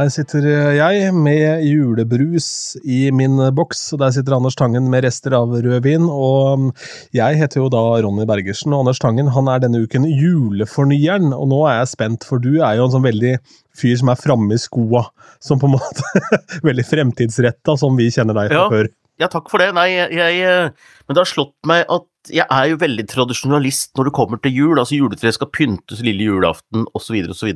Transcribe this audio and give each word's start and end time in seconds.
Her 0.00 0.08
sitter 0.08 0.46
jeg 0.72 1.10
med 1.12 1.60
julebrus 1.66 2.46
i 2.88 3.10
min 3.12 3.34
boks. 3.52 3.82
og 3.92 4.00
Der 4.00 4.14
sitter 4.14 4.32
Anders 4.38 4.56
Tangen 4.56 4.86
med 4.88 5.04
rester 5.04 5.34
av 5.36 5.52
rødvin. 5.52 6.06
Og 6.08 6.70
jeg 7.12 7.36
heter 7.36 7.60
jo 7.60 7.66
da 7.72 7.82
Ronny 8.00 8.24
Bergersen, 8.28 8.72
og 8.72 8.86
Anders 8.86 9.00
Tangen 9.02 9.28
han 9.34 9.50
er 9.52 9.60
denne 9.60 9.82
uken 9.84 10.06
julefornyeren. 10.08 11.34
Og 11.36 11.50
nå 11.52 11.58
er 11.68 11.82
jeg 11.82 11.92
spent, 11.92 12.24
for 12.24 12.40
du 12.40 12.62
er 12.62 12.78
jo 12.78 12.86
en 12.88 12.94
sånn 12.96 13.04
veldig 13.04 13.34
fyr 13.76 13.98
som 14.00 14.08
er 14.14 14.22
framme 14.22 14.56
i 14.56 14.62
skoa. 14.62 15.04
Som 15.44 15.60
på 15.60 15.68
en 15.68 15.76
måte 15.76 16.24
Veldig 16.70 16.86
fremtidsretta, 16.88 17.76
som 17.80 18.00
vi 18.00 18.08
kjenner 18.14 18.40
deg 18.40 18.54
fra 18.54 18.64
Ja. 18.64 18.70
før. 18.72 18.88
Ja, 19.20 19.28
takk 19.28 19.50
for 19.52 19.60
det. 19.60 19.72
Nei, 19.76 19.90
jeg, 19.92 20.16
jeg 20.16 20.72
Men 21.06 21.16
det 21.16 21.22
har 21.22 21.28
slått 21.28 21.58
meg 21.68 21.84
at 21.92 22.08
jeg 22.28 22.44
er 22.44 22.66
jo 22.68 22.78
veldig 22.80 23.04
tradisjonalist 23.08 23.94
når 23.96 24.08
det 24.08 24.12
kommer 24.16 24.40
til 24.42 24.52
jul. 24.52 24.78
Altså 24.80 24.98
juletreet 24.98 25.36
skal 25.36 25.50
pyntes 25.52 26.02
lille 26.04 26.26
julaften 26.26 26.84
osv. 26.96 27.16
osv. 27.32 27.50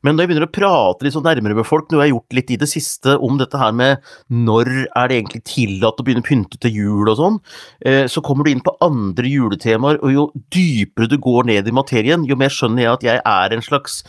Men 0.00 0.16
når 0.16 0.24
jeg 0.24 0.30
begynner 0.30 0.46
å 0.48 0.52
prate 0.52 1.04
litt 1.04 1.16
sånn 1.16 1.26
nærmere 1.28 1.58
med 1.58 1.68
folk, 1.68 1.90
jeg 1.92 2.00
har 2.00 2.10
gjort 2.12 2.36
litt 2.36 2.52
i 2.54 2.58
det 2.60 2.70
siste 2.70 3.16
om 3.20 3.36
dette 3.40 3.60
her 3.60 3.74
med 3.76 4.00
når 4.32 4.72
er 4.86 5.10
det 5.10 5.18
egentlig 5.18 5.42
tillatt 5.48 6.00
å 6.00 6.06
begynne 6.06 6.24
å 6.24 6.30
pynte 6.30 6.60
til 6.60 6.80
jul 6.80 7.12
og 7.12 7.20
sånn, 7.20 7.38
eh, 7.84 8.06
så 8.10 8.24
kommer 8.24 8.46
du 8.46 8.54
inn 8.54 8.64
på 8.64 8.76
andre 8.84 9.28
juletemaer, 9.28 10.00
og 10.00 10.16
jo 10.16 10.26
dypere 10.52 11.10
du 11.10 11.18
går 11.20 11.48
ned 11.52 11.68
i 11.68 11.76
materien, 11.76 12.24
jo 12.28 12.40
mer 12.40 12.52
skjønner 12.52 12.86
jeg 12.86 12.92
at 12.94 13.08
jeg 13.10 13.24
er 13.24 13.56
en 13.56 13.64
slags 13.64 14.00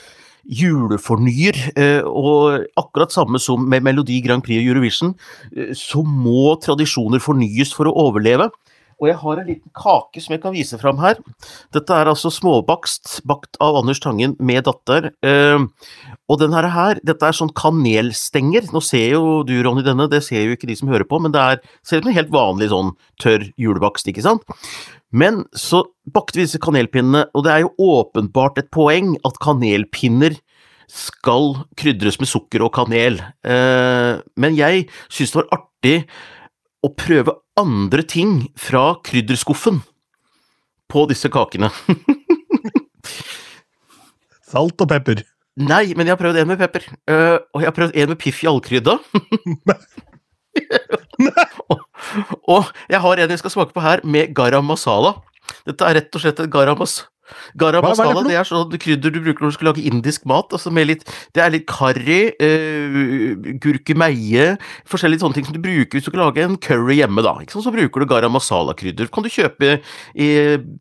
julefornyer, 0.48 1.58
eh, 1.76 2.02
og 2.06 2.66
akkurat 2.80 3.14
samme 3.14 3.40
som 3.40 3.64
med 3.70 3.84
Melodi 3.86 4.22
Grand 4.26 4.44
Prix 4.44 4.62
og 4.62 4.72
Eurovision, 4.74 5.16
eh, 5.56 5.74
så 5.78 6.04
må 6.06 6.56
tradisjoner 6.62 7.20
fornyes 7.24 7.74
for 7.74 7.90
å 7.90 7.96
overleve. 8.08 8.50
Og 9.02 9.10
jeg 9.10 9.18
har 9.18 9.40
en 9.42 9.48
liten 9.50 9.72
kake 9.74 10.22
som 10.22 10.36
jeg 10.36 10.44
kan 10.44 10.54
vise 10.54 10.78
fram 10.78 11.00
her. 11.02 11.18
Dette 11.74 11.96
er 11.98 12.10
altså 12.12 12.30
småbakst, 12.30 13.24
bakt 13.26 13.58
av 13.60 13.80
Anders 13.80 14.00
Tangen 14.00 14.36
med 14.38 14.68
datter. 14.70 15.10
Eh, 15.26 15.58
og 16.30 16.40
den 16.40 16.54
her, 16.54 17.00
dette 17.04 17.28
er 17.28 17.36
sånn 17.36 17.52
kanelstenger. 17.58 18.70
Nå 18.72 18.80
ser 18.86 19.18
jo 19.18 19.42
du, 19.48 19.56
Ronny, 19.66 19.84
denne, 19.84 20.08
det 20.12 20.22
ser 20.24 20.46
jo 20.46 20.56
ikke 20.56 20.70
de 20.70 20.78
som 20.80 20.92
hører 20.92 21.08
på, 21.10 21.20
men 21.20 21.34
det 21.34 21.42
er, 21.42 21.60
ser 21.84 22.00
ut 22.00 22.06
som 22.06 22.14
en 22.14 22.20
helt 22.20 22.34
vanlig 22.34 22.70
sånn 22.72 22.94
tørr 23.20 23.50
julebakst, 23.60 24.08
ikke 24.08 24.24
sant? 24.24 24.46
Men 25.12 25.44
så 25.58 25.84
bakte 26.08 26.40
vi 26.40 26.46
disse 26.46 26.62
kanelpinnene, 26.64 27.26
og 27.36 27.44
det 27.46 27.54
er 27.54 27.66
jo 27.66 27.74
åpenbart 27.98 28.62
et 28.62 28.72
poeng 28.72 29.18
at 29.28 29.42
kanelpinner 29.44 30.38
skal 30.92 31.56
krydres 31.80 32.20
med 32.20 32.30
sukker 32.32 32.64
og 32.64 32.74
kanel. 32.76 33.20
Eh, 33.44 34.20
men 34.40 34.58
jeg 34.58 34.88
syns 35.12 35.34
det 35.34 35.42
var 35.42 35.52
artig 35.58 35.98
å 36.84 36.92
prøve 36.98 37.36
andre 37.60 38.04
ting 38.08 38.48
fra 38.60 38.96
krydderskuffen 39.06 39.82
på 40.92 41.06
disse 41.12 41.30
kakene. 41.32 41.70
Salt 44.52 44.84
og 44.84 44.90
pepper. 44.92 45.24
Nei, 45.60 45.92
men 45.98 46.08
jeg 46.08 46.16
har 46.16 46.22
prøvd 46.22 46.42
en 46.42 46.54
med 46.54 46.62
pepper, 46.62 46.86
Uh, 47.12 47.42
og 47.52 47.64
jeg 47.64 47.68
har 47.68 47.76
prøvd 47.76 47.98
en 47.98 48.14
med 48.14 48.20
piff 48.22 48.40
i 48.44 48.48
allkrydda. 48.48 48.96
og, 51.72 51.82
og 52.48 52.70
jeg 52.90 53.02
har 53.04 53.20
en 53.20 53.34
jeg 53.36 53.42
skal 53.42 53.52
smake 53.52 53.76
på 53.76 53.84
her, 53.84 54.04
med 54.08 54.32
garam 54.38 54.70
masala. 54.72 55.18
Dette 55.68 55.84
er 55.84 56.00
rett 56.00 56.16
og 56.16 56.24
slett 56.24 56.40
et 56.40 56.54
garam 56.54 56.80
mas 56.80 57.02
Garam 57.60 57.86
masala 57.86 58.24
det 58.28 58.38
er 58.40 58.48
sånn 58.48 58.78
krydder 58.82 59.14
du 59.14 59.22
bruker 59.24 59.46
når 59.46 59.54
du 59.54 59.58
skal 59.58 59.70
lage 59.72 59.86
indisk 59.88 60.28
mat. 60.30 60.52
Altså 60.56 60.74
med 60.74 60.90
litt, 60.90 61.06
det 61.36 61.44
er 61.44 61.54
litt 61.56 61.68
karri, 61.70 62.20
uh, 62.42 63.50
gurkemeie, 63.64 64.56
forskjellige 64.90 65.24
sånne 65.24 65.40
ting 65.40 65.48
som 65.48 65.58
du 65.58 65.62
bruker 65.64 65.98
hvis 65.98 66.08
du 66.08 66.12
skal 66.12 66.26
lage 66.26 66.46
en 66.46 66.60
curry 66.62 67.00
hjemme. 67.02 67.24
da, 67.26 67.36
ikke 67.42 67.58
sant? 67.58 67.68
Så 67.68 67.76
bruker 67.76 68.04
du 68.04 68.10
garam 68.10 68.36
masala-krydder. 68.38 69.12
Kan 69.14 69.26
du 69.26 69.32
kjøpe 69.32 69.80
i 70.16 70.30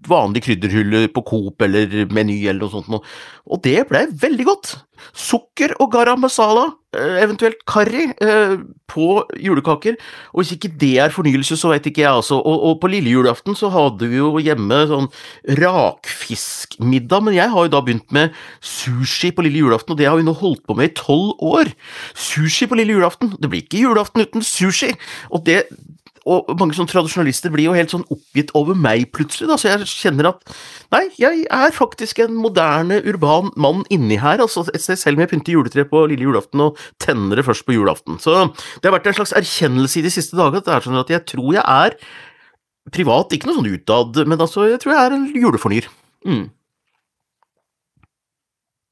vanlig 0.09 0.45
krydderhylle 0.47 1.07
på 1.15 1.25
Coop 1.27 1.67
eller 1.67 2.07
Meny 2.13 2.43
eller 2.47 2.67
noe 2.67 2.75
sånt. 2.75 3.11
Og 3.51 3.63
det 3.65 3.83
ble 3.91 4.07
veldig 4.21 4.47
godt. 4.49 4.75
Sukker 5.17 5.75
og 5.81 5.91
garam 5.93 6.21
masala, 6.25 6.67
eh, 6.97 7.21
eventuelt 7.23 7.61
karri, 7.67 8.11
eh, 8.21 8.57
på 8.91 9.07
julekaker. 9.39 9.97
Og 10.35 10.43
hvis 10.43 10.55
ikke 10.57 10.73
det 10.79 10.99
er 10.99 11.15
fornyelse, 11.15 11.57
så 11.57 11.71
vet 11.71 11.87
ikke 11.87 12.03
jeg, 12.03 12.11
altså. 12.11 12.41
Og, 12.41 12.65
og 12.71 12.81
på 12.83 12.91
lille 12.91 13.13
julaften 13.13 13.57
så 13.59 13.71
hadde 13.71 14.09
vi 14.11 14.19
jo 14.19 14.33
hjemme 14.43 14.81
sånn 14.91 15.09
rakfiskmiddag, 15.61 17.25
men 17.27 17.39
jeg 17.39 17.53
har 17.53 17.69
jo 17.69 17.75
da 17.77 17.83
begynt 17.87 18.11
med 18.13 18.35
sushi 18.61 19.31
på 19.35 19.47
lille 19.47 19.63
julaften, 19.63 19.95
og 19.95 20.01
det 20.01 20.11
har 20.11 20.19
vi 20.19 20.27
nå 20.27 20.35
holdt 20.35 20.67
på 20.67 20.77
med 20.79 20.91
i 20.91 20.97
tolv 20.99 21.39
år. 21.39 21.73
Sushi 22.15 22.67
på 22.71 22.79
lille 22.79 22.99
julaften. 22.99 23.35
Det 23.39 23.51
blir 23.51 23.65
ikke 23.65 23.85
julaften 23.85 24.27
uten 24.27 24.47
sushi. 24.47 24.95
Og 25.31 25.45
det 25.47 25.65
og 26.29 26.51
mange 26.61 26.77
sånne 26.77 26.91
tradisjonalister 26.91 27.53
blir 27.55 27.69
jo 27.69 27.77
helt 27.77 27.93
sånn 27.93 28.07
oppgitt 28.13 28.53
over 28.59 28.77
meg 28.77 29.09
plutselig, 29.17 29.49
da, 29.51 29.57
så 29.61 29.71
jeg 29.71 29.89
kjenner 29.89 30.31
at 30.33 30.55
nei, 30.93 31.05
jeg 31.21 31.45
er 31.47 31.75
faktisk 31.77 32.21
en 32.25 32.37
moderne, 32.37 33.01
urban 33.09 33.51
mann 33.61 33.85
inni 33.93 34.19
her, 34.21 34.43
altså 34.45 34.67
selv 34.77 35.17
om 35.17 35.25
jeg 35.25 35.33
pynter 35.33 35.57
juletre 35.57 35.87
på 35.89 36.05
lille 36.11 36.27
julaften 36.29 36.67
og 36.67 36.81
tenner 37.03 37.41
det 37.41 37.47
først 37.49 37.67
på 37.69 37.77
julaften. 37.77 38.21
Så 38.23 38.37
det 38.81 38.91
har 38.91 38.97
vært 38.99 39.11
en 39.11 39.21
slags 39.21 39.37
erkjennelse 39.41 40.01
i 40.01 40.07
de 40.07 40.13
siste 40.13 40.39
dagene, 40.39 40.61
at 40.61 40.69
det 40.69 40.77
er 40.77 40.89
sånn 40.89 41.01
at 41.01 41.13
jeg 41.15 41.27
tror 41.33 41.53
jeg 41.57 41.65
er 41.65 41.99
privat, 42.95 43.33
ikke 43.33 43.49
noe 43.49 43.61
sånn 43.61 43.75
utad, 43.75 44.25
men 44.27 44.41
altså, 44.41 44.67
jeg 44.71 44.81
tror 44.83 44.97
jeg 44.97 45.03
er 45.05 45.17
en 45.17 45.29
julefornyer. 45.37 45.89
Mm. 46.27 46.49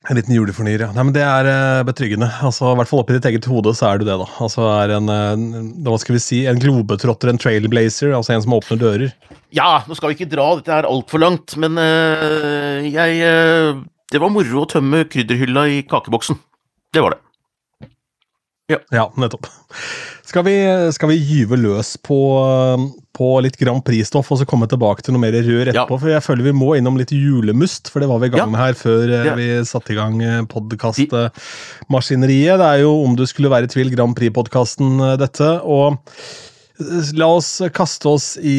En 0.07 0.15
liten 0.15 0.31
julefornyer, 0.31 0.85
ja. 0.87 0.89
Nei, 0.95 1.05
men 1.09 1.15
Det 1.17 1.25
er 1.27 1.49
eh, 1.51 1.83
betryggende. 1.89 2.29
Altså, 2.47 2.71
I 2.71 2.79
hvert 2.79 2.91
fall 2.91 3.03
oppi 3.03 3.17
ditt 3.17 3.27
eget 3.27 3.49
hode 3.51 3.73
så 3.75 3.89
er 3.91 3.99
du 3.99 4.07
det, 4.07 4.15
da. 4.21 4.29
Altså 4.45 4.69
er 4.71 4.95
en, 4.95 5.11
en, 5.11 5.47
hva 5.85 5.99
skal 5.99 6.15
vi 6.15 6.23
si, 6.23 6.39
en 6.47 6.61
globetrotter, 6.63 7.33
en 7.33 7.41
trailblazer, 7.43 8.15
altså 8.15 8.37
en 8.37 8.45
som 8.45 8.55
åpner 8.55 8.79
dører. 8.79 9.15
Ja, 9.57 9.83
nå 9.89 9.97
skal 9.99 10.13
vi 10.13 10.21
ikke 10.21 10.31
dra 10.37 10.47
dette 10.59 10.71
her 10.71 10.87
altfor 10.87 11.23
langt, 11.25 11.57
men 11.59 11.81
øh, 11.83 12.87
jeg 12.87 13.23
øh, 13.27 13.81
Det 14.13 14.21
var 14.23 14.31
moro 14.33 14.63
å 14.63 14.69
tømme 14.71 15.03
krydderhylla 15.11 15.67
i 15.75 15.83
kakeboksen. 15.89 16.39
Det 16.95 17.03
var 17.05 17.17
det. 17.17 17.25
Ja, 18.93 19.09
nettopp. 19.17 19.49
Skal 20.29 20.45
vi, 20.45 20.53
skal 20.93 21.09
vi 21.09 21.15
gyve 21.25 21.57
løs 21.57 21.95
på, 22.05 22.17
på 23.17 23.29
litt 23.41 23.55
Grand 23.57 23.81
Prix-stoff, 23.87 24.29
og 24.35 24.39
så 24.43 24.47
komme 24.49 24.67
tilbake 24.69 25.01
til 25.05 25.15
noe 25.17 25.23
mer 25.23 25.33
rør 25.33 25.71
etterpå? 25.73 25.97
For 26.03 26.09
jeg 26.13 26.21
føler 26.27 26.45
vi 26.51 26.59
må 26.59 26.75
innom 26.77 26.99
litt 27.01 27.13
julemust, 27.17 27.89
for 27.89 28.05
det 28.05 28.09
var 28.11 28.21
vi 28.21 28.29
i 28.29 28.35
gang 28.35 28.51
med 28.53 28.61
her 28.61 28.75
før 28.77 29.05
eh, 29.09 29.25
Ja. 29.31 29.35
vi 29.39 29.47
satte 29.65 29.93
i 29.95 29.97
gang 29.97 30.21
podkastmaskineriet. 30.53 32.59
Det 32.61 32.69
er 32.69 32.83
jo 32.85 32.93
Om 33.07 33.17
du 33.17 33.25
skulle 33.31 33.49
være 33.53 33.65
i 33.71 33.73
tvil, 33.73 33.89
Grand 33.97 34.13
Prix-podkasten, 34.19 34.91
dette. 35.21 35.49
Og 35.65 35.97
eh, 35.97 36.01
la 37.19 37.27
oss 37.35 37.59
kaste 37.75 38.07
oss 38.09 38.27
i, 38.39 38.59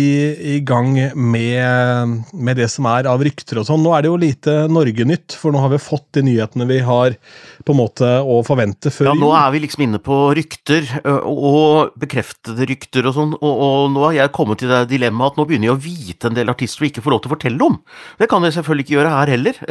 i 0.55 0.59
gang 0.65 0.91
med, 1.15 2.25
med 2.33 2.59
det 2.59 2.67
som 2.71 2.87
er 2.91 3.07
av 3.07 3.21
rykter 3.23 3.61
og 3.61 3.67
sånn. 3.69 3.81
Nå 3.83 3.93
er 3.95 4.03
det 4.03 4.11
jo 4.11 4.17
lite 4.19 4.55
Norge-nytt, 4.71 5.37
for 5.39 5.55
nå 5.55 5.61
har 5.63 5.71
vi 5.71 5.79
fått 5.81 6.07
de 6.17 6.25
nyhetene 6.27 6.67
vi 6.69 6.81
har 6.83 7.15
på 7.63 7.75
en 7.75 7.79
måte 7.79 8.09
å 8.19 8.41
forvente 8.47 8.91
før 8.91 9.11
Ja, 9.11 9.15
nå 9.19 9.31
er 9.37 9.53
vi 9.55 9.63
liksom 9.63 9.85
inne 9.87 10.01
på 10.03 10.19
rykter, 10.35 10.89
og 11.23 11.95
bekreftede 11.99 12.67
rykter 12.69 13.07
og 13.07 13.15
sånn, 13.15 13.33
og, 13.39 13.63
og 13.69 13.87
nå 13.95 14.05
har 14.09 14.17
jeg 14.19 14.35
kommet 14.35 14.63
til 14.63 14.73
det 14.73 14.83
dilemmaet 14.91 15.35
at 15.35 15.39
nå 15.39 15.47
begynner 15.49 15.71
jeg 15.71 15.77
å 15.77 15.83
vite 15.87 16.31
en 16.31 16.37
del 16.37 16.51
artister 16.51 16.83
vi 16.83 16.91
ikke 16.93 17.05
får 17.05 17.15
lov 17.15 17.23
til 17.23 17.31
å 17.31 17.35
fortelle 17.37 17.71
om. 17.71 17.79
Det 18.19 18.29
kan 18.31 18.43
jeg 18.43 18.57
selvfølgelig 18.59 18.87
ikke 18.87 18.97
gjøre 18.97 19.15
her 19.15 19.33
heller. 19.37 19.63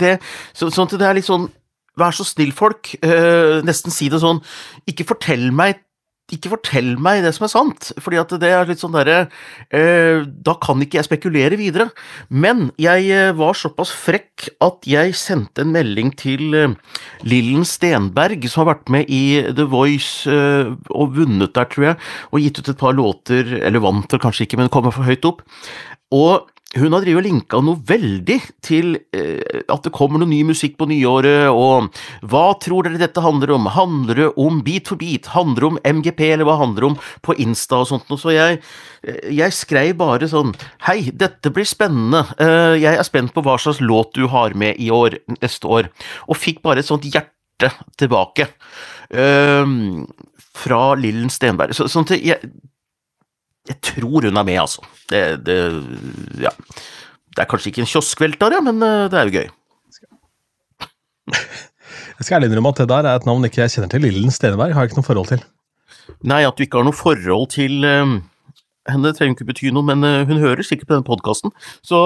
Det, 0.00 0.16
så, 0.56 0.72
sånn 0.72 0.88
at 0.88 0.98
det 1.00 1.08
er 1.10 1.18
litt 1.20 1.28
sånn 1.28 1.50
Vær 1.98 2.14
så 2.14 2.24
snill, 2.24 2.52
folk. 2.54 2.92
Nesten 3.66 3.92
si 3.92 4.06
det 4.08 4.20
sånn 4.22 4.38
Ikke 4.88 5.04
fortell 5.08 5.48
meg 5.52 5.80
ikke 6.34 6.52
fortell 6.54 6.92
meg 7.02 7.24
det 7.24 7.32
som 7.36 7.46
er 7.46 7.52
sant, 7.52 7.90
fordi 8.02 8.20
at 8.20 8.34
det 8.42 8.50
er 8.50 8.68
litt 8.68 8.82
sånn 8.82 8.94
derre 8.94 9.18
eh, 9.74 10.22
Da 10.46 10.54
kan 10.62 10.80
ikke 10.82 11.00
jeg 11.00 11.08
spekulere 11.08 11.58
videre. 11.60 11.88
Men 12.28 12.68
jeg 12.80 13.08
eh, 13.14 13.32
var 13.36 13.58
såpass 13.58 13.92
frekk 13.94 14.48
at 14.64 14.88
jeg 14.88 15.16
sendte 15.18 15.64
en 15.64 15.74
melding 15.74 16.12
til 16.18 16.56
eh, 16.56 16.76
Lillen 17.26 17.66
Stenberg, 17.68 18.46
som 18.50 18.64
har 18.64 18.74
vært 18.74 18.92
med 18.94 19.10
i 19.12 19.22
The 19.50 19.66
Voice 19.70 20.30
eh, 20.30 20.72
og 20.94 21.16
vunnet 21.18 21.54
der, 21.56 21.68
tror 21.70 21.90
jeg, 21.90 22.00
og 22.30 22.44
gitt 22.44 22.60
ut 22.62 22.72
et 22.72 22.80
par 22.80 22.96
låter, 22.96 23.56
eller 23.60 23.84
vant 23.84 24.10
vel 24.10 24.22
kanskje 24.22 24.46
ikke, 24.46 24.60
men 24.60 24.72
kom 24.72 24.88
for 24.90 25.06
høyt 25.06 25.26
opp. 25.28 25.44
Og 26.14 26.48
hun 26.78 26.94
har 26.94 27.02
drevet 27.02 27.24
linka 27.26 27.58
noe 27.66 27.80
veldig 27.82 28.36
til 28.62 28.92
eh, 29.16 29.62
at 29.66 29.82
det 29.86 29.90
kommer 29.94 30.20
noe 30.22 30.30
ny 30.30 30.44
musikk 30.46 30.76
på 30.78 30.86
nyåret, 30.86 31.48
og 31.50 31.90
hva 32.30 32.44
tror 32.62 32.86
dere 32.86 33.00
dette 33.00 33.24
handler 33.24 33.56
om? 33.56 33.66
Handler 33.74 34.20
det 34.20 34.28
om 34.38 34.60
Beat 34.66 34.92
for 34.92 35.00
beat? 35.00 35.32
Handler 35.34 35.64
det 35.64 35.70
om 35.70 35.80
MGP, 35.98 36.22
eller 36.28 36.46
hva 36.46 36.60
handler 36.60 36.86
det 36.86 36.90
om 36.92 36.96
på 37.26 37.36
Insta 37.42 37.80
og 37.82 37.90
sånt 37.90 38.06
noe? 38.12 38.22
Så 38.22 38.36
jeg, 38.36 38.60
eh, 39.02 39.18
jeg 39.40 39.56
skrev 39.56 39.96
bare 39.98 40.30
sånn 40.30 40.54
Hei, 40.86 41.10
dette 41.10 41.50
blir 41.50 41.66
spennende. 41.66 42.22
Eh, 42.38 42.78
jeg 42.84 42.94
er 42.94 43.06
spent 43.08 43.34
på 43.34 43.42
hva 43.42 43.58
slags 43.58 43.82
låt 43.82 44.14
du 44.14 44.28
har 44.30 44.54
med 44.54 44.78
i 44.78 44.92
år, 44.94 45.18
neste 45.40 45.66
år. 45.66 45.90
Og 46.30 46.38
fikk 46.38 46.62
bare 46.62 46.84
et 46.84 46.90
sånt 46.90 47.06
hjerte 47.08 47.74
tilbake. 47.98 48.46
eh, 49.10 49.66
fra 50.60 50.94
Lillen 50.94 51.30
Stenberg. 51.32 51.74
Så, 51.76 51.88
sånn 51.90 52.06
til, 52.08 52.22
jeg, 52.30 52.52
jeg 53.68 53.76
tror 53.84 54.26
hun 54.26 54.36
er 54.40 54.46
med, 54.46 54.58
altså. 54.62 54.84
Det, 55.10 55.44
det 55.46 55.58
Ja. 56.46 56.54
Det 57.30 57.44
er 57.44 57.46
kanskje 57.46 57.70
ikke 57.70 57.82
en 57.84 57.86
kioskvelter, 57.86 58.54
ja, 58.56 58.60
men 58.64 58.82
eh, 58.82 59.08
det 59.10 59.18
er 59.18 59.28
jo 59.28 59.34
gøy. 59.38 59.48
Jeg 62.18 62.26
skal 62.26 62.36
ærlig 62.36 62.50
innrømme 62.50 62.72
at 62.74 62.80
det 62.82 62.88
der 62.90 63.06
er 63.06 63.16
et 63.16 63.24
navn 63.24 63.46
ikke 63.46 63.62
jeg 63.62 63.72
kjenner 63.72 63.88
til. 63.88 64.02
Lillen 64.04 64.34
Stenberg 64.34 64.74
har 64.74 64.84
jeg 64.84 64.90
ikke 64.90 64.98
noe 64.98 65.06
forhold 65.06 65.28
til. 65.30 65.44
Nei, 66.28 66.42
at 66.44 66.58
du 66.58 66.62
ikke 66.66 66.76
har 66.76 66.84
noe 66.84 66.96
forhold 66.96 67.46
til 67.54 67.86
eh, 67.86 68.12
henne 68.92 69.12
trenger 69.16 69.38
ikke 69.38 69.46
bety 69.48 69.70
noe, 69.72 69.86
men 69.88 70.04
eh, 70.04 70.26
hun 70.28 70.42
hører 70.42 70.60
sikkert 70.66 70.90
på 70.90 70.98
denne 70.98 71.06
podkasten. 71.06 71.54
Så 71.86 72.02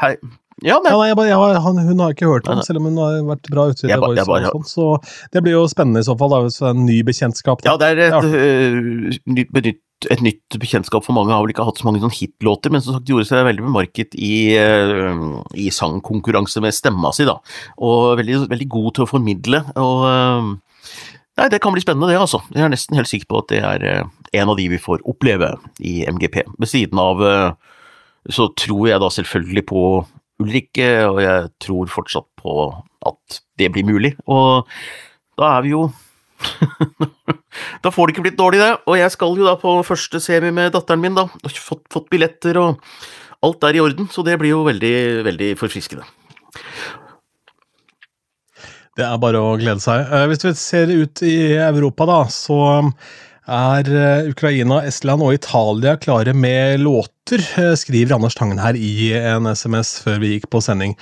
hei, 0.00 0.14
Ja, 0.62 0.76
men 0.82 0.92
Ja, 0.92 0.98
nei, 0.98 1.06
jeg 1.08 1.16
bare, 1.16 1.28
jeg, 1.32 1.36
har- 1.40 1.60
han, 1.64 1.78
hun 1.78 1.98
har 2.04 2.12
ikke 2.12 2.28
hørt 2.28 2.48
om, 2.48 2.60
selv 2.62 2.78
om 2.78 2.84
hun 2.90 2.96
har 3.00 3.22
vært 3.24 3.48
bra 3.50 3.68
ute 3.70 3.84
i 3.84 3.88
The 3.88 3.96
Voice. 3.98 4.26
bare- 4.28 4.50
og 4.52 4.64
sånt, 4.64 4.68
så 4.68 5.30
det 5.32 5.42
blir 5.42 5.52
jo 5.56 5.66
spennende 5.66 6.00
i 6.04 6.06
så 6.06 6.16
fall. 6.18 6.28
Da, 6.30 6.42
hvis 6.44 6.58
det 6.58 6.66
er 6.68 6.74
en 6.76 6.84
ny 6.86 7.02
bekjentskap. 7.02 7.62
Da. 7.62 7.70
Ja, 7.70 7.76
det 7.78 7.88
er 7.88 8.02
et, 8.06 8.12
Ja. 8.12 8.20
øh, 8.20 9.18
nytt, 9.26 9.50
benytt, 9.52 9.80
et 10.10 10.20
nytt 10.20 10.58
bekjentskap 10.58 11.04
for 11.04 11.12
mange. 11.14 11.30
Har 11.30 11.42
vel 11.42 11.52
ikke 11.54 11.64
hatt 11.64 11.78
så 11.78 11.84
mange 11.86 12.00
sånn 12.02 12.10
hitlåter, 12.12 12.70
men 12.70 12.80
som 12.82 12.94
sagt 12.94 13.06
gjorde 13.06 13.26
seg 13.26 13.46
veldig 13.46 13.64
bemerket 13.64 14.14
i, 14.18 14.54
øh, 14.58 15.42
i 15.54 15.70
sangkonkurranse 15.70 16.60
med 16.60 16.72
stemma 16.74 17.12
si, 17.14 17.24
da. 17.24 17.38
Og 17.78 18.18
veldig, 18.18 18.48
veldig 18.48 18.68
god 18.68 18.94
til 18.94 19.04
å 19.04 19.08
formidle. 19.08 19.64
Og 19.76 20.04
øh, 20.04 20.56
Nei, 21.38 21.48
det 21.48 21.62
kan 21.62 21.72
bli 21.72 21.80
spennende 21.80 22.08
det, 22.10 22.18
altså. 22.20 22.42
Jeg 22.52 22.60
er 22.62 22.68
nesten 22.68 22.94
helt 22.94 23.08
sikker 23.08 23.24
på 23.26 23.38
at 23.38 23.48
det 23.48 23.62
er 23.64 24.04
en 24.34 24.48
av 24.50 24.56
de 24.58 24.68
vi 24.68 24.76
får 24.76 25.00
oppleve 25.08 25.54
i 25.80 26.04
MGP. 26.06 26.42
Ved 26.60 26.68
siden 26.68 26.98
av 27.00 27.16
så 28.30 28.48
tror 28.54 28.86
jeg 28.90 29.00
da 29.00 29.08
selvfølgelig 29.08 29.64
på 29.66 30.06
Ulrikke, 30.42 30.88
og 31.08 31.20
jeg 31.22 31.50
tror 31.62 31.90
fortsatt 31.92 32.28
på 32.40 32.56
at 33.08 33.40
det 33.58 33.70
blir 33.74 33.86
mulig. 33.88 34.14
Og 34.30 34.68
da 35.40 35.56
er 35.56 35.66
vi 35.66 35.74
jo 35.74 35.86
Da 37.84 37.90
får 37.92 38.08
det 38.08 38.14
ikke 38.14 38.24
blitt 38.26 38.38
dårlig, 38.40 38.60
det. 38.62 38.72
Og 38.90 38.96
jeg 38.98 39.12
skal 39.14 39.36
jo 39.38 39.46
da 39.46 39.54
på 39.60 39.74
første 39.86 40.20
semi 40.22 40.50
med 40.54 40.72
datteren 40.74 41.02
min, 41.02 41.14
da. 41.18 41.28
har 41.30 41.58
Fått, 41.62 41.84
fått 41.92 42.08
billetter 42.12 42.58
og 42.58 42.80
alt 43.42 43.64
er 43.66 43.78
i 43.78 43.82
orden, 43.82 44.06
så 44.10 44.22
det 44.26 44.36
blir 44.38 44.54
jo 44.54 44.62
veldig, 44.66 44.94
veldig 45.26 45.48
forfriskende. 45.58 46.06
Det 48.98 49.04
er 49.06 49.20
bare 49.20 49.40
å 49.40 49.54
glede 49.60 49.82
seg. 49.82 50.04
Eh, 50.04 50.26
Hvis 50.30 50.44
vi 50.44 50.52
ser 50.58 50.92
ut 50.92 51.22
i 51.26 51.36
Europa, 51.56 52.06
da, 52.08 52.20
så 52.30 52.58
er 53.50 53.88
eh, 53.90 54.30
Ukraina, 54.30 54.82
Estland 54.86 55.24
og 55.24 55.34
Italia 55.34 55.96
klare 56.00 56.34
med 56.34 56.80
låter, 56.80 57.42
eh, 57.58 57.74
skriver 57.78 58.14
Anders 58.16 58.38
Tangen 58.38 58.62
her 58.62 58.78
i 58.78 59.12
en 59.18 59.50
SMS 59.50 59.98
før 60.04 60.22
vi 60.22 60.36
gikk 60.36 60.48
på 60.52 60.62
sending. 60.62 60.96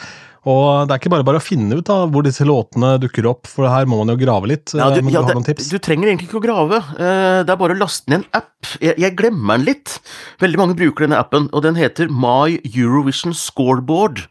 Og 0.48 0.88
det 0.88 0.94
er 0.94 1.00
ikke 1.02 1.12
bare 1.12 1.25
bare 1.26 1.37
å 1.37 1.44
finne 1.44 1.76
ut 1.76 1.84
da, 1.84 2.06
hvor 2.08 2.25
disse 2.25 2.46
låtene 2.48 2.94
dukker 3.02 3.26
opp, 3.28 3.48
for 3.50 3.69
her 3.69 3.84
må 3.90 3.98
man 4.00 4.14
jo 4.14 4.22
grave 4.22 4.48
litt. 4.48 4.72
Ja, 4.72 4.88
du, 4.88 5.02
men 5.02 5.12
du 5.12 5.19
ja, 5.19 5.20
har 5.20 5.28
det, 5.28 5.37
noen 5.37 5.48
tips? 5.50 5.69
du 5.69 5.76
trenger 5.84 6.08
egentlig 6.08 6.31
ikke 6.31 6.40
å 6.40 6.46
grave, 6.46 6.81
Eh, 7.00 7.42
det 7.44 7.52
er 7.52 7.60
bare 7.60 7.76
å 7.76 7.81
laste 7.81 8.08
ned 8.10 8.22
en 8.22 8.40
app. 8.40 8.70
Jeg, 8.81 8.96
jeg 9.00 9.16
glemmer 9.19 9.58
den 9.58 9.69
litt. 9.69 9.98
Veldig 10.40 10.60
mange 10.60 10.76
bruker 10.78 11.04
denne 11.04 11.20
appen, 11.20 11.48
og 11.52 11.64
den 11.64 11.76
heter 11.76 12.08
My 12.08 12.56
Eurovision 12.64 13.37
Scoreboard. 13.37 14.25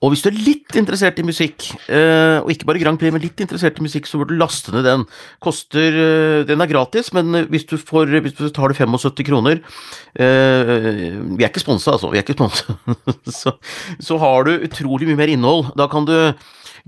Og 0.00 0.14
hvis 0.14 0.22
du 0.24 0.30
er 0.30 0.38
litt 0.40 0.76
interessert 0.80 1.18
i 1.20 1.24
musikk, 1.26 1.66
eh, 1.92 2.38
og 2.40 2.48
ikke 2.52 2.68
bare 2.70 2.80
Grand 2.80 2.96
Prix, 3.00 3.12
men 3.12 3.20
litt 3.20 3.40
interessert 3.44 3.76
i 3.76 3.84
musikk, 3.84 4.06
så 4.08 4.20
burde 4.20 4.32
du 4.32 4.40
laste 4.40 4.72
ned 4.72 4.86
den. 4.88 5.04
Koster 5.44 5.98
eh, 6.04 6.44
Den 6.48 6.64
er 6.64 6.70
gratis, 6.70 7.12
men 7.12 7.44
hvis 7.52 7.66
du, 7.68 7.76
får, 7.76 8.14
hvis 8.24 8.38
du 8.38 8.46
tar 8.48 8.72
det 8.72 8.78
75 8.80 9.26
kroner 9.28 9.60
eh, 10.16 10.72
Vi 11.20 11.44
er 11.44 11.50
ikke 11.50 11.60
sponsa, 11.60 11.98
altså. 11.98 12.08
Vi 12.14 12.20
er 12.20 12.24
ikke 12.24 12.38
sponsa. 12.38 12.78
så, 13.42 13.52
så 14.00 14.18
har 14.24 14.48
du 14.48 14.56
utrolig 14.70 15.10
mye 15.10 15.20
mer 15.20 15.34
innhold. 15.34 15.68
Da 15.76 15.90
kan 15.92 16.08
du 16.08 16.16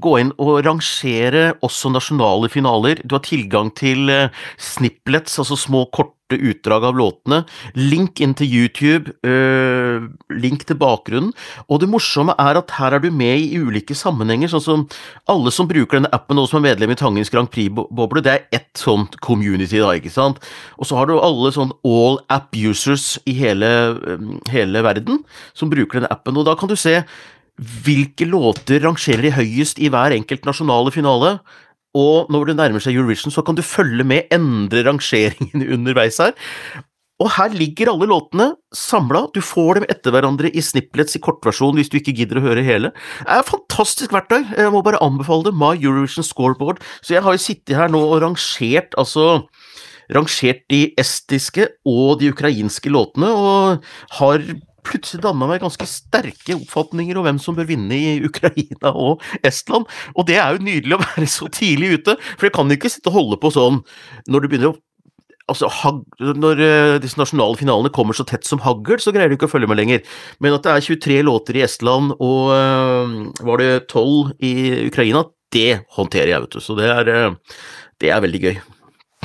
gå 0.01 0.17
inn 0.23 0.33
og 0.41 0.63
rangere 0.65 1.51
også 1.61 1.93
nasjonale 1.93 2.49
finaler. 2.49 3.05
Du 3.05 3.19
har 3.19 3.27
tilgang 3.27 3.69
til 3.77 4.09
snipplets, 4.57 5.37
altså 5.43 5.59
små, 5.61 5.85
korte 5.93 6.22
utdrag 6.41 6.87
av 6.89 6.97
låtene. 6.99 7.43
Link 7.77 8.21
inn 8.23 8.35
til 8.39 8.49
YouTube, 8.49 9.13
øh, 9.27 10.09
link 10.31 10.65
til 10.69 10.79
bakgrunnen. 10.81 11.33
Og 11.69 11.83
det 11.83 11.91
morsomme 11.91 12.37
er 12.39 12.61
at 12.61 12.71
her 12.79 12.97
er 12.97 13.03
du 13.03 13.11
med 13.11 13.41
i 13.41 13.61
ulike 13.61 13.97
sammenhenger, 13.97 14.53
sånn 14.53 14.65
som 14.65 14.87
alle 15.31 15.53
som 15.55 15.69
bruker 15.71 15.99
denne 15.99 16.13
appen 16.15 16.41
og 16.41 16.49
som 16.51 16.61
er 16.61 16.73
medlem 16.73 16.95
i 16.95 16.99
Tangens 16.99 17.33
Grand 17.33 17.51
Prix-boble, 17.53 18.23
det 18.25 18.33
er 18.33 18.61
ett 18.61 18.73
sånt 18.79 19.19
community, 19.21 19.81
da, 19.83 19.93
ikke 19.97 20.13
sant? 20.13 20.43
Og 20.79 20.89
så 20.89 20.99
har 20.99 21.09
du 21.09 21.19
alle 21.19 21.53
sånn 21.55 21.75
all 21.85 22.21
app 22.33 22.57
users 22.57 23.19
i 23.27 23.37
hele, 23.39 23.69
eh, 23.93 24.27
hele 24.53 24.83
verden 24.85 25.23
som 25.55 25.71
bruker 25.73 26.01
denne 26.01 26.13
appen, 26.13 26.37
og 26.37 26.47
da 26.49 26.57
kan 26.59 26.69
du 26.69 26.77
se 26.77 27.03
hvilke 27.85 28.27
låter 28.27 28.81
rangerer 28.83 29.23
de 29.27 29.35
høyest 29.37 29.79
i 29.79 29.91
hver 29.93 30.15
enkelt 30.17 30.47
nasjonale 30.49 30.93
finale. 30.95 31.37
Og 31.99 32.31
når 32.33 32.49
det 32.51 32.57
nærmer 32.61 32.83
seg 32.83 32.97
Eurovision, 32.97 33.35
så 33.35 33.45
kan 33.45 33.59
du 33.59 33.65
følge 33.65 34.05
med, 34.07 34.31
endre 34.33 34.85
rangeringen 34.87 35.67
underveis 35.77 36.21
her. 36.23 36.33
Og 37.23 37.29
her 37.37 37.53
ligger 37.55 37.93
alle 37.93 38.09
låtene 38.11 38.49
samla, 38.75 39.27
du 39.35 39.39
får 39.45 39.79
dem 39.79 39.85
etter 39.93 40.15
hverandre 40.15 40.51
i 40.51 40.63
snipplets 40.65 41.15
i 41.15 41.21
kortversjon 41.23 41.77
hvis 41.79 41.93
du 41.93 42.01
ikke 42.01 42.17
gidder 42.19 42.41
å 42.41 42.45
høre 42.49 42.65
hele. 42.67 42.91
Det 43.21 43.29
er 43.29 43.45
et 43.45 43.51
fantastisk 43.53 44.15
verktøy, 44.17 44.41
jeg 44.59 44.73
må 44.75 44.83
bare 44.83 45.03
anbefale 45.05 45.47
det, 45.47 45.55
My 45.55 45.77
Eurovision 45.77 46.27
Scoreboard. 46.27 46.83
Så 47.05 47.15
jeg 47.15 47.23
har 47.23 47.37
jo 47.37 47.45
sittet 47.45 47.77
her 47.79 47.93
nå 47.93 48.01
og 48.09 48.25
rangert, 48.25 48.97
altså 48.99 49.45
rangert 50.13 50.65
de 50.73 50.83
estiske 50.99 51.69
og 51.89 52.19
de 52.21 52.33
ukrainske 52.33 52.91
låtene, 52.91 53.31
og 53.31 54.19
har 54.19 54.43
plutselig 54.87 55.23
danna 55.25 55.49
meg 55.51 55.63
ganske 55.63 55.87
sterke 55.89 56.57
oppfatninger 56.57 57.19
om 57.19 57.27
hvem 57.27 57.41
som 57.43 57.57
bør 57.59 57.69
vinne 57.71 57.99
i 57.99 58.15
Ukraina 58.27 58.93
og 58.93 59.23
Estland, 59.47 59.89
og 60.17 60.29
det 60.29 60.39
er 60.43 60.57
jo 60.57 60.65
nydelig 60.67 60.99
å 60.99 61.03
være 61.05 61.29
så 61.31 61.51
tidlig 61.53 61.99
ute, 61.99 62.17
for 62.37 62.49
jeg 62.49 62.57
kan 62.57 62.71
jo 62.71 62.79
ikke 62.79 62.93
sitte 62.93 63.13
og 63.13 63.19
holde 63.21 63.43
på 63.43 63.53
sånn 63.55 63.83
når 64.31 64.43
du 64.43 64.51
begynner 64.51 64.75
å 64.75 64.81
Altså, 65.51 65.67
Når 66.23 66.61
eh, 66.63 66.97
disse 67.03 67.19
nasjonale 67.19 67.59
finalene 67.59 67.91
kommer 67.93 68.17
så 68.17 68.25
tett 68.25 68.47
som 68.47 68.63
hagl, 68.63 68.95
så 69.03 69.13
greier 69.13 69.29
du 69.29 69.35
ikke 69.35 69.49
å 69.49 69.53
følge 69.53 69.69
med 69.69 69.81
lenger. 69.81 70.05
Men 70.41 70.55
at 70.57 70.65
det 70.65 70.71
er 70.73 70.85
23 70.87 71.17
låter 71.27 71.59
i 71.59 71.65
Estland 71.67 72.15
og 72.15 72.53
eh, 72.55 73.17
var 73.43 73.61
det 73.61 73.73
12 73.91 74.37
i 74.39 74.53
Ukraina, 74.87 75.25
det 75.53 75.83
håndterer 75.99 76.33
jeg, 76.33 76.45
vet 76.45 76.57
du. 76.57 76.63
Så 76.63 76.77
det 76.79 76.89
er, 76.89 77.11
eh, 77.11 77.65
det 78.01 78.13
er 78.15 78.23
veldig 78.25 78.43
gøy. 78.47 78.61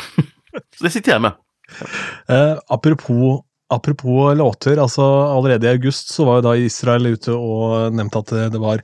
så 0.76 0.88
det 0.88 0.94
sitter 0.98 1.16
jeg 1.16 1.26
med. 1.28 1.38
Uh, 2.32 2.56
apropos, 2.72 3.44
apropos 3.74 4.36
låter, 4.38 4.80
altså 4.80 5.04
allerede 5.04 5.68
i 5.68 5.74
august 5.76 6.14
så 6.14 6.26
var 6.28 6.40
jo 6.40 6.46
da 6.46 6.56
Israel 6.60 7.10
ute 7.12 7.34
og 7.36 7.96
nevnte 7.96 8.22
at 8.24 8.34
det, 8.54 8.62
var 8.64 8.84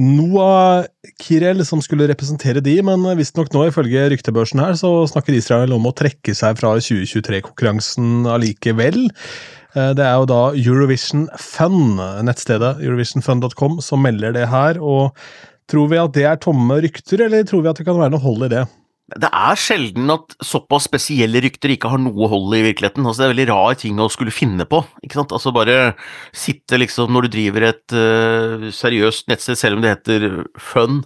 Noah 0.00 0.86
Kirel 1.20 1.60
som 1.68 1.82
skulle 1.84 2.08
representere 2.08 2.62
de, 2.64 2.78
men 2.86 3.04
visstnok 3.18 3.52
nå, 3.52 3.66
ifølge 3.68 4.06
ryktebørsen 4.14 4.62
her, 4.64 4.76
så 4.80 5.04
snakker 5.10 5.36
Israel 5.36 5.76
om 5.76 5.88
å 5.88 5.94
trekke 5.96 6.34
seg 6.36 6.56
fra 6.60 6.74
2023-konkurransen 6.80 8.28
allikevel. 8.32 9.04
Eh, 9.76 9.92
Det 9.98 10.06
er 10.06 10.16
jo 10.16 10.28
da 10.32 10.42
Eurovision 10.56 11.28
Fun, 11.36 11.98
nettstedet 12.24 12.78
eurovisionfun.com, 12.80 13.80
som 13.84 14.04
melder 14.04 14.32
det 14.36 14.48
her. 14.48 14.80
og 14.80 15.12
Tror 15.70 15.88
vi 15.92 16.00
at 16.00 16.16
det 16.16 16.24
er 16.28 16.40
tomme 16.40 16.80
rykter, 16.84 17.26
eller 17.28 17.44
tror 17.48 17.62
vi 17.62 17.70
at 17.70 17.78
det 17.78 17.86
kan 17.86 18.00
være 18.00 18.12
noe 18.16 18.24
hold 18.24 18.48
i 18.48 18.54
det? 18.56 18.64
Det 19.20 19.28
er 19.28 19.58
sjelden 19.60 20.10
at 20.12 20.34
såpass 20.44 20.86
spesielle 20.88 21.42
rykter 21.44 21.72
ikke 21.74 21.90
har 21.92 22.00
noe 22.00 22.28
hold 22.30 22.54
i 22.56 22.62
virkeligheten. 22.64 23.04
Altså, 23.04 23.22
det 23.22 23.26
er 23.26 23.32
veldig 23.32 23.46
rar 23.50 23.76
ting 23.80 24.00
å 24.00 24.08
skulle 24.12 24.34
finne 24.34 24.66
på. 24.68 24.82
ikke 25.04 25.18
sant? 25.18 25.34
Altså 25.36 25.52
Bare 25.54 25.76
sitte 26.36 26.78
liksom 26.80 27.12
når 27.12 27.26
du 27.26 27.32
driver 27.36 27.66
et 27.68 27.96
uh, 27.96 28.68
seriøst 28.72 29.28
nettsted, 29.32 29.60
selv 29.60 29.78
om 29.78 29.84
det 29.84 29.94
heter 29.94 30.26
Fun, 30.60 31.02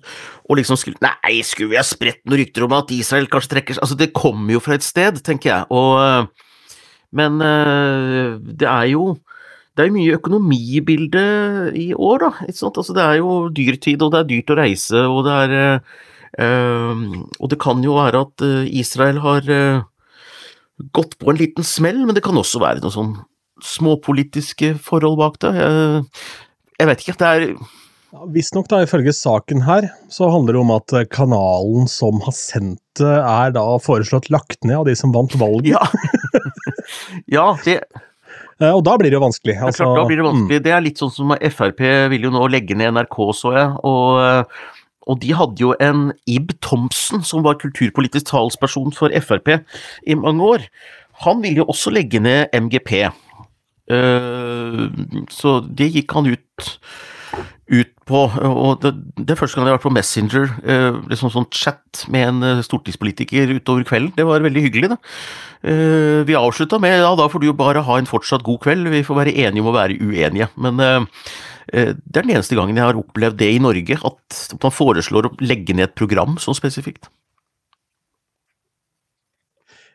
og 0.47 0.61
liksom 0.61 0.79
skulle 0.81 1.01
Nei, 1.03 1.41
skulle 1.47 1.75
vi 1.75 1.81
ha 1.81 1.87
spredt 1.87 2.23
noen 2.25 2.45
rykter 2.45 2.67
om 2.67 2.77
at 2.79 2.93
Israel 2.95 3.29
kanskje 3.33 3.57
trekker 3.57 3.77
seg 3.77 3.87
Altså, 3.87 3.99
det 3.99 4.13
kommer 4.17 4.57
jo 4.57 4.63
fra 4.63 4.79
et 4.79 4.87
sted, 4.87 5.23
tenker 5.27 5.53
jeg. 5.53 5.71
Og, 5.75 5.99
uh, 5.99 6.83
men 7.17 7.41
uh, 7.43 8.37
det 8.39 8.71
er 8.71 8.91
jo 8.95 9.15
det 9.77 9.85
er 9.85 9.93
mye 9.93 10.17
økonomi 10.17 10.57
i 10.79 10.81
bildet 10.81 11.75
i 11.77 11.91
år, 11.93 12.23
da. 12.23 12.29
Altså, 12.49 12.95
det 12.97 13.03
er 13.03 13.19
jo 13.19 13.33
dyrtid, 13.53 14.01
og 14.01 14.15
det 14.15 14.23
er 14.23 14.29
dyrt 14.31 14.53
å 14.55 14.57
reise, 14.57 15.03
og 15.05 15.27
det 15.27 15.35
er 15.45 15.83
og 16.45 17.49
det 17.49 17.59
kan 17.63 17.81
jo 17.85 17.97
være 17.97 18.25
at 18.27 18.45
eh, 18.45 18.69
Israel 18.81 19.23
har 19.25 19.49
eh, 19.53 19.81
gått 20.97 21.17
på 21.21 21.33
en 21.33 21.41
liten 21.41 21.65
smell, 21.65 22.03
men 22.05 22.17
det 22.17 22.25
kan 22.25 22.37
også 22.37 22.61
være 22.61 22.83
noen 22.85 22.95
sånn 22.95 23.15
småpolitiske 23.65 24.75
forhold 24.85 25.17
bak 25.21 25.41
det. 25.41 25.55
Jeg, 25.57 26.05
jeg 26.77 26.91
vet 26.91 27.05
ikke. 27.05 27.19
Det 27.23 27.33
er 27.33 27.47
Ja, 28.17 28.27
Visstnok, 28.33 28.71
ifølge 28.85 29.13
saken 29.17 29.65
her, 29.67 29.89
så 30.13 30.29
handler 30.31 30.57
det 30.57 30.61
om 30.61 30.75
at 30.77 30.93
eh, 30.97 31.09
kanalen 31.09 31.89
som 31.91 32.21
har 32.25 32.37
sendt 32.37 32.83
det, 33.01 33.17
er 33.17 33.57
da 33.57 33.65
foreslått 33.83 34.31
lagt 34.33 34.61
ned 34.65 34.83
av 34.83 34.87
de 34.89 34.97
som 34.97 35.13
vant 35.17 35.33
valget. 35.41 35.73
Ja. 35.73 35.83
ja, 37.37 37.49
det, 37.65 37.81
Og 38.73 38.85
da 38.87 38.95
blir 39.01 39.13
det 39.13 39.19
jo 39.19 39.25
vanskelig. 39.25 39.57
Altså, 39.57 39.85
klart, 39.85 39.99
da 39.99 40.07
blir 40.09 40.21
det 40.21 40.29
vanskelig. 40.29 40.63
Det 40.69 40.73
er 40.77 40.85
litt 40.85 41.01
sånn 41.01 41.13
som 41.13 41.35
Frp 41.35 41.83
vil 42.13 42.29
jo 42.29 42.33
nå 42.37 42.47
legge 42.53 42.77
ned 42.79 42.95
NRK, 42.97 43.19
så 43.37 43.53
jeg. 43.57 43.69
Og, 43.89 44.57
og 45.07 45.21
de 45.23 45.35
hadde 45.39 45.63
jo 45.63 45.75
en 45.83 46.11
Ib 46.27 46.51
Thomsen, 46.65 47.23
som 47.23 47.45
var 47.47 47.61
kulturpolitisk 47.63 48.27
talsperson 48.33 48.93
for 48.95 49.15
Frp 49.23 49.53
i 50.07 50.19
mange 50.19 50.43
år. 50.43 50.67
Han 51.25 51.43
ville 51.43 51.63
jo 51.63 51.71
også 51.71 51.93
legge 51.95 52.21
ned 52.21 52.51
MGP. 52.53 52.93
Eh, 53.87 54.83
så 55.31 55.61
det 55.79 55.93
gikk 55.95 56.17
han 56.17 56.33
ut 56.35 56.73
ut 57.67 57.91
på, 58.07 58.21
og 58.31 58.83
det, 58.85 58.93
det 59.19 59.35
er 59.35 59.39
første 59.41 59.59
gang 59.59 59.67
jeg 59.67 59.75
har 59.75 59.79
vært 59.81 59.87
på 59.89 59.95
Messenger, 59.97 60.45
eh, 60.63 60.99
liksom 61.11 61.33
sånn 61.35 61.49
chat 61.51 62.05
med 62.13 62.29
en 62.29 62.47
eh, 62.47 62.63
stortingspolitiker 62.63 63.51
utover 63.57 63.83
kvelden. 63.89 64.13
Det 64.15 64.27
var 64.29 64.45
veldig 64.45 64.63
hyggelig, 64.69 64.93
da. 64.93 64.99
Eh, 65.67 66.21
vi 66.29 66.39
avslutta 66.39 66.79
med 66.83 67.01
ja, 67.01 67.11
da 67.19 67.27
får 67.33 67.43
du 67.43 67.49
jo 67.49 67.57
bare 67.59 67.83
ha 67.83 67.99
en 67.99 68.07
fortsatt 68.07 68.47
god 68.47 68.63
kveld, 68.63 68.87
vi 68.95 69.03
får 69.07 69.19
være 69.19 69.35
enige 69.35 69.65
om 69.65 69.73
å 69.73 69.75
være 69.75 69.99
uenige. 69.99 70.47
Men 70.63 70.79
eh, 70.85 71.27
eh, 71.73 71.93
det 71.99 72.23
er 72.23 72.29
den 72.29 72.37
eneste 72.37 72.59
gangen 72.59 72.79
jeg 72.79 72.87
har 72.87 73.03
opplevd 73.03 73.41
det 73.43 73.51
i 73.57 73.63
Norge, 73.63 73.99
at 73.99 74.43
man 74.63 74.77
foreslår 74.79 75.27
å 75.27 75.35
legge 75.43 75.75
ned 75.75 75.91
et 75.91 75.99
program 75.99 76.39
så 76.43 76.55
spesifikt. 76.55 77.11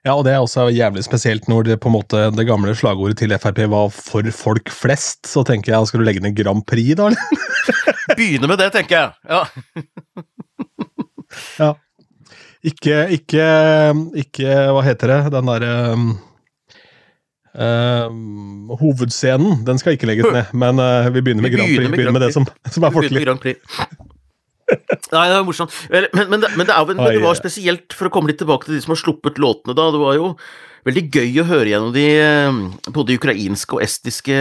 Ja, 0.01 0.15
og 0.17 0.23
det 0.25 0.31
er 0.33 0.41
også 0.41 0.65
jævlig 0.73 1.03
spesielt 1.05 1.45
når 1.51 1.67
det 1.67 1.75
på 1.81 1.89
en 1.91 1.93
måte 1.93 2.23
det 2.33 2.47
gamle 2.47 2.73
slagordet 2.77 3.19
til 3.21 3.35
Frp 3.37 3.59
var 3.69 3.91
'for 3.93 4.25
folk 4.33 4.69
flest'. 4.73 5.29
Så 5.29 5.43
tenker 5.45 5.73
jeg, 5.73 5.87
skal 5.87 5.99
du 5.99 6.05
legge 6.05 6.23
ned 6.23 6.33
Grand 6.35 6.65
Prix, 6.65 6.97
da? 6.97 7.05
eller? 7.05 7.21
Begynne 8.17 8.47
med 8.47 8.57
det, 8.57 8.71
tenker 8.73 8.97
jeg. 8.97 9.11
Ja. 9.29 9.43
ja. 11.63 11.73
Ikke, 12.63 13.07
ikke, 13.09 13.45
ikke 14.15 14.57
Hva 14.73 14.81
heter 14.85 15.07
det? 15.07 15.31
Den 15.33 15.47
derre 15.49 15.93
um, 15.93 16.09
uh, 17.57 18.77
Hovedscenen, 18.77 19.65
den 19.65 19.81
skal 19.81 19.97
ikke 19.97 20.09
legges 20.09 20.29
ned, 20.33 20.53
men 20.53 20.81
uh, 20.81 21.13
vi 21.13 21.21
begynner 21.21 21.41
med 21.41 21.49
Vi 21.49 21.57
Grand 21.57 21.69
Prix. 21.69 21.77
begynner 21.77 21.89
med 21.89 21.97
Begynner 21.97 22.17
med 22.17 22.21
det 22.21 22.33
som, 22.33 22.45
som 22.69 22.83
er 22.83 22.89
begynner 22.89 23.37
folkelig. 23.37 23.57
Nei, 25.11 25.27
det 25.27 25.37
er 25.37 25.47
morsomt. 25.47 25.75
Men, 25.91 26.07
men, 26.15 26.43
det, 26.43 26.51
men, 26.57 26.67
det 26.67 26.75
er, 26.75 26.91
det 26.97 27.23
var 27.23 27.39
spesielt, 27.39 27.95
for 27.97 28.07
å 28.07 28.13
komme 28.13 28.31
litt 28.31 28.41
tilbake 28.41 28.67
til 28.67 28.77
de 28.77 28.83
som 28.83 28.95
har 28.95 29.01
sluppet 29.01 29.41
låtene, 29.41 29.75
da. 29.77 29.89
Det 29.93 30.01
var 30.01 30.17
jo 30.17 30.33
veldig 30.87 31.05
gøy 31.13 31.43
å 31.43 31.47
høre 31.49 31.73
gjennom 31.73 31.93
de 31.93 32.07
eh, 32.17 32.61
både 32.95 33.17
ukrainske 33.19 33.77
og 33.77 33.83
estiske 33.85 34.37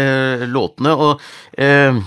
låtene. 0.49 0.95
Og 0.97 1.61
eh, 1.61 2.01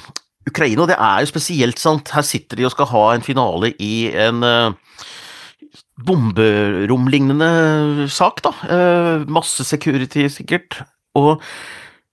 Ukraina, 0.49 0.87
det 0.89 0.97
er 0.97 1.23
jo 1.23 1.33
spesielt, 1.33 1.81
sant. 1.81 2.13
Her 2.15 2.25
sitter 2.27 2.59
de 2.59 2.67
og 2.67 2.73
skal 2.73 2.89
ha 2.91 3.05
en 3.13 3.25
finale 3.25 3.73
i 3.83 3.93
en 4.25 4.43
eh, 4.47 4.73
bomberomlignende 6.03 8.09
sak, 8.11 8.43
da. 8.45 8.53
Eh, 8.67 9.29
masse 9.31 9.65
security, 9.67 10.27
sikkert. 10.31 10.81
Og 11.19 11.43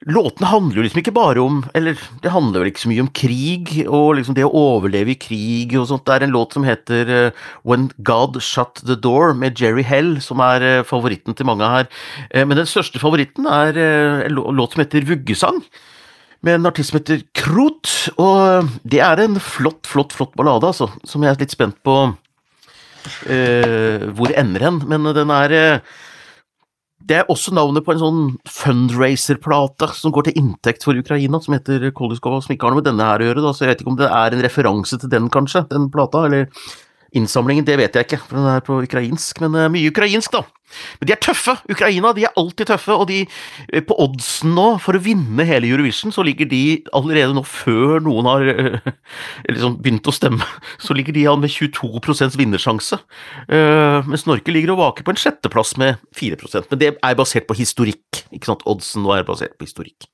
Låtene 0.08 0.48
handler 0.48 0.78
jo 0.78 0.84
liksom 0.86 1.00
ikke 1.02 1.12
bare 1.12 1.42
om 1.44 1.58
Eller 1.76 1.98
det 2.24 2.32
handler 2.32 2.62
vel 2.62 2.70
ikke 2.70 2.82
så 2.86 2.88
mye 2.88 3.02
om 3.04 3.10
krig 3.12 3.72
og 3.82 4.14
liksom 4.16 4.36
det 4.38 4.46
å 4.46 4.52
overleve 4.56 5.12
i 5.12 5.18
krig 5.20 5.74
og 5.76 5.90
sånt. 5.90 6.06
Det 6.08 6.14
er 6.14 6.24
en 6.24 6.32
låt 6.32 6.56
som 6.56 6.64
heter 6.64 7.12
eh, 7.12 7.42
When 7.68 7.90
God 8.00 8.38
Shut 8.40 8.80
The 8.80 8.96
Door 8.96 9.34
med 9.36 9.60
Jerry 9.60 9.84
Hell, 9.84 10.14
som 10.24 10.40
er 10.44 10.64
eh, 10.64 10.86
favoritten 10.88 11.36
til 11.36 11.48
mange 11.50 11.68
her. 11.68 11.90
Eh, 12.30 12.48
men 12.48 12.56
den 12.56 12.68
største 12.70 13.02
favoritten 13.02 13.44
er 13.44 13.76
en 13.76 14.40
låt 14.56 14.72
som 14.72 14.84
heter 14.84 15.04
Vuggesang. 15.08 15.60
Med 16.40 16.56
en 16.56 16.70
artist 16.70 16.94
som 16.94 17.02
heter 17.02 17.20
Krot, 17.36 17.92
og 18.16 18.72
det 18.88 19.02
er 19.04 19.20
en 19.20 19.36
flott, 19.36 19.84
flott, 19.84 20.16
flott 20.16 20.32
ballade, 20.40 20.70
altså, 20.72 20.88
som 21.04 21.20
jeg 21.20 21.34
er 21.34 21.42
litt 21.44 21.52
spent 21.52 21.76
på 21.84 22.02
hvor 23.20 24.32
ender 24.36 24.60
hen, 24.60 24.78
men 24.88 25.06
den 25.16 25.30
er 25.32 25.54
det 27.08 27.16
er 27.16 27.30
også 27.32 27.54
navnet 27.56 27.84
på 27.86 27.94
en 27.94 28.02
sånn 28.02 28.20
fundraiser-plate 28.48 29.88
som 29.96 30.12
går 30.14 30.28
til 30.28 30.36
inntekt 30.42 30.84
for 30.86 30.98
Ukraina, 30.98 31.40
som 31.42 31.56
heter 31.56 31.88
Koliskova, 31.96 32.42
som 32.44 32.52
ikke 32.54 32.68
har 32.68 32.74
noe 32.74 32.82
med 32.82 32.90
denne 32.90 33.08
her 33.08 33.22
å 33.22 33.30
gjøre, 33.30 33.44
da, 33.46 33.52
så 33.56 33.64
jeg 33.64 33.72
vet 33.72 33.82
ikke 33.84 33.94
om 33.94 33.98
det 34.00 34.10
er 34.12 34.36
en 34.36 34.44
referanse 34.44 35.00
til 35.00 35.12
den, 35.12 35.30
kanskje, 35.32 35.64
den 35.72 35.88
plata, 35.94 36.26
eller 36.28 36.50
innsamlingen, 37.16 37.66
det 37.66 37.78
vet 37.80 37.96
jeg 37.96 38.08
ikke, 38.08 38.22
for 38.28 38.38
den 38.38 38.48
er 38.50 38.64
på 38.64 38.80
ukrainsk, 38.84 39.40
men 39.42 39.58
er 39.58 39.70
mye 39.72 39.90
ukrainsk, 39.90 40.32
da. 40.34 40.44
Men 41.00 41.08
de 41.08 41.14
er 41.14 41.20
tøffe, 41.22 41.56
Ukraina, 41.72 42.12
de 42.14 42.24
er 42.28 42.36
alltid 42.38 42.68
tøffe, 42.70 42.94
og 42.94 43.08
de, 43.10 43.24
eh, 43.72 43.82
på 43.82 43.96
oddsen 43.98 44.54
nå, 44.54 44.66
for 44.82 44.94
å 44.94 45.02
vinne 45.02 45.46
hele 45.48 45.66
Eurovision, 45.70 46.14
så 46.14 46.22
ligger 46.26 46.46
de 46.50 46.62
allerede 46.96 47.34
nå, 47.34 47.42
før 47.42 47.98
noen 48.04 48.28
har 48.30 48.46
eh, 48.52 48.90
liksom 49.50 49.80
begynt 49.82 50.06
å 50.06 50.14
stemme, 50.14 50.46
så 50.84 50.96
ligger 50.96 51.16
de 51.16 51.26
an 51.30 51.42
med 51.42 51.50
22 51.50 52.38
vinnersjanse. 52.38 53.00
Eh, 53.48 54.06
mens 54.06 54.26
Norge 54.30 54.54
ligger 54.54 54.76
og 54.76 54.82
vaker 54.84 55.06
på 55.06 55.14
en 55.14 55.20
sjetteplass 55.20 55.76
med 55.80 55.98
4% 56.16 56.70
Men 56.70 56.78
det 56.80 56.94
er 56.94 57.18
basert 57.18 57.48
på 57.48 57.58
historikk. 57.58 58.22
ikke 58.30 58.52
sant? 58.52 58.64
Oddsen 58.70 59.02
nå 59.02 59.14
er 59.16 59.26
basert 59.26 59.58
på 59.58 59.66
historikk. 59.66 60.06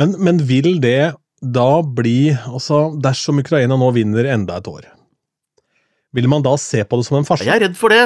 Men, 0.00 0.16
men 0.18 0.40
vil 0.48 0.80
det 0.80 1.12
da 1.42 1.82
bli 1.82 2.32
Altså, 2.46 2.92
dersom 3.02 3.42
Ukraina 3.42 3.76
nå 3.78 3.90
vinner 3.96 4.28
enda 4.30 4.60
et 4.60 4.68
år, 4.70 4.86
vil 6.16 6.28
man 6.28 6.44
da 6.44 6.56
se 6.60 6.82
på 6.84 6.98
det 6.98 7.06
som 7.08 7.18
en 7.18 7.28
farse? 7.28 7.46
Jeg 7.48 7.56
er 7.56 7.66
redd 7.66 7.78
for 7.78 7.92
det, 7.92 8.02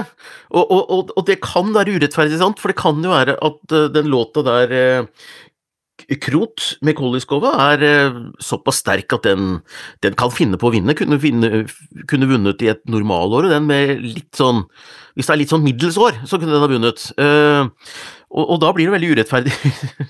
og, 0.53 0.63
og, 0.65 0.83
og, 0.85 1.11
og 1.17 1.27
det 1.29 1.41
kan 1.45 1.73
være 1.75 1.97
urettferdig, 1.99 2.39
sant? 2.41 2.63
for 2.63 2.73
det 2.73 2.79
kan 2.79 3.03
jo 3.03 3.13
være 3.15 3.37
at 3.49 3.75
eh, 3.75 3.91
den 3.95 4.11
låta 4.13 4.45
der 4.47 4.75
eh, 4.77 5.27
Krot 6.23 6.77
med 6.85 6.95
Koliskova 6.99 7.55
er 7.73 7.83
eh, 7.83 8.19
såpass 8.43 8.83
sterk 8.83 9.15
at 9.17 9.25
den, 9.27 9.57
den 10.05 10.15
kan 10.19 10.31
finne 10.31 10.61
på 10.61 10.69
å 10.69 10.75
vinne. 10.75 10.95
Kunne, 10.95 11.19
vinne, 11.19 11.65
kunne 12.11 12.29
vunnet 12.31 12.63
i 12.63 12.71
et 12.71 12.85
normalår, 12.91 13.49
og 13.49 13.55
den 13.55 13.67
med 13.67 14.05
litt 14.05 14.37
sånn 14.37 14.67
Hvis 15.17 15.27
det 15.27 15.35
er 15.35 15.41
litt 15.41 15.55
sånn 15.55 15.65
middels 15.65 15.97
år, 15.99 16.21
så 16.29 16.39
kunne 16.39 16.53
den 16.53 16.63
ha 16.63 16.69
vunnet. 16.71 17.07
Uh, 17.17 17.65
og, 18.29 18.43
og 18.45 18.59
da 18.61 18.75
blir 18.77 18.91
det 18.91 18.99
veldig 18.99 19.15
urettferdig. 19.17 19.55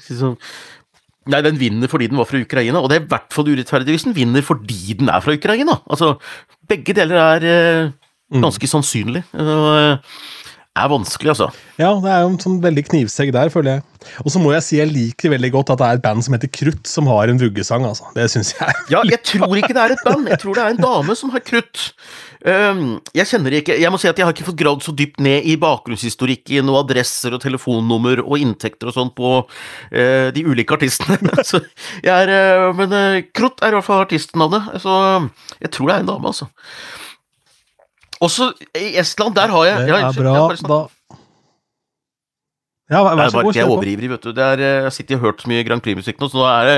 Nei, 1.32 1.42
den 1.42 1.58
vinner 1.58 1.90
fordi 1.90 2.08
den 2.10 2.20
var 2.20 2.28
fra 2.30 2.40
Ukraina, 2.42 2.80
og 2.80 2.90
det 2.90 3.00
er 3.00 3.04
i 3.04 3.10
hvert 3.10 3.34
fall 3.34 3.50
urettferdig 3.50 3.96
hvis 3.96 4.06
den 4.06 4.16
vinner 4.16 4.44
fordi 4.46 4.96
den 5.00 5.10
er 5.10 5.24
fra 5.24 5.34
Ukraina. 5.34 5.80
Altså, 5.90 6.14
begge 6.70 6.94
deler 6.96 7.22
er 7.22 7.46
eh, 7.50 7.94
ganske 8.42 8.70
sannsynlig. 8.70 9.24
Og, 9.34 9.68
eh, 9.74 10.18
er 10.76 10.90
vanskelig, 10.92 11.32
altså. 11.32 11.48
Ja, 11.80 11.90
det 12.02 12.10
er 12.12 12.22
jo 12.22 12.32
en 12.34 12.40
sånn 12.42 12.56
veldig 12.60 12.84
knivsegg 12.90 13.30
der, 13.32 13.48
føler 13.52 13.78
jeg. 13.78 14.10
Og 14.22 14.32
så 14.32 14.40
må 14.42 14.52
jeg 14.52 14.64
si 14.66 14.76
jeg 14.78 14.92
liker 14.92 15.32
veldig 15.32 15.50
godt 15.54 15.72
at 15.72 15.80
det 15.80 15.86
er 15.88 15.98
et 15.98 16.04
band 16.04 16.24
som 16.26 16.36
heter 16.36 16.50
Krutt, 16.52 16.82
som 16.90 17.08
har 17.10 17.32
en 17.32 17.40
vuggesang, 17.40 17.86
altså. 17.88 18.10
Det 18.16 18.26
syns 18.32 18.52
jeg. 18.58 18.76
Ja, 18.92 19.00
jeg 19.08 19.22
tror 19.24 19.56
ikke 19.56 19.72
det 19.72 19.82
er 19.82 19.96
et 19.96 20.04
band, 20.04 20.28
jeg 20.30 20.40
tror 20.42 20.58
det 20.58 20.64
er 20.66 20.76
en 20.76 20.82
dame 20.84 21.16
som 21.18 21.32
har 21.32 21.44
krutt. 21.46 21.88
Um, 22.46 23.00
jeg 23.10 23.26
kjenner 23.26 23.56
ikke 23.58 23.74
Jeg 23.74 23.90
må 23.90 23.98
si 23.98 24.06
at 24.06 24.20
jeg 24.20 24.22
har 24.22 24.30
ikke 24.30 24.44
fått 24.46 24.60
gravd 24.60 24.84
så 24.86 24.92
dypt 24.94 25.18
ned 25.24 25.48
i 25.50 25.56
bakgrunnshistorikken 25.58 26.68
og 26.70 26.84
adresser 26.84 27.34
og 27.34 27.40
telefonnummer 27.42 28.22
og 28.22 28.38
inntekter 28.38 28.92
og 28.92 28.94
sånn 28.94 29.10
på 29.16 29.32
eh, 29.90 30.28
de 30.30 30.44
ulike 30.46 30.76
artistene. 30.76 31.18
er, 32.18 32.30
eh, 32.30 32.66
men 32.78 32.94
uh, 32.94 33.18
Krutt 33.34 33.64
er 33.66 33.74
i 33.74 33.78
hvert 33.78 33.88
fall 33.88 34.04
artistnavnet, 34.04 34.76
så 34.84 34.94
jeg 35.58 35.72
tror 35.74 35.90
det 35.90 35.96
er 35.96 36.04
en 36.04 36.12
dame, 36.12 36.30
altså. 36.30 36.46
Også 38.22 38.52
i 38.78 38.94
Estland, 39.00 39.34
der 39.36 39.50
har 39.52 39.66
jeg 39.66 39.88
Det 39.88 39.96
er 39.96 40.14
bra, 40.16 40.36
jeg 40.54 40.68
da 40.70 40.78
Ja, 42.86 43.00
vær 43.02 43.16
vær 43.18 43.32
så 43.32 43.40
bare 43.40 43.48
god, 43.48 43.56
jeg 43.58 43.66
er 43.66 43.72
overivrig, 43.74 44.12
vet 44.12 44.22
du. 44.22 44.30
Det 44.30 44.44
er, 44.44 44.62
eh, 44.62 44.84
jeg 44.86 44.94
sitter 44.94 45.16
og 45.16 45.18
har 45.18 45.32
hørt 45.32 45.42
så 45.42 45.50
mye 45.50 45.66
Grand 45.66 45.82
Prix-musikk 45.82 46.22
nå, 46.22 46.30
så 46.30 46.38
nå, 46.38 46.46
det, 46.68 46.76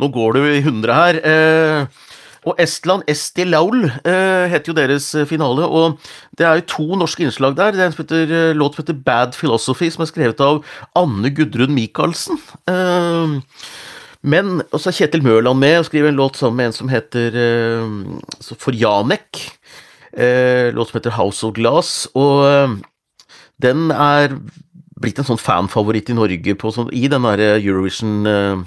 nå 0.00 0.08
går 0.16 0.38
det 0.38 0.54
i 0.56 0.64
hundre 0.64 0.96
her. 0.96 1.20
Eh, 1.20 2.08
og 2.48 2.56
Estland, 2.62 3.04
Esti 3.10 3.44
Laul, 3.44 3.84
eh, 3.84 4.46
heter 4.48 4.72
jo 4.72 4.76
deres 4.78 5.10
eh, 5.14 5.26
finale, 5.28 5.66
og 5.66 5.98
det 6.38 6.46
er 6.46 6.60
jo 6.60 6.68
to 6.72 6.98
norske 7.00 7.26
innslag 7.26 7.56
der. 7.58 7.74
Det 7.74 7.82
er 7.82 7.90
en 7.90 7.94
som 7.96 8.04
heter, 8.04 8.34
eh, 8.38 8.56
låt 8.56 8.76
som 8.76 8.84
heter 8.84 9.02
Bad 9.04 9.36
Philosophy, 9.36 9.90
som 9.92 10.04
er 10.06 10.10
skrevet 10.10 10.40
av 10.44 10.62
Anne 10.96 11.32
Gudrun 11.36 11.74
Michaelsen. 11.76 12.40
Eh, 12.70 13.36
men 14.22 14.60
også 14.72 14.90
er 14.90 14.98
Kjetil 14.98 15.24
Mørland 15.24 15.60
med 15.60 15.78
og 15.80 15.86
skriver 15.88 16.08
en 16.08 16.20
låt 16.20 16.36
sammen 16.36 16.56
med 16.60 16.70
en 16.70 16.76
som 16.76 16.92
heter 16.92 17.36
eh, 17.40 18.56
For 18.56 18.76
Janek. 18.76 19.44
Eh, 20.12 20.72
låt 20.76 20.90
som 20.90 20.98
heter 20.98 21.16
House 21.16 21.46
of 21.46 21.54
Glass, 21.54 22.08
og 22.18 22.44
eh, 22.48 22.74
den 23.62 23.90
er 23.92 24.34
blitt 25.00 25.20
en 25.20 25.28
sånn 25.28 25.40
fanfavoritt 25.40 26.10
i 26.12 26.16
Norge 26.16 26.56
på, 26.58 26.72
sånn, 26.74 26.90
i 26.92 27.06
den 27.08 27.24
derre 27.24 27.54
eh, 27.60 28.64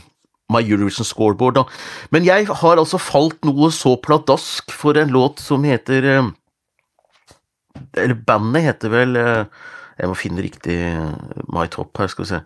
My 0.52 0.62
Eurovision 0.62 1.08
Scoreboard, 1.08 1.56
da. 1.56 1.64
Men 2.12 2.26
jeg 2.28 2.48
har 2.50 2.80
altså 2.80 3.00
falt 3.02 3.46
noe 3.48 3.72
så 3.74 3.96
pladask 4.04 4.72
for 4.76 5.00
en 5.00 5.14
låt 5.14 5.40
som 5.44 5.64
heter 5.64 6.08
eh, 6.10 6.32
Eller 7.98 8.18
bandet 8.28 8.68
heter 8.68 8.92
vel 8.92 9.16
eh, 9.20 9.46
Jeg 10.00 10.10
må 10.12 10.18
finne 10.20 10.44
riktig 10.44 10.78
eh, 10.90 11.14
My 11.54 11.68
Top 11.72 11.98
her, 11.98 12.12
skal 12.12 12.26
vi 12.26 12.32
se. 12.34 12.42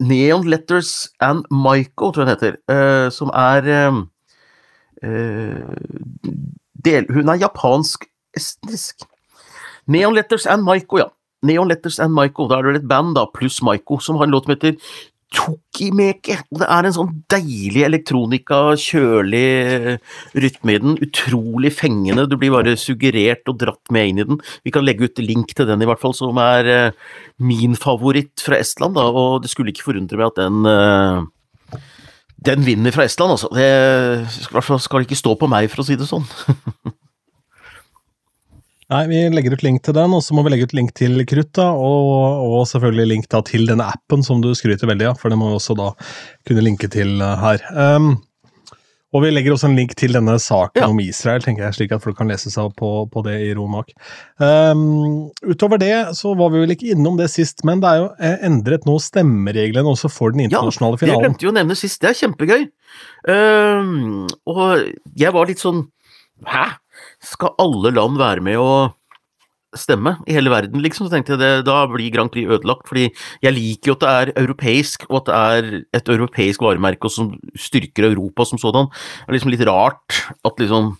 Neon 0.00 0.46
Letters 0.48 1.10
and 1.20 1.44
Michael, 1.50 2.12
tror 2.14 2.22
jeg 2.24 2.28
den 2.28 2.36
heter, 2.36 3.10
som 3.12 3.32
er 3.34 3.66
del, 6.84 7.08
Hun 7.10 7.28
er 7.28 7.40
japansk-estnisk. 7.42 9.02
Neon 9.90 10.14
Letters 10.14 10.46
and 10.46 10.62
Maiko, 10.62 11.00
ja. 11.02 11.08
Neon 11.46 11.70
Letters 11.70 12.00
and 12.02 12.14
Maiko, 12.16 12.48
da 12.50 12.58
er 12.58 12.66
det 12.66 12.72
vel 12.72 12.82
et 12.82 12.90
band, 12.90 13.14
da, 13.16 13.24
pluss 13.32 13.60
Maiko, 13.64 14.00
som 14.02 14.20
har 14.20 14.28
en 14.28 14.34
låt 14.34 14.46
som 14.46 14.54
heter 14.54 14.76
Tokimeke. 15.30 16.40
Og 16.50 16.58
det 16.62 16.68
er 16.74 16.86
en 16.86 16.94
sånn 16.96 17.10
deilig 17.30 17.84
elektronika, 17.86 18.58
kjølig 18.80 19.98
rytme 20.42 20.74
i 20.74 20.80
den. 20.82 20.96
Utrolig 21.06 21.72
fengende. 21.78 22.26
Du 22.28 22.34
blir 22.40 22.52
bare 22.54 22.74
suggerert 22.80 23.46
og 23.50 23.60
dratt 23.62 23.94
med 23.94 24.10
inn 24.10 24.22
i 24.22 24.26
den. 24.32 24.40
Vi 24.66 24.74
kan 24.74 24.84
legge 24.86 25.06
ut 25.06 25.22
link 25.22 25.54
til 25.54 25.70
den, 25.70 25.84
i 25.84 25.88
hvert 25.88 26.02
fall, 26.02 26.16
som 26.18 26.40
er 26.42 26.70
eh, 26.70 27.12
min 27.38 27.78
favoritt 27.78 28.42
fra 28.42 28.58
Estland, 28.58 28.98
da, 28.98 29.06
og 29.06 29.44
det 29.44 29.52
skulle 29.52 29.74
ikke 29.74 29.86
forundre 29.86 30.18
meg 30.18 30.32
at 30.32 30.42
den 30.42 30.66
eh, 30.70 31.28
den 32.40 32.64
vinner 32.64 32.94
fra 32.94 33.04
Estland, 33.04 33.36
altså. 33.36 33.50
Det 33.52 33.68
skal, 34.48 34.80
skal 34.80 35.04
ikke 35.04 35.18
stå 35.18 35.36
på 35.38 35.48
meg, 35.50 35.68
for 35.70 35.82
å 35.82 35.86
si 35.86 35.98
det 36.00 36.08
sånn. 36.08 36.26
Nei, 38.90 39.04
vi 39.06 39.18
legger 39.30 39.54
ut 39.54 39.62
link 39.62 39.84
til 39.86 39.94
den, 39.94 40.14
og 40.16 40.22
så 40.26 40.34
må 40.34 40.42
vi 40.42 40.50
legge 40.50 40.66
ut 40.66 40.72
link 40.74 40.90
til 40.98 41.20
Krutta, 41.30 41.68
og, 41.78 42.40
og 42.42 42.64
selvfølgelig 42.66 43.06
link 43.06 43.28
da 43.30 43.38
til 43.46 43.68
denne 43.68 43.86
appen 43.86 44.24
som 44.26 44.40
du 44.42 44.50
skryter 44.58 44.90
veldig 44.90 45.12
av, 45.12 45.20
for 45.20 45.30
den 45.30 45.38
må 45.38 45.52
vi 45.52 45.60
også 45.60 45.76
da 45.78 45.92
kunne 46.48 46.64
linke 46.66 46.90
til 46.90 47.20
eh, 47.22 47.36
her. 47.44 47.62
Um, 47.70 48.16
og 49.14 49.24
vi 49.24 49.30
legger 49.30 49.54
også 49.54 49.66
en 49.70 49.76
link 49.78 49.94
til 49.98 50.14
denne 50.14 50.34
saken 50.42 50.82
Ja. 50.82 50.88
om 50.90 50.98
Israel, 51.02 51.42
tenker 51.42 51.64
jeg, 51.68 51.76
slik 51.78 51.94
at 51.94 52.02
folk 52.02 52.18
kan 52.18 52.30
lese 52.30 52.50
seg 52.50 52.74
på, 52.78 52.90
på 53.10 53.22
det 53.26 53.36
i 53.46 53.54
ro 53.58 53.68
mak. 53.70 53.94
Um, 54.42 55.30
utover 55.46 55.78
det 55.82 55.94
så 56.18 56.34
var 56.38 56.50
vi 56.54 56.62
vel 56.62 56.74
ikke 56.74 56.90
innom 56.94 57.18
det 57.18 57.30
sist, 57.30 57.62
men 57.66 57.82
det 57.82 57.90
er 57.90 58.02
jo 58.02 58.10
eh, 58.18 58.36
endret 58.50 58.86
nå 58.90 58.98
stemmereglene 59.02 59.94
også 59.94 60.10
for 60.10 60.34
den 60.34 60.48
internasjonale 60.48 60.98
finalen. 60.98 61.14
Ja, 61.14 61.22
det 61.22 61.30
glemte 61.30 61.46
vi 61.46 61.50
å 61.50 61.56
nevne 61.58 61.78
sist. 61.78 62.02
Det 62.02 62.10
er 62.10 62.20
kjempegøy. 62.24 62.68
Um, 63.30 64.28
og 64.50 64.86
jeg 65.14 65.34
var 65.38 65.50
litt 65.50 65.62
sånn 65.62 65.86
Hæ? 66.48 66.70
Skal 67.20 67.54
alle 67.60 67.92
land 67.92 68.16
være 68.20 68.44
med 68.44 68.60
å 68.60 68.72
stemme 69.76 70.16
i 70.26 70.34
hele 70.34 70.50
verden, 70.50 70.82
liksom. 70.82 71.06
Så 71.06 71.14
tenkte 71.14 71.36
jeg 71.36 71.42
det, 71.42 71.50
da 71.68 71.84
blir 71.90 72.10
Grand 72.14 72.32
Prix 72.32 72.48
ødelagt, 72.50 72.88
fordi 72.90 73.08
jeg 73.44 73.54
liker 73.54 73.92
jo 73.92 73.96
at 73.98 74.02
det 74.02 74.14
er 74.14 74.32
europeisk, 74.42 75.06
og 75.10 75.20
at 75.20 75.28
det 75.28 75.36
er 75.36 76.00
et 76.00 76.10
europeisk 76.16 76.64
varemerke 76.64 77.06
og 77.06 77.14
som 77.14 77.30
styrker 77.54 78.08
Europa 78.10 78.48
som 78.48 78.60
sådan. 78.60 78.90
Det 78.90 79.30
er 79.30 79.38
liksom 79.38 79.54
litt 79.54 79.66
rart 79.68 80.22
at 80.46 80.62
liksom 80.62 80.94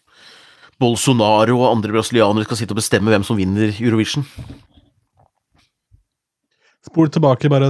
Bolsonaro 0.81 1.59
og 1.61 1.71
andre 1.75 1.93
brasilianere 1.99 2.47
skal 2.47 2.61
sitte 2.61 2.77
og 2.77 2.81
bestemme 2.81 3.13
hvem 3.13 3.27
som 3.27 3.37
vinner 3.37 3.75
Eurovision. 3.75 4.25
Spol 6.91 7.07
tilbake, 7.15 7.47
bare 7.53 7.69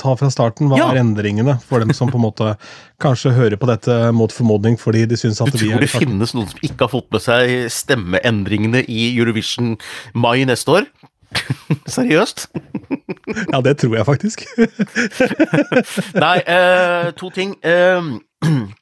ta 0.00 0.14
fra 0.16 0.30
starten. 0.32 0.70
Hva 0.70 0.78
Ja. 0.78 0.86
er 0.92 1.00
endringene 1.02 1.58
for 1.60 1.80
dem 1.80 1.92
som 1.92 2.08
på 2.08 2.16
en 2.16 2.24
måte 2.24 2.56
kanskje 2.98 3.34
hører 3.36 3.58
på 3.60 3.66
dette 3.68 4.12
mot 4.16 4.32
formodning 4.32 4.78
fordi 4.80 5.06
de 5.06 5.14
syns 5.14 5.36
Du 5.38 5.44
at 5.44 5.52
vi 5.52 5.68
tror 5.68 5.76
er 5.76 5.80
det 5.84 5.90
finnes 5.92 6.32
noen 6.32 6.48
som 6.48 6.58
ikke 6.64 6.86
har 6.86 6.88
fått 6.88 7.10
med 7.12 7.20
seg 7.20 7.68
stemmeendringene 7.68 8.80
i 8.88 9.12
Eurovision 9.18 9.76
mai 10.14 10.44
neste 10.48 10.72
år? 10.72 10.86
Seriøst? 11.86 12.46
Ja, 13.52 13.60
det 13.60 13.76
tror 13.80 13.96
jeg 13.96 14.06
faktisk. 14.08 14.44
Nei, 16.24 16.38
eh, 16.46 17.10
to 17.12 17.28
ting. 17.30 17.54
Eh, 17.62 18.00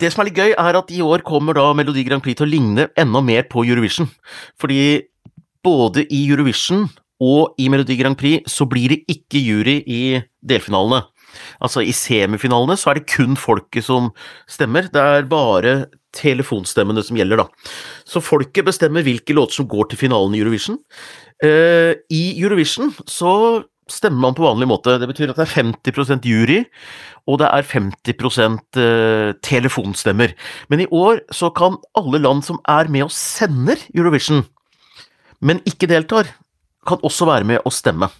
det 0.00 0.12
som 0.12 0.22
er 0.22 0.30
litt 0.30 0.38
gøy, 0.38 0.54
er 0.54 0.78
at 0.78 0.90
i 0.94 1.02
år 1.02 1.22
kommer 1.26 1.54
da 1.58 1.72
Melodi 1.74 2.04
Grand 2.06 2.22
Prix 2.22 2.38
til 2.38 2.46
å 2.46 2.50
ligne 2.54 2.88
enda 2.98 3.20
mer 3.22 3.46
på 3.50 3.66
Eurovision. 3.66 4.10
Fordi 4.58 5.02
både 5.64 6.06
i 6.10 6.24
Eurovision 6.30 6.86
og 7.24 7.58
i 7.60 7.70
Melodi 7.72 7.96
Grand 8.00 8.18
Prix 8.20 8.44
så 8.50 8.66
blir 8.68 8.92
det 8.92 9.02
ikke 9.16 9.40
jury 9.40 9.80
i 9.88 10.04
delfinalene. 10.44 11.02
Altså 11.64 11.82
i 11.82 11.94
semifinalene 11.96 12.76
så 12.78 12.92
er 12.92 13.00
det 13.00 13.10
kun 13.10 13.38
folket 13.40 13.86
som 13.86 14.12
stemmer, 14.50 14.90
det 14.92 15.02
er 15.02 15.28
bare 15.30 15.74
telefonstemmene 16.14 17.02
som 17.02 17.18
gjelder, 17.18 17.42
da. 17.42 17.72
Så 18.06 18.22
folket 18.22 18.66
bestemmer 18.68 19.02
hvilke 19.02 19.34
låter 19.34 19.58
som 19.58 19.68
går 19.70 19.90
til 19.90 20.04
finalen 20.04 20.36
i 20.36 20.42
Eurovision. 20.44 20.78
Uh, 21.42 21.98
I 22.12 22.24
Eurovision 22.38 22.92
så 23.10 23.64
stemmer 23.90 24.22
man 24.22 24.36
på 24.36 24.44
vanlig 24.46 24.68
måte. 24.70 24.96
Det 25.00 25.08
betyr 25.10 25.32
at 25.32 25.40
det 25.40 25.46
er 25.48 25.56
50% 25.60 26.28
jury, 26.28 26.62
og 27.28 27.40
det 27.42 27.50
er 27.50 27.66
50 27.68 28.56
eh, 28.80 29.34
telefonstemmer. 29.44 30.32
Men 30.72 30.84
i 30.84 30.88
år 30.88 31.20
så 31.32 31.50
kan 31.52 31.76
alle 31.96 32.20
land 32.22 32.44
som 32.46 32.60
er 32.68 32.88
med 32.88 33.06
og 33.06 33.12
sender 33.12 33.80
Eurovision, 33.94 34.44
men 35.44 35.60
ikke 35.68 35.90
deltar, 35.90 36.30
kan 36.86 37.02
også 37.04 37.28
være 37.28 37.48
med 37.48 37.64
å 37.64 37.72
stemme. 37.74 38.10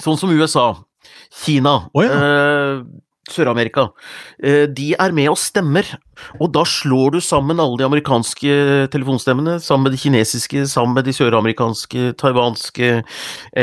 Sånn 0.00 0.18
som 0.20 0.32
USA, 0.32 0.72
Kina, 1.42 1.76
oh, 1.94 2.04
ja. 2.04 2.18
eh, 2.18 2.82
Sør-Amerika. 3.30 3.88
Eh, 4.42 4.66
de 4.70 4.90
er 4.98 5.14
med 5.14 5.30
og 5.32 5.38
stemmer, 5.38 5.86
og 6.40 6.50
da 6.54 6.64
slår 6.66 7.16
du 7.16 7.20
sammen 7.24 7.62
alle 7.62 7.78
de 7.80 7.86
amerikanske 7.86 8.56
telefonstemmene, 8.92 9.58
sammen 9.62 9.88
med 9.88 9.96
de 9.96 10.02
kinesiske, 10.02 10.64
sammen 10.70 10.96
med 10.98 11.06
de 11.08 11.14
søramerikanske, 11.16 12.14
taiwanske, 12.20 12.92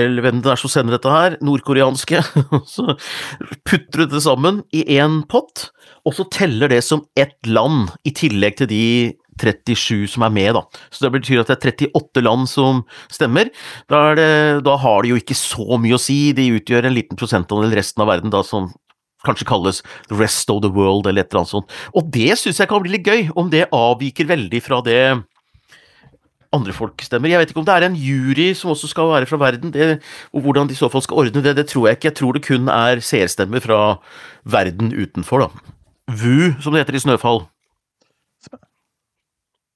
eller 0.02 0.26
hvem 0.26 0.42
det 0.44 0.54
er 0.54 0.62
som 0.62 0.72
sender 0.72 0.98
dette 0.98 1.14
her, 1.14 1.38
nordkoreanske. 1.44 2.24
Så 2.76 2.98
putter 3.68 4.06
du 4.06 4.18
det 4.18 4.24
sammen 4.26 4.64
i 4.76 4.86
én 5.00 5.22
pott, 5.32 5.70
og 6.08 6.16
så 6.16 6.24
teller 6.32 6.72
det 6.72 6.84
som 6.88 7.02
ett 7.20 7.36
land, 7.48 7.90
i 8.08 8.14
tillegg 8.16 8.62
til 8.62 8.70
de 8.72 8.84
37 9.40 10.08
som 10.14 10.26
er 10.28 10.34
med, 10.34 10.58
da. 10.58 10.64
Så 10.92 11.06
det 11.06 11.14
betyr 11.18 11.44
at 11.44 11.52
det 11.52 11.58
er 11.58 11.94
38 11.94 12.24
land 12.26 12.50
som 12.52 12.84
stemmer. 13.14 13.52
Da, 13.92 14.16
det, 14.18 14.30
da 14.68 14.76
har 14.82 15.04
de 15.04 15.14
jo 15.14 15.22
ikke 15.22 15.38
så 15.38 15.80
mye 15.82 15.98
å 15.98 16.02
si, 16.02 16.34
de 16.38 16.50
utgjør 16.58 16.90
en 16.90 16.98
liten 16.98 17.20
prosentandel 17.20 17.76
resten 17.78 18.04
av 18.04 18.12
verden, 18.12 18.34
da, 18.34 18.44
som 18.46 18.72
kanskje 19.26 19.48
kalles 19.50 19.82
the 20.10 20.18
rest 20.18 20.50
of 20.54 20.62
the 20.64 20.72
world, 20.72 21.08
eller 21.08 21.24
et 21.24 21.32
eller 21.32 21.44
annet 21.44 21.56
sånt. 21.56 21.74
Og 21.98 22.12
det 22.14 22.38
syns 22.40 22.62
jeg 22.62 22.70
kan 22.70 22.84
bli 22.84 22.96
litt 22.98 23.08
gøy, 23.08 23.28
om 23.38 23.50
det 23.54 23.68
avviker 23.76 24.30
veldig 24.30 24.62
fra 24.64 24.82
det 24.86 25.02
andre 26.56 26.74
folk 26.76 27.02
stemmer. 27.04 27.32
Jeg 27.32 27.42
vet 27.42 27.52
ikke 27.52 27.62
om 27.62 27.68
det 27.68 27.76
er 27.76 27.88
en 27.88 27.98
jury 28.00 28.52
som 28.56 28.72
også 28.72 28.90
skal 28.92 29.12
være 29.12 29.30
fra 29.30 29.40
verden, 29.42 29.74
det, 29.74 29.98
og 30.32 30.46
hvordan 30.46 30.70
de 30.70 30.78
i 30.78 30.80
så 30.80 30.90
fall 30.92 31.04
skal 31.04 31.26
ordne 31.26 31.44
det, 31.44 31.58
det 31.60 31.68
tror 31.72 31.90
jeg 31.90 32.00
ikke. 32.00 32.10
Jeg 32.12 32.20
tror 32.22 32.38
det 32.38 32.46
kun 32.48 32.72
er 32.72 33.04
seerstemmer 33.04 33.64
fra 33.64 33.82
verden 34.48 34.94
utenfor, 34.96 35.48
da. 35.48 35.76
VU, 36.08 36.56
som 36.64 36.72
det 36.72 36.86
heter 36.86 36.96
i 36.96 37.04
Snøfall. 37.04 37.44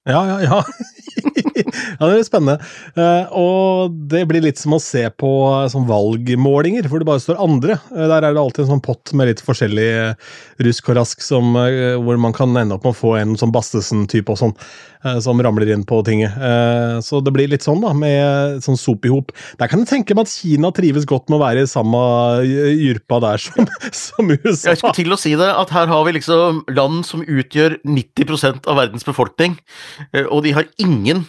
Ja, 0.09 0.21
ja, 0.25 0.41
ja. 0.41 0.63
ja, 1.99 2.07
det 2.07 2.15
er 2.15 2.23
spennende. 2.25 2.57
Eh, 2.97 3.33
og 3.37 3.93
det 4.09 4.23
blir 4.29 4.41
litt 4.41 4.57
som 4.57 4.73
å 4.73 4.81
se 4.81 5.03
på 5.13 5.29
eh, 5.45 5.67
sånn 5.69 5.85
valgmålinger, 5.89 6.87
hvor 6.89 7.01
det 7.01 7.07
bare 7.09 7.21
står 7.21 7.41
andre. 7.41 7.77
Eh, 7.93 8.07
der 8.09 8.25
er 8.25 8.33
det 8.33 8.41
alltid 8.41 8.65
en 8.65 8.71
sånn 8.75 8.83
pott 8.85 9.13
med 9.17 9.29
litt 9.29 9.43
forskjellig 9.45 9.89
rusk 10.65 10.89
og 10.89 10.97
rask, 10.97 11.21
som, 11.21 11.53
hvor 11.53 12.17
man 12.21 12.33
kan 12.33 12.55
ende 12.57 12.77
opp 12.77 12.87
med 12.87 12.95
å 12.95 12.97
få 12.97 13.13
en 13.19 13.35
sånn 13.37 13.53
Bastesen-type 13.53 14.33
og 14.33 14.39
sånn, 14.39 14.55
som 15.21 15.39
ramler 15.41 15.71
inn 15.73 15.85
på 15.87 15.97
tinget. 16.05 16.35
Så 17.01 17.23
det 17.25 17.33
blir 17.33 17.49
litt 17.49 17.65
sånn, 17.65 17.81
da, 17.81 17.93
med 17.97 18.61
sånn 18.61 18.77
sop 18.77 19.07
i 19.07 19.11
hop. 19.13 19.31
Der 19.57 19.71
kan 19.71 19.81
jeg 19.81 19.89
tenke 19.89 20.17
meg 20.17 20.29
at 20.29 20.33
Kina 20.33 20.69
trives 20.77 21.07
godt 21.09 21.29
med 21.29 21.39
å 21.39 21.41
være 21.41 21.65
i 21.65 21.69
samme 21.69 22.01
jurpa 22.45 23.17
der 23.23 23.41
som, 23.41 23.69
som 24.03 24.29
USA. 24.29 24.75
Jeg 24.75 24.81
skulle 24.81 24.97
til 24.99 25.17
å 25.17 25.19
si 25.19 25.33
det, 25.39 25.49
at 25.49 25.73
her 25.73 25.89
har 25.89 26.05
vi 26.05 26.15
liksom 26.19 26.61
land 26.77 27.01
som 27.09 27.25
utgjør 27.25 27.79
90 27.81 28.61
av 28.69 28.77
verdens 28.77 29.07
befolkning, 29.07 29.57
og 30.27 30.43
de 30.45 30.53
har 30.55 30.69
ingen, 30.81 31.25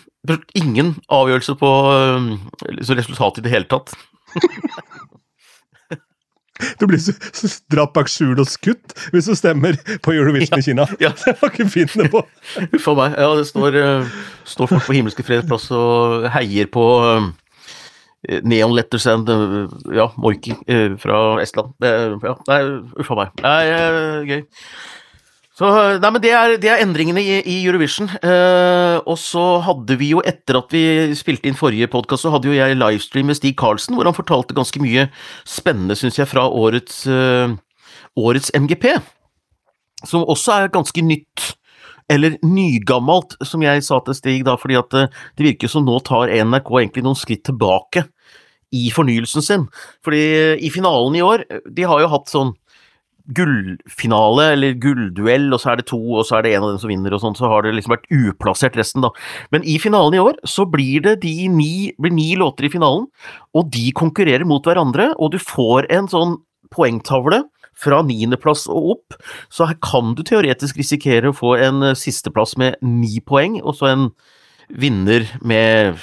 ingen 0.58 0.94
avgjørelse 1.12 1.56
på 1.60 1.72
eh, 1.92 2.30
liksom 2.78 3.00
resultatet 3.00 3.42
i 3.42 3.48
det 3.48 3.54
hele 3.56 3.70
tatt. 3.70 3.94
Du 6.78 6.86
blir 6.86 7.00
så, 7.00 7.14
så 7.34 7.48
dratt 7.72 7.94
bak 7.96 8.10
skjul 8.10 8.38
og 8.38 8.48
skutt 8.50 8.94
hvis 9.12 9.28
du 9.30 9.34
stemmer 9.38 9.78
på 10.04 10.14
Eurovision 10.14 10.60
i 10.62 10.66
Kina. 10.66 10.86
Ja. 11.02 11.12
Det 11.24 11.36
var 11.40 11.52
ikke 11.52 11.68
fint 11.72 11.94
det 11.98 12.10
på 12.12 12.22
Huff 12.74 12.88
a 12.92 12.96
meg. 12.98 13.18
Ja, 13.18 13.30
det 13.38 13.46
står, 13.50 13.78
eh, 13.80 14.16
står 14.48 14.70
folk 14.74 14.86
på 14.88 14.96
Himmelske 14.96 15.26
freds 15.26 15.48
plass 15.48 15.68
og 15.74 16.28
heier 16.34 16.70
på 16.72 16.86
eh, 17.08 17.30
Neon 18.46 18.74
Letters 18.76 19.08
and 19.10 19.30
eh, 19.32 19.76
ja, 19.98 20.10
Moiki 20.20 20.54
eh, 20.70 20.94
fra 21.02 21.20
Estland. 21.42 21.74
Det, 21.82 21.92
ja, 22.22 22.36
nei, 22.50 22.62
uff 23.02 23.12
a 23.14 23.20
meg. 23.22 23.38
Nei, 23.42 23.62
eh, 23.72 24.18
gøy. 24.30 24.42
Så, 25.62 25.68
nei, 26.02 26.08
men 26.10 26.22
det 26.24 26.30
er, 26.34 26.52
det 26.58 26.70
er 26.72 26.80
endringene 26.82 27.22
i, 27.22 27.36
i 27.46 27.60
Eurovision. 27.62 28.08
Eh, 28.18 28.96
og 29.06 29.14
så 29.20 29.60
hadde 29.62 29.94
vi 30.00 30.08
jo, 30.10 30.22
etter 30.26 30.58
at 30.58 30.72
vi 30.74 30.82
spilte 31.14 31.46
inn 31.46 31.58
forrige 31.58 31.86
podkast, 31.92 32.24
så 32.24 32.32
hadde 32.34 32.50
jo 32.50 32.56
jeg 32.56 32.78
livestream 32.80 33.30
med 33.30 33.38
Stig 33.38 33.54
Karlsen, 33.60 33.94
hvor 33.94 34.08
han 34.08 34.16
fortalte 34.16 34.56
ganske 34.58 34.82
mye 34.82 35.06
spennende, 35.46 35.94
syns 35.98 36.18
jeg, 36.18 36.26
fra 36.32 36.48
årets, 36.50 37.04
eh, 37.06 37.54
årets 38.18 38.50
MGP. 38.58 38.88
Som 40.02 40.26
også 40.26 40.56
er 40.56 40.74
ganske 40.74 41.06
nytt 41.06 41.52
eller 42.10 42.34
nygammelt, 42.42 43.38
som 43.46 43.62
jeg 43.62 43.86
sa 43.86 44.00
til 44.02 44.18
Stig 44.18 44.42
da, 44.48 44.56
fordi 44.58 44.80
at 44.82 44.98
eh, 44.98 45.22
det 45.38 45.46
virker 45.52 45.70
som 45.70 45.86
nå 45.86 46.00
tar 46.02 46.32
NRK 46.42 46.74
egentlig 46.80 47.06
noen 47.06 47.22
skritt 47.22 47.46
tilbake 47.46 48.08
i 48.74 48.88
fornyelsen 48.90 49.46
sin. 49.46 49.70
Fordi 50.02 50.26
i 50.58 50.74
finalen 50.74 51.14
i 51.20 51.22
år, 51.22 51.46
de 51.70 51.86
har 51.86 52.02
jo 52.02 52.10
hatt 52.16 52.34
sånn 52.34 52.50
gullfinale, 53.36 54.48
eller 54.56 54.74
gullduell, 54.82 55.48
og 55.54 55.62
så 55.62 55.72
er 55.72 55.80
det 55.80 55.86
to, 55.90 56.00
og 56.18 56.26
så 56.26 56.38
er 56.38 56.46
det 56.46 56.54
en 56.56 56.66
av 56.66 56.72
dem 56.72 56.80
som 56.82 56.90
vinner, 56.90 57.14
og 57.14 57.22
sånn, 57.22 57.36
så 57.38 57.50
har 57.52 57.64
det 57.64 57.74
liksom 57.76 57.94
vært 57.94 58.10
uplassert 58.10 58.78
resten, 58.78 59.04
da. 59.04 59.12
Men 59.54 59.66
i 59.68 59.78
finalen 59.82 60.16
i 60.16 60.22
år, 60.22 60.40
så 60.48 60.66
blir 60.68 61.04
det 61.06 61.18
de 61.22 61.34
ni, 61.52 61.72
blir 62.02 62.14
ni 62.14 62.32
låter 62.40 62.66
i 62.66 62.72
finalen, 62.72 63.06
og 63.54 63.70
de 63.74 63.86
konkurrerer 63.98 64.46
mot 64.48 64.66
hverandre, 64.66 65.12
og 65.18 65.34
du 65.34 65.40
får 65.42 65.90
en 65.94 66.10
sånn 66.10 66.36
poengtavle 66.72 67.44
fra 67.78 68.02
niendeplass 68.06 68.66
og 68.70 68.96
opp, 68.96 69.16
så 69.52 69.70
her 69.70 69.78
kan 69.84 70.16
du 70.18 70.24
teoretisk 70.26 70.80
risikere 70.80 71.30
å 71.30 71.36
få 71.36 71.56
en 71.62 71.82
eh, 71.92 71.98
sisteplass 71.98 72.56
med 72.60 72.78
ni 72.84 73.22
poeng, 73.24 73.60
og 73.62 73.78
så 73.78 73.92
en 73.92 74.10
vinner 74.82 75.26
med 75.44 75.98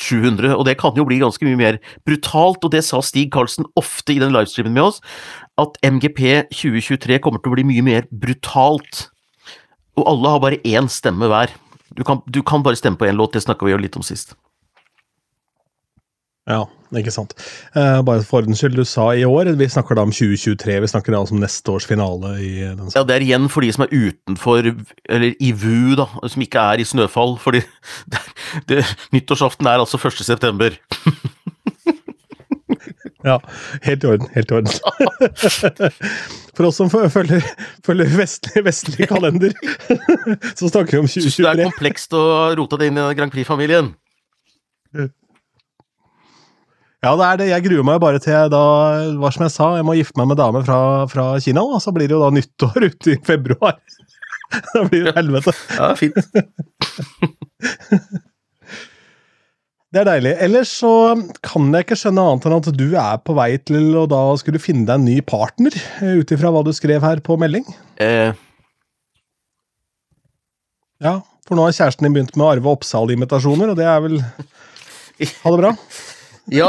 700, 0.00 0.54
og 0.54 0.64
det 0.68 0.76
kan 0.80 0.96
jo 0.96 1.04
bli 1.08 1.18
ganske 1.20 1.44
mye 1.44 1.58
mer 1.58 1.78
brutalt, 2.08 2.62
og 2.64 2.72
det 2.72 2.82
sa 2.86 3.02
Stig 3.04 3.30
Karlsen 3.34 3.68
ofte 3.78 4.14
i 4.14 4.20
den 4.22 4.32
livestreamen 4.34 4.76
med 4.76 4.86
oss, 4.86 5.00
at 5.60 5.80
MGP 5.86 6.20
2023 6.52 7.20
kommer 7.24 7.42
til 7.42 7.52
å 7.52 7.56
bli 7.56 7.66
mye 7.68 7.86
mer 7.86 8.06
brutalt. 8.10 9.08
Og 9.98 10.06
alle 10.08 10.34
har 10.34 10.44
bare 10.44 10.62
én 10.66 10.88
stemme 10.92 11.28
hver. 11.30 11.52
Du 11.96 12.04
kan, 12.06 12.22
du 12.26 12.42
kan 12.46 12.62
bare 12.64 12.78
stemme 12.78 12.98
på 13.00 13.08
én 13.08 13.18
låt, 13.18 13.34
det 13.34 13.44
snakka 13.44 13.66
vi 13.66 13.74
jo 13.74 13.82
litt 13.82 13.98
om 13.98 14.06
sist. 14.06 14.36
Ja, 16.48 16.64
ikke 16.96 17.12
sant. 17.14 17.34
Uh, 17.76 18.00
bare 18.06 18.24
for 18.26 18.40
ordens 18.40 18.62
skyld, 18.62 18.78
du 18.78 18.86
sa 18.88 19.10
i 19.14 19.26
år. 19.28 19.52
Vi 19.58 19.68
snakker 19.70 19.98
da 19.98 20.04
om 20.06 20.14
2023. 20.14 20.78
Vi 20.82 20.90
snakker 20.90 21.14
da 21.14 21.20
om 21.22 21.42
neste 21.42 21.74
års 21.74 21.86
finale 21.86 22.32
i 22.42 22.52
den 22.64 22.90
Ja, 22.94 23.04
det 23.06 23.16
er 23.16 23.26
igjen 23.26 23.46
for 23.52 23.66
de 23.66 23.70
som 23.74 23.84
er 23.84 23.92
utenfor, 23.94 24.70
eller 25.06 25.36
i 25.36 25.52
VU, 25.52 25.94
da, 26.00 26.08
som 26.26 26.42
ikke 26.42 26.64
er 26.72 26.82
i 26.82 26.88
Snøfall, 26.88 27.36
fordi 27.42 27.62
det, 28.12 28.22
det, 28.70 28.80
nyttårsaften 29.14 29.68
er 29.70 29.84
altså 29.84 30.00
1. 30.00 30.24
september. 30.26 30.74
Ja, 33.26 33.36
helt 33.84 34.04
i 34.04 34.08
orden. 34.08 34.28
Helt 34.34 34.50
i 34.50 34.54
orden. 34.54 34.72
For 36.56 36.68
oss 36.68 36.78
som 36.80 36.90
følger, 36.90 37.44
følger 37.86 38.12
vestlig, 38.16 38.64
vestlig 38.66 39.08
kalender, 39.10 39.54
så 40.58 40.68
snakker 40.68 40.96
vi 40.96 41.02
om 41.02 41.08
Så 41.10 41.22
det 41.28 41.50
er 41.50 41.64
komplekst 41.68 42.16
å 42.16 42.24
rote 42.58 42.80
det 42.80 42.90
inn 42.90 43.00
i 43.00 43.08
Grand 43.18 43.32
Prix-familien. 43.32 43.92
Ja, 47.00 47.14
det 47.16 47.26
er 47.26 47.38
det. 47.40 47.48
Jeg 47.48 47.64
gruer 47.64 47.84
meg 47.86 48.00
bare 48.02 48.20
til 48.20 48.50
da, 48.52 48.64
hva 49.20 49.30
som 49.32 49.46
jeg 49.46 49.54
sa, 49.54 49.70
jeg 49.78 49.86
må 49.88 49.96
gifte 49.96 50.20
meg 50.20 50.28
med 50.32 50.40
dame 50.40 50.60
fra, 50.66 50.80
fra 51.08 51.30
Kina, 51.40 51.64
og 51.64 51.80
så 51.80 51.94
blir 51.96 52.10
det 52.10 52.16
jo 52.16 52.24
da 52.24 52.32
nyttår 52.36 52.88
ute 52.90 53.16
i 53.16 53.20
februar. 53.24 53.80
Da 54.50 54.80
blir 54.82 55.04
det 55.06 55.12
helvete. 55.14 55.52
Ja, 55.76 55.92
fint. 55.94 56.16
Det 59.90 60.04
er 60.04 60.06
deilig. 60.06 60.32
Ellers 60.44 60.70
så 60.78 60.90
kan 61.42 61.72
jeg 61.74 61.82
ikke 61.82 61.96
skjønne 61.98 62.22
annet 62.22 62.44
enn 62.46 62.54
at 62.60 62.68
du 62.78 62.84
er 62.94 63.16
på 63.26 63.34
vei 63.34 63.48
til 63.66 63.88
å 63.98 64.04
da 64.10 64.20
skulle 64.38 64.60
finne 64.62 64.86
deg 64.86 65.00
en 65.00 65.08
ny 65.08 65.16
partner, 65.26 65.74
eh, 65.98 66.20
ut 66.22 66.30
ifra 66.30 66.52
hva 66.54 66.62
du 66.66 66.70
skrev 66.76 67.02
her 67.02 67.22
på 67.26 67.38
melding. 67.40 67.66
Eh, 67.98 68.30
Ja, 71.00 71.14
for 71.48 71.56
nå 71.56 71.64
har 71.64 71.72
kjæresten 71.72 72.04
din 72.04 72.12
begynt 72.12 72.34
med 72.36 72.44
arve 72.44 72.68
Oppsal-imitasjoner, 72.74 73.70
og 73.72 73.78
det 73.78 73.86
er 73.88 74.02
vel 74.04 74.18
Ha 74.20 75.52
det 75.52 75.58
bra. 75.62 75.70
ja, 76.60 76.68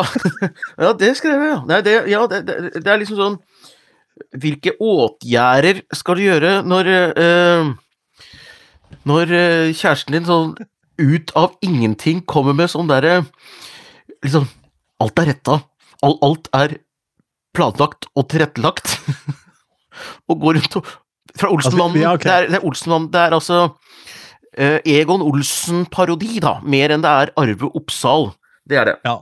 ja, 0.80 0.94
det 0.96 1.10
skrev 1.20 1.44
jeg. 1.44 1.58
Nei, 1.68 1.82
det, 1.84 1.96
ja 2.08 2.22
det, 2.32 2.40
det, 2.48 2.56
det 2.80 2.88
er 2.94 3.02
liksom 3.02 3.20
sånn 3.20 3.38
Hvilke 4.40 4.74
åtgjerder 4.80 5.82
skal 5.98 6.16
du 6.16 6.24
gjøre 6.24 6.54
når 6.64 6.90
øh, 7.20 7.72
Når 9.12 9.36
eh, 9.36 9.72
kjæresten 9.76 10.16
din 10.16 10.28
sånn 10.28 10.56
ut 11.02 11.34
av 11.38 11.58
ingenting 11.66 12.22
kommer 12.30 12.56
med 12.58 12.72
sånn 12.72 12.90
derre 12.92 13.24
Liksom 14.22 14.46
Alt 15.02 15.18
er 15.18 15.32
retta. 15.32 15.56
Alt, 16.06 16.20
Alt 16.22 16.50
er 16.54 16.76
planlagt 17.58 18.06
og 18.14 18.28
tilrettelagt. 18.30 19.00
og 20.30 20.44
går 20.44 20.60
rundt 20.60 20.78
og 20.78 20.92
Fra 21.38 21.50
Olsenmannen. 21.50 21.96
Altså, 21.96 22.04
ja, 22.04 22.12
okay. 22.14 22.28
det, 22.28 22.36
er, 22.36 22.52
det 22.52 22.60
er 22.60 22.68
Olsenmannen. 22.70 23.10
Det 23.14 23.22
er 23.24 23.36
altså 23.38 23.60
uh, 23.72 24.80
Egon 24.94 25.24
Olsen-parodi, 25.26 26.38
da. 26.44 26.58
Mer 26.62 26.94
enn 26.94 27.02
det 27.02 27.16
er 27.24 27.34
Arve 27.40 27.72
Oppsal. 27.72 28.30
Det 28.70 28.78
er 28.78 28.92
det. 28.92 28.96
Ja. 29.08 29.18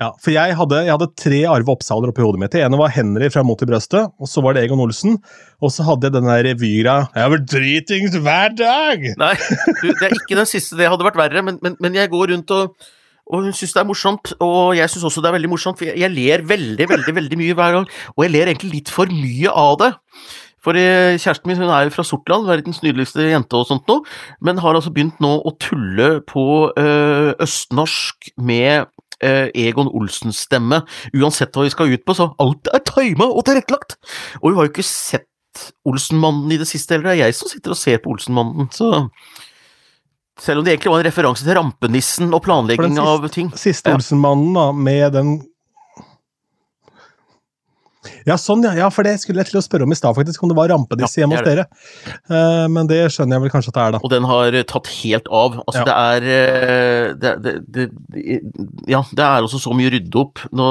Ja, 0.00 0.14
for 0.16 0.32
jeg 0.32 0.54
hadde, 0.56 0.78
jeg 0.86 0.94
hadde 0.94 1.10
tre 1.20 1.40
Arve 1.52 1.74
Oppsaler 1.74 2.08
oppi 2.08 2.22
hodet 2.24 2.40
mitt. 2.40 2.54
Det 2.54 2.62
ene 2.64 2.78
var 2.80 2.92
Henry 2.94 3.28
fra 3.32 3.42
Mot 3.44 3.60
i 3.60 3.68
brøstet, 3.68 4.08
og 4.16 4.30
så 4.30 4.40
var 4.40 4.56
det 4.56 4.62
Egon 4.64 4.80
Olsen. 4.80 5.18
Og 5.60 5.74
så 5.74 5.84
hadde 5.84 6.08
jeg 6.08 6.14
den 6.14 6.30
der 6.30 6.46
revyra 6.48 6.94
Jeg 7.12 7.20
har 7.26 7.34
vært 7.34 7.50
dritings 7.52 8.16
hver 8.16 8.54
dag! 8.56 9.04
Nei, 9.20 9.34
du, 9.82 9.90
det 9.90 10.08
er 10.08 10.16
ikke 10.16 10.38
den 10.40 10.48
siste. 10.48 10.78
Det 10.80 10.88
hadde 10.88 11.04
vært 11.04 11.20
verre, 11.20 11.44
men, 11.44 11.60
men, 11.60 11.76
men 11.84 12.00
jeg 12.00 12.12
går 12.12 12.32
rundt 12.34 12.56
og 12.56 12.80
og 13.30 13.44
hun 13.44 13.54
syns 13.54 13.76
det 13.76 13.78
er 13.78 13.86
morsomt, 13.86 14.32
og 14.42 14.72
jeg 14.74 14.90
syns 14.90 15.04
også 15.06 15.22
det 15.22 15.28
er 15.30 15.34
veldig 15.36 15.50
morsomt, 15.52 15.78
for 15.78 15.86
jeg, 15.86 16.00
jeg 16.02 16.10
ler 16.10 16.42
veldig, 16.42 16.86
veldig 16.90 17.12
veldig 17.14 17.36
mye 17.38 17.54
hver 17.54 17.76
gang. 17.76 17.84
Og 18.16 18.24
jeg 18.24 18.32
ler 18.34 18.50
egentlig 18.50 18.72
litt 18.72 18.90
for 18.90 19.12
mye 19.14 19.52
av 19.54 19.76
det. 19.78 19.90
For 20.60 20.76
eh, 20.76 21.14
kjæresten 21.14 21.48
min 21.48 21.60
hun 21.60 21.70
er 21.72 21.86
jo 21.86 21.94
fra 21.94 22.04
Sortland, 22.04 22.48
verdens 22.50 22.82
nydeligste 22.84 23.30
jente 23.30 23.56
og 23.56 23.68
sånt 23.68 23.86
noe, 23.88 24.02
men 24.44 24.58
har 24.60 24.76
altså 24.76 24.92
begynt 24.92 25.22
nå 25.22 25.30
å 25.46 25.54
tulle 25.62 26.08
på 26.28 26.44
ø, 26.74 26.88
østnorsk 27.46 28.32
med 28.50 28.82
eh, 28.82 28.88
Egon 29.20 29.90
Olsens 29.92 30.44
stemme, 30.46 30.82
uansett 31.16 31.54
hva 31.56 31.66
vi 31.66 31.74
skal 31.74 31.92
ut 31.92 32.06
på, 32.06 32.16
så 32.16 32.30
alt 32.40 32.70
er 32.72 32.84
tima 32.86 33.28
og 33.28 33.44
tilrettelagt! 33.48 33.98
Og 34.40 34.50
vi 34.50 34.56
har 34.58 34.68
jo 34.68 34.72
ikke 34.74 34.86
sett 34.86 35.28
Olsenmannen 35.88 36.52
i 36.54 36.58
det 36.60 36.68
siste 36.70 36.94
heller, 36.94 37.10
det 37.10 37.16
er 37.18 37.26
jeg 37.26 37.36
som 37.40 37.50
sitter 37.50 37.74
og 37.74 37.80
ser 37.80 38.02
på 38.02 38.12
Olsenmannen, 38.14 38.70
så 38.74 39.08
selv 40.40 40.60
om 40.60 40.64
det 40.64 40.72
egentlig 40.72 40.92
var 40.92 41.02
en 41.02 41.08
referanse 41.10 41.44
til 41.44 41.56
rampenissen 41.58 42.30
og 42.32 42.44
planlegging 42.46 42.94
siste, 42.94 43.08
av 43.12 43.26
ting. 43.34 43.50
Siste. 43.58 43.92
Olsenmannen, 43.92 44.54
da, 44.56 44.70
med 44.72 45.16
den 45.16 45.34
Ja, 48.28 48.36
sånn, 48.40 48.64
ja. 48.64 48.72
ja. 48.78 48.88
For 48.94 49.06
det 49.06 49.18
skulle 49.20 49.42
jeg 49.44 49.50
til 49.50 49.60
å 49.60 49.64
spørre 49.64 49.86
om 49.88 49.92
i 49.92 49.98
stad, 49.98 50.16
faktisk. 50.16 50.42
Om 50.42 50.52
det 50.52 50.58
var 50.58 50.72
rampenisse 50.72 51.20
Ja, 51.20 51.26
hjemme 51.26 51.36
hos 51.36 51.46
dere. 51.46 51.66
Uh, 52.30 52.66
men 52.72 52.88
det 52.90 53.02
skjønner 53.12 53.36
jeg 53.36 53.46
vel 53.46 53.54
kanskje 53.54 53.74
at 53.74 53.78
det 53.78 53.84
er, 53.84 53.94
da. 53.96 54.02
Og 54.02 54.12
den 54.14 54.28
har 54.30 54.56
eh, 54.56 54.66
tatt 54.68 54.90
helt 55.00 55.28
av. 55.28 55.60
Altså, 55.66 55.84
Ja. 55.84 55.86
det 55.88 55.96
er 56.00 56.28
eh, 56.34 57.06
det, 57.20 57.32
det, 57.44 57.54
det, 57.68 57.88
Ja, 58.90 59.04
det 59.12 59.24
er 59.26 59.46
også 59.46 59.60
så 59.62 59.76
mye 59.76 59.92
rydde 59.92 60.22
opp. 60.24 60.44
Nå 60.56 60.70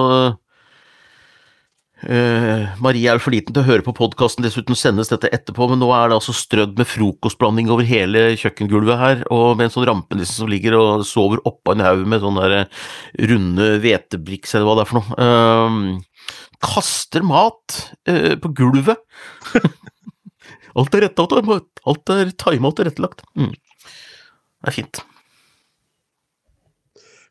Uh, 1.99 2.69
Marie 2.79 3.09
er 3.11 3.17
jo 3.17 3.23
for 3.25 3.35
liten 3.35 3.51
til 3.51 3.59
å 3.59 3.67
høre 3.67 3.83
på 3.83 3.91
podkasten, 3.97 4.45
dessuten 4.45 4.77
sendes 4.77 5.09
dette 5.11 5.27
etterpå, 5.35 5.65
men 5.67 5.81
nå 5.81 5.89
er 5.91 6.07
det 6.07 6.15
altså 6.15 6.31
strødd 6.31 6.77
med 6.79 6.87
frokostblanding 6.87 7.67
over 7.73 7.83
hele 7.83 8.21
kjøkkengulvet 8.39 9.01
her, 9.01 9.23
og 9.35 9.57
med 9.59 9.67
en 9.67 9.73
sånn 9.73 9.87
rampenisse 9.89 10.37
som 10.37 10.47
ligger 10.47 10.77
og 10.79 11.03
sover 11.07 11.43
oppå 11.49 11.75
en 11.75 11.83
haug 11.83 12.05
med 12.07 12.23
sånne 12.23 12.45
der 12.53 12.85
runde 13.33 13.67
hvetebriks, 13.83 14.55
eller 14.55 14.69
hva 14.69 14.77
det 14.79 14.85
er 14.85 14.91
for 14.93 15.01
noe. 15.01 15.19
Ehm, 15.25 15.89
kaster 16.63 17.25
mat 17.25 17.79
eh, 18.07 18.35
på 18.39 18.51
gulvet. 18.55 18.99
alt 20.79 20.95
er 20.95 21.07
retta 21.07 21.27
alt 21.29 22.11
er 22.15 22.33
tima 22.35 22.71
og 22.71 22.79
tilrettelagt. 22.79 23.23
Mm. 23.39 23.53
Det 23.53 24.71
er 24.71 24.75
fint. 24.75 25.01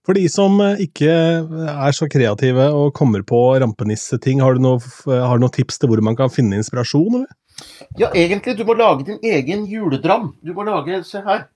For 0.08 0.16
de 0.16 0.24
som 0.32 0.56
eh, 0.64 0.84
ikke 0.86 1.12
er 1.12 1.96
så 1.96 2.08
kreative 2.08 2.70
og 2.72 2.94
kommer 2.96 3.24
på 3.28 3.42
rampenisseting, 3.60 4.40
har 4.40 4.56
du 4.56 4.64
noe, 4.64 4.80
har 5.04 5.36
du 5.36 5.44
noe 5.44 5.52
tips 5.52 5.80
til 5.80 5.92
hvor 5.92 6.00
man 6.04 6.16
kan 6.16 6.32
finne 6.32 6.56
inspirasjon? 6.56 7.20
Eller? 7.20 7.36
Ja, 7.98 8.08
egentlig, 8.14 8.56
du 8.56 8.64
må 8.64 8.76
lage 8.78 9.04
din 9.08 9.18
egen 9.24 9.66
juledram. 9.68 10.32
Du 10.40 10.54
må 10.54 10.64
lage 10.64 11.02
Se 11.04 11.20
her. 11.24 11.48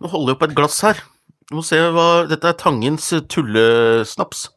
Nå 0.00 0.10
holder 0.12 0.32
jeg 0.32 0.36
opp 0.36 0.44
et 0.48 0.56
glass 0.56 0.80
her. 0.84 0.98
Du 1.46 1.58
må 1.58 1.62
se 1.64 1.78
hva 1.78 2.26
Dette 2.28 2.50
er 2.50 2.58
Tangens 2.58 3.12
tullesnaps. 3.30 4.48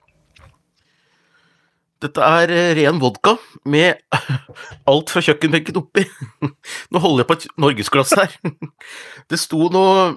Dette 2.00 2.24
er 2.24 2.52
eh, 2.54 2.72
ren 2.78 3.00
vodka 3.02 3.36
med 3.68 4.00
alt 4.92 5.12
fra 5.12 5.24
kjøkkenbenken 5.26 5.80
oppi. 5.82 6.06
Nå 6.92 7.04
holder 7.04 7.24
jeg 7.24 7.30
på 7.30 7.38
et 7.40 7.48
norgesglass 7.60 8.16
her. 8.20 8.36
Det 9.30 9.40
sto 9.40 9.68
noe 9.74 10.16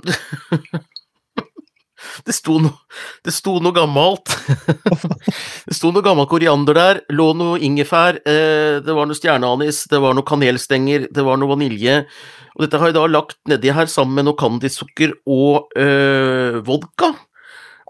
Det 2.26 2.34
sto 2.34 2.56
noe, 2.58 2.74
det 3.24 3.32
sto 3.32 3.52
noe 3.62 3.74
gammelt. 3.74 4.32
Det 5.64 5.74
sto 5.76 5.92
noe 5.94 6.02
gammel 6.04 6.26
koriander 6.28 6.76
der, 6.76 7.00
lå 7.14 7.28
noe 7.38 7.60
ingefær, 7.62 8.18
eh, 8.26 8.80
det 8.82 8.96
var 8.96 9.06
noe 9.06 9.16
stjerneanis, 9.16 9.84
det 9.90 10.00
var 10.02 10.16
noe 10.18 10.26
kanelstenger, 10.26 11.06
det 11.14 11.24
var 11.24 11.38
noe 11.38 11.54
vanilje. 11.54 12.00
Og 12.56 12.66
dette 12.66 12.80
har 12.82 12.90
jeg 12.90 12.98
da 12.98 13.06
lagt 13.08 13.38
nedi 13.48 13.70
her 13.72 13.88
sammen 13.90 14.18
med 14.18 14.28
noe 14.28 14.38
candysukker 14.38 15.14
og 15.30 15.72
øh, 15.78 16.58
vodka. 16.66 17.14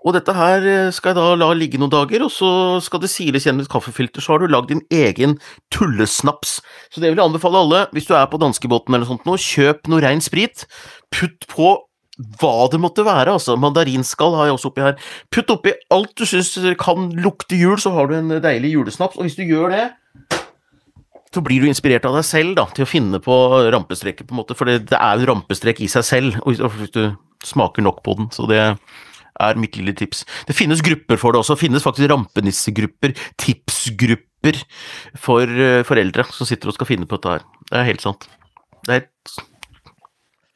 Og 0.02 0.16
dette 0.16 0.34
her 0.34 0.64
eh, 0.66 0.90
skal 0.94 1.12
jeg 1.12 1.20
da 1.20 1.36
la 1.38 1.52
ligge 1.54 1.78
noen 1.78 1.92
dager, 1.92 2.24
og 2.26 2.32
så 2.34 2.50
skal 2.82 3.02
det 3.04 3.12
siles 3.12 3.46
gjennom 3.46 3.62
et 3.62 3.70
kaffefilter. 3.70 4.24
Så 4.24 4.34
har 4.34 4.42
du 4.42 4.50
lagd 4.50 4.72
din 4.72 4.82
egen 4.90 5.38
tullesnaps. 5.74 6.58
Så 6.90 7.02
det 7.02 7.12
vil 7.12 7.20
jeg 7.20 7.28
anbefale 7.28 7.62
alle, 7.62 7.84
hvis 7.94 8.08
du 8.10 8.16
er 8.18 8.26
på 8.30 8.40
danskebåten 8.42 8.94
eller 8.94 9.06
noe 9.06 9.14
sånt 9.14 9.28
nå, 9.28 9.38
kjøp 9.38 9.90
noe 9.92 10.02
rein 10.02 10.22
sprit. 10.24 10.66
Putt 11.14 11.46
på 11.52 11.76
hva 12.40 12.68
det 12.70 12.80
måtte 12.82 13.06
være, 13.06 13.34
altså. 13.38 13.56
Mandarinskall 13.58 14.34
har 14.36 14.50
jeg 14.50 14.58
også 14.58 14.72
oppi 14.72 14.84
her. 14.84 14.98
Putt 15.32 15.50
oppi 15.54 15.72
alt 15.94 16.12
du 16.18 16.26
syns 16.28 16.54
kan 16.80 17.10
lukte 17.22 17.58
jul, 17.58 17.78
så 17.80 17.94
har 17.94 18.10
du 18.10 18.18
en 18.18 18.36
deilig 18.42 18.74
julesnaps. 18.74 19.18
Og 19.18 19.26
hvis 19.26 19.38
du 19.38 19.46
gjør 19.46 19.72
det, 19.72 19.86
så 21.32 21.40
blir 21.40 21.62
du 21.62 21.70
inspirert 21.70 22.04
av 22.04 22.18
deg 22.18 22.26
selv 22.28 22.58
da, 22.58 22.66
til 22.76 22.84
å 22.84 22.90
finne 22.90 23.22
på 23.22 23.36
rampestreker, 23.72 24.26
på 24.28 24.34
en 24.34 24.42
måte. 24.42 24.56
For 24.58 24.68
det, 24.68 24.90
det 24.90 24.98
er 24.98 25.22
jo 25.22 25.30
rampestrek 25.30 25.80
i 25.80 25.88
seg 25.88 26.04
selv, 26.04 26.42
og 26.44 26.60
hvis 26.76 26.92
du 26.92 27.04
smaker 27.46 27.84
nok 27.86 28.02
på 28.04 28.18
den. 28.18 28.28
Så 28.34 28.44
det 28.50 28.60
er 29.40 29.61
mitt 29.61 29.77
lille 29.79 29.95
tips. 29.97 30.25
Det 30.49 30.57
finnes 30.57 30.83
grupper 30.85 31.16
for 31.21 31.33
det 31.33 31.40
også. 31.42 31.57
Det 31.57 31.64
finnes 31.64 31.85
faktisk 31.87 32.11
rampenissegrupper, 32.12 33.14
tipsgrupper 33.40 34.59
for 35.23 35.47
eh, 35.47 35.81
foreldre 35.87 36.27
som 36.35 36.49
sitter 36.49 36.68
og 36.73 36.77
skal 36.77 36.90
finne 36.90 37.09
på 37.09 37.16
dette 37.21 37.38
her. 37.38 37.47
Det 37.71 37.81
er 37.81 37.88
helt 37.92 38.05
sant. 38.05 38.29
Det 38.87 38.99
er 39.01 39.09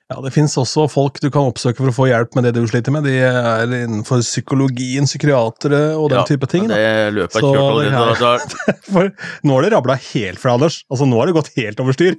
Ja, 0.07 0.21
Det 0.23 0.31
finnes 0.35 0.53
også 0.55 0.85
folk 0.91 1.17
du 1.19 1.31
kan 1.35 1.49
oppsøke 1.51 1.81
for 1.83 1.91
å 1.91 1.95
få 1.97 2.05
hjelp 2.07 2.37
med 2.39 2.45
det 2.47 2.53
du 2.55 2.61
sliter 2.71 2.93
med. 2.95 3.03
De 3.09 3.15
er 3.27 3.65
innenfor 3.67 4.21
psykologien, 4.23 5.07
psykiatere 5.09 5.97
og 5.99 6.11
den 6.13 6.21
ja, 6.21 6.27
type 6.29 6.47
ting. 6.51 6.69
Ja, 6.71 6.77
Det 6.79 7.15
løpet 7.17 7.41
er 7.41 7.43
kjørt 7.43 7.91
allerede. 7.97 8.77
For 8.93 9.11
nå 9.43 9.57
har 9.57 9.67
det 9.67 9.73
rabla 9.75 9.97
helt 10.13 10.39
fra, 10.39 10.55
Anders. 10.55 10.85
Altså, 10.91 11.09
Nå 11.11 11.19
har 11.19 11.27
det 11.27 11.35
gått 11.35 11.51
helt 11.59 11.83
over 11.83 11.97
styr. 11.99 12.15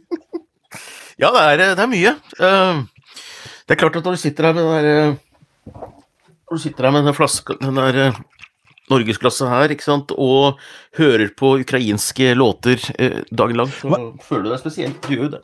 Ja, 1.17 1.31
det 1.31 1.45
er, 1.45 1.63
det 1.79 1.85
er 1.85 1.91
mye. 1.93 2.11
Eh, 2.43 2.83
Det 3.67 3.75
er 3.75 3.79
klart 3.79 3.95
at 3.99 4.03
når 4.07 4.15
du 4.19 4.21
sitter 4.25 4.49
her 4.49 4.53
med 4.57 4.67
den 4.67 4.75
derre 4.75 5.07
eh, 5.07 5.95
Når 6.47 6.57
du 6.59 6.63
sitter 6.63 6.87
her 6.87 6.93
med 6.95 7.03
den 7.03 7.11
der 7.11 7.17
flaska 7.17 7.57
Den 7.59 7.75
der 7.79 7.97
eh, 8.07 8.19
norgesglasset 8.91 9.49
her, 9.51 9.73
ikke 9.75 9.83
sant, 9.83 10.13
og 10.15 10.61
hører 10.95 11.33
på 11.35 11.57
ukrainske 11.59 12.31
låter 12.39 12.79
eh, 12.97 13.19
dagen 13.35 13.57
lang, 13.59 13.73
så 13.81 13.91
føler 14.23 14.47
du 14.47 14.53
deg 14.53 14.61
spesielt. 14.63 15.01
Du 15.03 15.11
gjør 15.17 15.25
jo 15.27 15.33
det. 15.35 15.43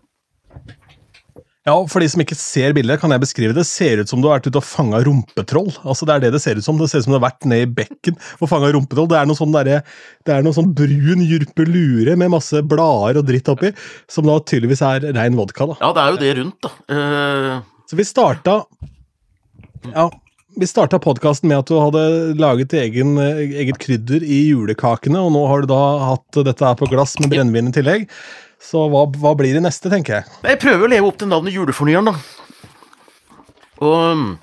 Ja, 1.64 1.74
For 1.88 2.04
de 2.04 2.08
som 2.12 2.20
ikke 2.20 2.36
ser 2.36 2.74
bildet, 2.76 3.00
kan 3.00 3.12
jeg 3.16 3.22
beskrive 3.24 3.56
det. 3.56 3.64
ser 3.68 4.02
ut 4.02 4.10
som 4.12 4.20
du 4.20 4.28
har 4.28 4.36
vært 4.42 4.50
ute 4.52 4.60
og 4.60 4.66
fanga 4.68 5.00
rumpetroll. 5.04 5.70
Altså, 5.88 6.04
Det 6.08 6.16
er 6.16 6.24
det 6.26 6.32
det 6.36 6.42
ser 6.44 6.60
ut 6.60 6.66
som. 6.66 6.80
Det 6.80 6.90
ser 6.92 7.00
ut 7.00 7.06
som 7.06 7.14
du 7.14 7.20
har 7.20 7.24
vært 7.24 7.46
ned 7.48 7.62
i 7.64 7.70
bekken 7.82 8.18
og 8.44 8.50
fanga 8.52 8.72
rumpetroll. 8.76 9.08
Det 9.12 9.20
er 9.20 9.30
noe 9.30 9.40
sånn 9.40 9.54
derre- 9.56 9.84
det 10.28 10.34
er 10.36 10.44
noe 10.44 10.56
sånn 10.56 10.74
brun 10.76 11.24
jurpelure 11.24 12.18
med 12.20 12.32
masse 12.36 12.60
blader 12.68 13.20
og 13.22 13.28
dritt 13.28 13.48
oppi, 13.52 13.72
som 14.12 14.28
da 14.28 14.36
tydeligvis 14.44 14.84
er 14.88 15.08
rein 15.16 15.36
vodka. 15.40 15.68
da. 15.72 15.78
Ja, 15.80 15.94
det 15.96 16.04
er 16.04 16.12
jo 16.12 16.20
det 16.24 16.34
rundt, 16.42 16.60
da. 16.68 16.74
Uh... 16.92 17.62
Så 17.88 17.96
vi 18.00 18.04
starta 18.08 18.58
Ja, 19.94 20.10
vi 20.56 20.68
starta 20.70 21.00
podkasten 21.02 21.50
med 21.50 21.64
at 21.64 21.70
du 21.72 21.78
hadde 21.80 22.04
laget 22.40 22.74
egen, 22.78 23.16
eh, 23.22 23.42
eget 23.64 23.80
krydder 23.82 24.24
i 24.24 24.40
julekakene, 24.52 25.20
og 25.22 25.32
nå 25.36 25.44
har 25.50 25.62
du 25.64 25.68
da 25.74 25.82
hatt 26.14 26.40
dette 26.46 26.66
her 26.66 26.76
på 26.80 26.90
glass 26.92 27.18
med 27.20 27.30
brennevin 27.34 27.72
i 27.72 27.76
tillegg. 27.76 28.08
Så 28.64 28.86
hva, 28.92 29.06
hva 29.20 29.34
blir 29.36 29.54
det 29.58 29.64
neste, 29.66 29.90
tenker 29.92 30.20
jeg? 30.22 30.26
Jeg 30.48 30.60
prøver 30.62 30.86
å 30.86 30.92
leve 30.94 31.10
opp 31.10 31.18
til 31.20 31.28
navnet 31.32 31.56
Julefornyeren, 31.56 32.08
da. 32.12 32.16
Og 33.84 34.38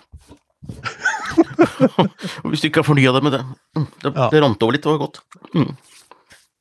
Hvis 2.51 2.61
du 2.61 2.67
ikke 2.69 2.83
har 2.83 2.87
fornya 2.87 3.13
deg 3.17 3.25
med 3.25 3.33
det 3.33 3.41
mm, 3.79 3.87
Det, 4.03 4.11
Ja. 4.13 4.27
det 4.31 4.43
rant 4.45 4.63
over 4.67 4.77
litt, 4.77 4.85
det 4.85 4.93
var 4.93 5.01
godt. 5.01 5.23
Mm. 5.57 5.71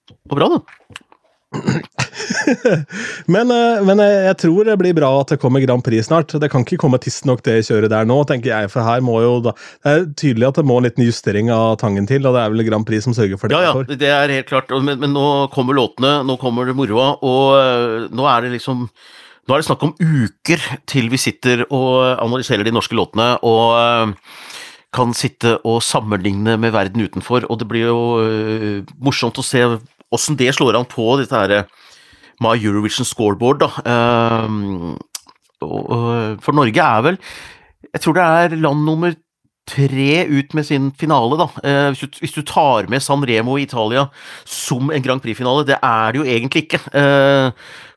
Det 0.07 0.31
var 0.31 0.39
bra, 0.39 0.47
det. 0.55 0.62
men, 3.34 3.51
eh, 3.51 3.82
men 3.86 4.01
eh, 4.03 4.25
jeg 4.29 4.38
tror 4.43 4.67
det 4.67 4.75
blir 4.82 4.95
bra 4.97 5.10
at 5.21 5.34
det 5.34 5.39
kommer 5.41 5.63
Grand 5.63 5.84
Prix 5.86 6.08
snart. 6.10 6.34
Det 6.41 6.49
kan 6.51 6.65
ikke 6.65 6.79
komme 6.82 6.99
tidsnok 7.01 7.43
det 7.45 7.60
kjøret 7.67 7.91
der 7.93 8.08
nå, 8.10 8.17
tenker 8.29 8.51
jeg. 8.51 8.71
For 8.73 8.86
her 8.86 9.03
må 9.05 9.19
jo 9.23 9.36
da, 9.45 9.55
Det 9.84 9.93
er 9.93 10.08
tydelig 10.19 10.49
at 10.49 10.60
det 10.62 10.67
må 10.69 10.79
en 10.79 10.88
liten 10.88 11.05
justering 11.05 11.51
av 11.53 11.77
Tangen 11.82 12.10
til, 12.10 12.25
og 12.27 12.36
det 12.36 12.43
er 12.43 12.53
vel 12.53 12.65
Grand 12.67 12.88
Prix 12.88 13.08
som 13.08 13.15
sørger 13.17 13.39
for 13.41 13.51
det. 13.51 13.60
Ja, 13.60 13.73
ja, 13.73 13.99
det 14.03 14.12
er 14.12 14.36
helt 14.39 14.49
klart. 14.49 14.73
Men, 14.73 14.99
men 15.01 15.15
nå 15.15 15.25
kommer 15.55 15.77
låtene, 15.77 16.19
nå 16.27 16.38
kommer 16.41 16.69
det 16.69 16.77
moroa, 16.77 17.13
og 17.25 18.12
nå 18.15 18.29
er 18.29 18.45
det 18.45 18.55
liksom 18.58 18.88
nå 19.49 19.55
er 19.55 19.63
det 19.63 19.65
snakk 19.65 19.84
om 19.88 19.95
uker 19.97 20.62
til 20.86 21.08
vi 21.10 21.17
sitter 21.17 21.63
og 21.73 22.19
analyserer 22.21 22.67
de 22.67 22.73
norske 22.75 22.93
låtene 22.93 23.32
og 23.49 24.13
kan 24.93 25.13
sitte 25.17 25.55
og 25.65 25.79
sammenligne 25.86 26.53
med 26.62 26.73
verden 26.75 27.01
utenfor, 27.01 27.47
og 27.49 27.58
det 27.62 27.67
blir 27.69 27.89
jo 27.89 28.84
morsomt 29.01 29.41
å 29.41 29.45
se 29.45 29.63
åssen 30.13 30.38
det 30.38 30.51
slår 30.55 30.77
an 30.79 30.88
på 30.89 31.05
dette 31.21 31.41
her 31.41 31.65
My 32.43 32.56
Eurovision 32.58 33.08
Scoreboard, 33.08 33.63
da. 33.63 33.69
Uh, 33.84 34.95
for 36.39 36.56
Norge 36.56 36.80
er 36.80 37.02
vel 37.04 37.17
Jeg 37.89 37.99
tror 37.99 38.15
det 38.15 38.23
er 38.23 38.54
land 38.56 38.86
nummer 38.88 39.12
tre 39.69 40.23
ut 40.25 40.54
med 40.58 40.65
sin 40.65 40.88
finale, 40.97 41.38
da. 41.38 41.47
Uh, 41.62 41.91
hvis, 41.93 42.34
du, 42.34 42.41
tar 42.41 42.88
med 42.89 43.04
San 43.06 43.25
Remo 43.28 43.58
i 43.58 43.67
Italia 43.67 44.08
som 44.47 44.89
en 44.89 45.04
Grand 45.04 45.21
Prix-finale. 45.21 45.67
Det 45.67 45.78
er 45.84 46.12
det 46.12 46.21
jo 46.21 46.25
egentlig 46.25 46.63
ikke. 46.65 46.82
Uh, 46.95 47.52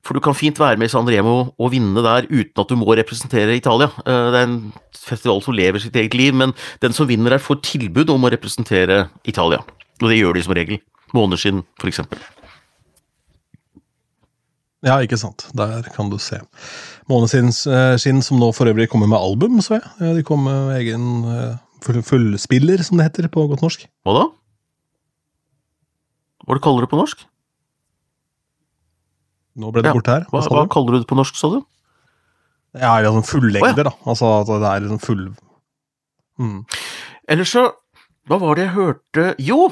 for 0.05 0.19
du 0.19 0.21
kan 0.21 0.37
fint 0.37 0.59
være 0.61 0.77
med 0.77 0.91
i 0.91 0.93
San 0.93 1.09
Remo 1.09 1.55
og 1.57 1.73
vinne 1.73 2.03
der 2.03 2.27
uten 2.29 2.61
at 2.61 2.69
du 2.69 2.77
må 2.77 2.97
representere 2.99 3.57
Italia. 3.57 3.89
det 4.05 4.41
er 4.41 4.49
en 4.49 4.73
festival 4.99 5.43
som 5.43 5.55
lever 5.55 5.79
sitt 5.79 5.97
eget 5.97 6.15
liv, 6.19 6.35
men 6.35 6.53
den 6.83 6.93
som 6.93 7.09
vinner 7.09 7.31
der, 7.31 7.39
får 7.39 7.63
tilbud 7.63 8.11
om 8.11 8.27
å 8.27 8.33
representere 8.35 9.07
Italia. 9.25 9.63
Og 10.03 10.11
det 10.11 10.19
gjør 10.19 10.35
de 10.35 10.43
som 10.43 10.59
regel 10.59 10.83
måneskinn, 11.15 11.63
f.eks. 11.79 12.03
Ja, 14.83 14.97
ikke 14.99 15.19
sant. 15.21 15.47
Der 15.55 15.87
kan 15.95 16.11
du 16.11 16.19
se. 16.19 16.41
Måneskinn, 17.11 17.53
eh, 17.71 18.23
som 18.27 18.41
nå 18.41 18.49
for 18.55 18.67
øvrig 18.67 18.89
kommer 18.91 19.07
med 19.11 19.19
album, 19.19 19.61
så 19.63 19.79
jeg. 19.79 20.15
De 20.19 20.25
kom 20.27 20.43
med 20.49 20.75
egen 20.81 21.25
eh, 21.31 21.59
fullspiller, 21.83 22.83
som 22.83 22.99
det 22.99 23.11
heter 23.11 23.31
på 23.31 23.47
godt 23.51 23.63
norsk. 23.63 23.87
Hva 24.03 24.17
da? 24.17 24.25
Hva 26.43 26.59
du 26.59 26.63
kaller 26.65 26.83
du 26.83 26.87
det 26.87 26.91
på 26.91 26.99
norsk? 26.99 27.23
Nå 29.63 29.71
ble 29.71 29.85
det 29.85 29.93
ja. 29.93 29.95
borte 29.95 30.17
her. 30.17 30.27
Hva, 30.33 30.41
hva, 30.41 30.63
hva, 30.63 30.67
kaller 30.73 30.97
du 30.97 31.03
det 31.05 31.11
på 31.11 31.19
norsk, 31.19 31.39
sa 31.39 31.53
du? 31.53 31.61
Ja, 32.73 32.97
sånn 33.05 33.27
fullengder, 33.29 33.69
oh, 33.69 33.79
ja. 33.79 33.89
da. 33.91 33.93
Altså 34.09 34.29
at 34.41 34.51
det 34.51 34.69
er 34.71 34.85
liksom 34.87 35.01
full 35.03 35.25
mm. 36.41 36.61
Eller 37.29 37.49
så 37.49 37.67
Hva 38.31 38.39
var 38.41 38.57
det 38.57 38.65
jeg 38.65 38.73
hørte 38.79 39.25
Jo! 39.45 39.67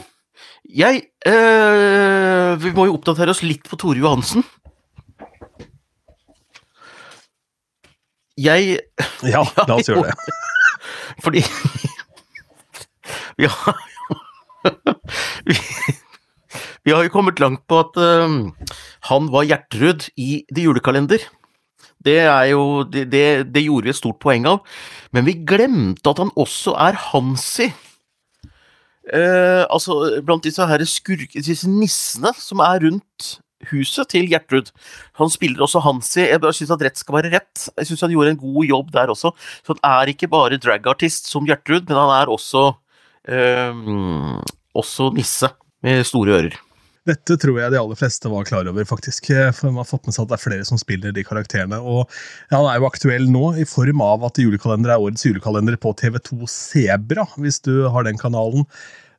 Jeg 0.68 1.00
øh, 1.26 2.60
Vi 2.60 2.74
må 2.76 2.90
jo 2.90 2.98
oppdatere 2.98 3.32
oss 3.32 3.40
litt 3.40 3.64
på 3.70 3.78
Tore 3.80 4.02
Johansen. 4.02 4.44
Jeg 8.40 8.80
Ja, 9.34 9.44
la 9.44 9.76
oss 9.76 9.90
gjøre 9.90 10.10
det. 10.10 10.36
Fordi 11.24 11.42
vi 13.40 13.50
har 13.50 13.74
jo 13.74 13.76
vi, 15.48 15.56
vi, 16.84 16.92
har 16.92 17.04
jo 17.04 17.12
kommet 17.12 17.40
langt 17.40 17.62
på 17.70 17.78
at 17.80 17.94
uh, 17.96 18.72
han 19.08 19.28
var 19.32 19.46
Gjertrud 19.48 20.10
i 20.20 20.42
The 20.52 20.66
Julekalender. 20.66 21.22
Det, 22.04 22.18
er 22.26 22.50
jo, 22.52 22.82
det, 22.84 23.06
det, 23.12 23.24
det 23.54 23.62
gjorde 23.64 23.88
vi 23.88 23.94
et 23.94 23.98
stort 23.98 24.20
poeng 24.20 24.44
av, 24.48 24.60
men 25.16 25.24
vi 25.24 25.38
glemte 25.48 26.12
at 26.12 26.20
han 26.20 26.32
også 26.36 26.76
er 26.80 27.00
Hansi 27.10 27.70
Uh, 29.10 29.64
altså, 29.72 30.20
blant 30.22 30.44
disse 30.44 30.62
her 30.70 30.82
skurke, 30.86 31.40
disse 31.42 31.66
nissene 31.66 32.30
som 32.38 32.60
er 32.62 32.84
rundt 32.84 33.30
huset 33.70 34.08
til 34.12 34.30
Gjertrud. 34.30 34.70
Han 35.20 35.32
spiller 35.32 35.64
også 35.66 35.82
Hansi. 35.84 36.24
Jeg 36.26 36.56
syns 36.56 36.72
at 36.76 36.86
rett 36.86 37.00
skal 37.00 37.18
være 37.18 37.32
rett. 37.34 37.66
Jeg 37.76 37.90
syns 37.90 38.06
han 38.06 38.14
gjorde 38.14 38.34
en 38.34 38.40
god 38.40 38.70
jobb 38.70 38.94
der 38.96 39.12
også. 39.12 39.34
Så 39.60 39.76
han 39.76 39.84
er 39.90 40.14
ikke 40.14 40.30
bare 40.32 40.60
dragartist 40.60 41.30
som 41.30 41.46
Gjertrud, 41.48 41.84
men 41.88 41.98
han 41.98 42.14
er 42.16 42.32
også 42.32 42.66
øh, 43.28 44.42
også 44.76 45.12
nisse 45.16 45.52
med 45.84 46.04
store 46.08 46.36
ører. 46.38 46.58
Dette 47.08 47.34
tror 47.40 47.56
jeg 47.56 47.72
de 47.72 47.78
aller 47.80 47.96
fleste 47.96 48.28
var 48.28 48.44
klar 48.44 48.68
over, 48.68 48.84
faktisk. 48.86 49.30
For 49.56 49.70
man 49.70 49.80
har 49.80 49.88
fått 49.88 50.06
med 50.06 50.14
seg 50.14 50.26
at 50.26 50.32
det 50.32 50.36
er 50.36 50.42
flere 50.44 50.66
som 50.68 50.80
spiller 50.80 51.14
de 51.16 51.24
karakterene. 51.26 51.78
Og 51.80 52.10
han 52.52 52.66
er 52.68 52.80
jo 52.80 52.88
aktuell 52.90 53.26
nå, 53.32 53.54
i 53.60 53.66
form 53.68 54.02
av 54.04 54.26
at 54.28 54.40
julekalender 54.42 54.92
er 54.92 55.00
årets 55.00 55.24
julekalender 55.26 55.78
på 55.80 55.94
TV2 55.96 56.44
Sebra, 56.50 57.24
hvis 57.40 57.62
du 57.64 57.88
har 57.90 58.06
den 58.06 58.20
kanalen. 58.20 58.68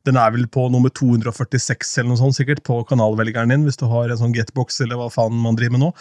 Den 0.08 0.18
er 0.18 0.32
vel 0.34 0.48
på 0.50 0.66
nummer 0.74 0.90
246 0.94 1.92
eller 2.00 2.12
noe 2.12 2.20
sånt, 2.22 2.38
sikkert, 2.38 2.64
på 2.66 2.80
kanalvelgeren 2.90 3.54
din, 3.54 3.66
hvis 3.68 3.78
du 3.78 3.86
har 3.92 4.10
en 4.10 4.20
sånn 4.20 4.34
getbox 4.36 4.82
eller 4.86 4.98
hva 4.98 5.10
faen 5.14 5.36
man 5.44 5.60
driver 5.60 5.78
med 5.78 5.84
nå. 5.86 5.92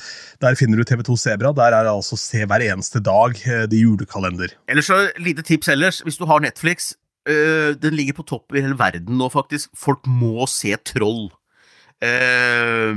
Der 0.44 0.56
finner 0.58 0.80
du 0.80 0.86
TV2 0.88 1.18
Sebra. 1.20 1.52
Der 1.56 1.76
er 1.76 1.84
det 1.86 1.92
altså 1.92 2.18
Se 2.20 2.46
hver 2.48 2.64
eneste 2.64 3.02
dag, 3.04 3.36
eh, 3.44 3.66
de 3.70 3.82
julekalender. 3.82 4.54
Ellers 4.70 4.88
så 4.88 5.02
lite 5.20 5.44
tips 5.46 5.68
ellers. 5.72 6.00
Hvis 6.06 6.20
du 6.20 6.24
har 6.30 6.40
Netflix, 6.40 6.94
øh, 7.28 7.76
den 7.76 7.96
ligger 7.98 8.20
på 8.20 8.28
topp 8.32 8.56
i 8.56 8.64
hele 8.64 8.78
verden 8.78 9.20
nå, 9.20 9.28
faktisk. 9.32 9.70
Folk 9.76 10.08
må 10.08 10.48
se 10.48 10.76
Troll. 10.84 11.28
Uh, 12.00 12.96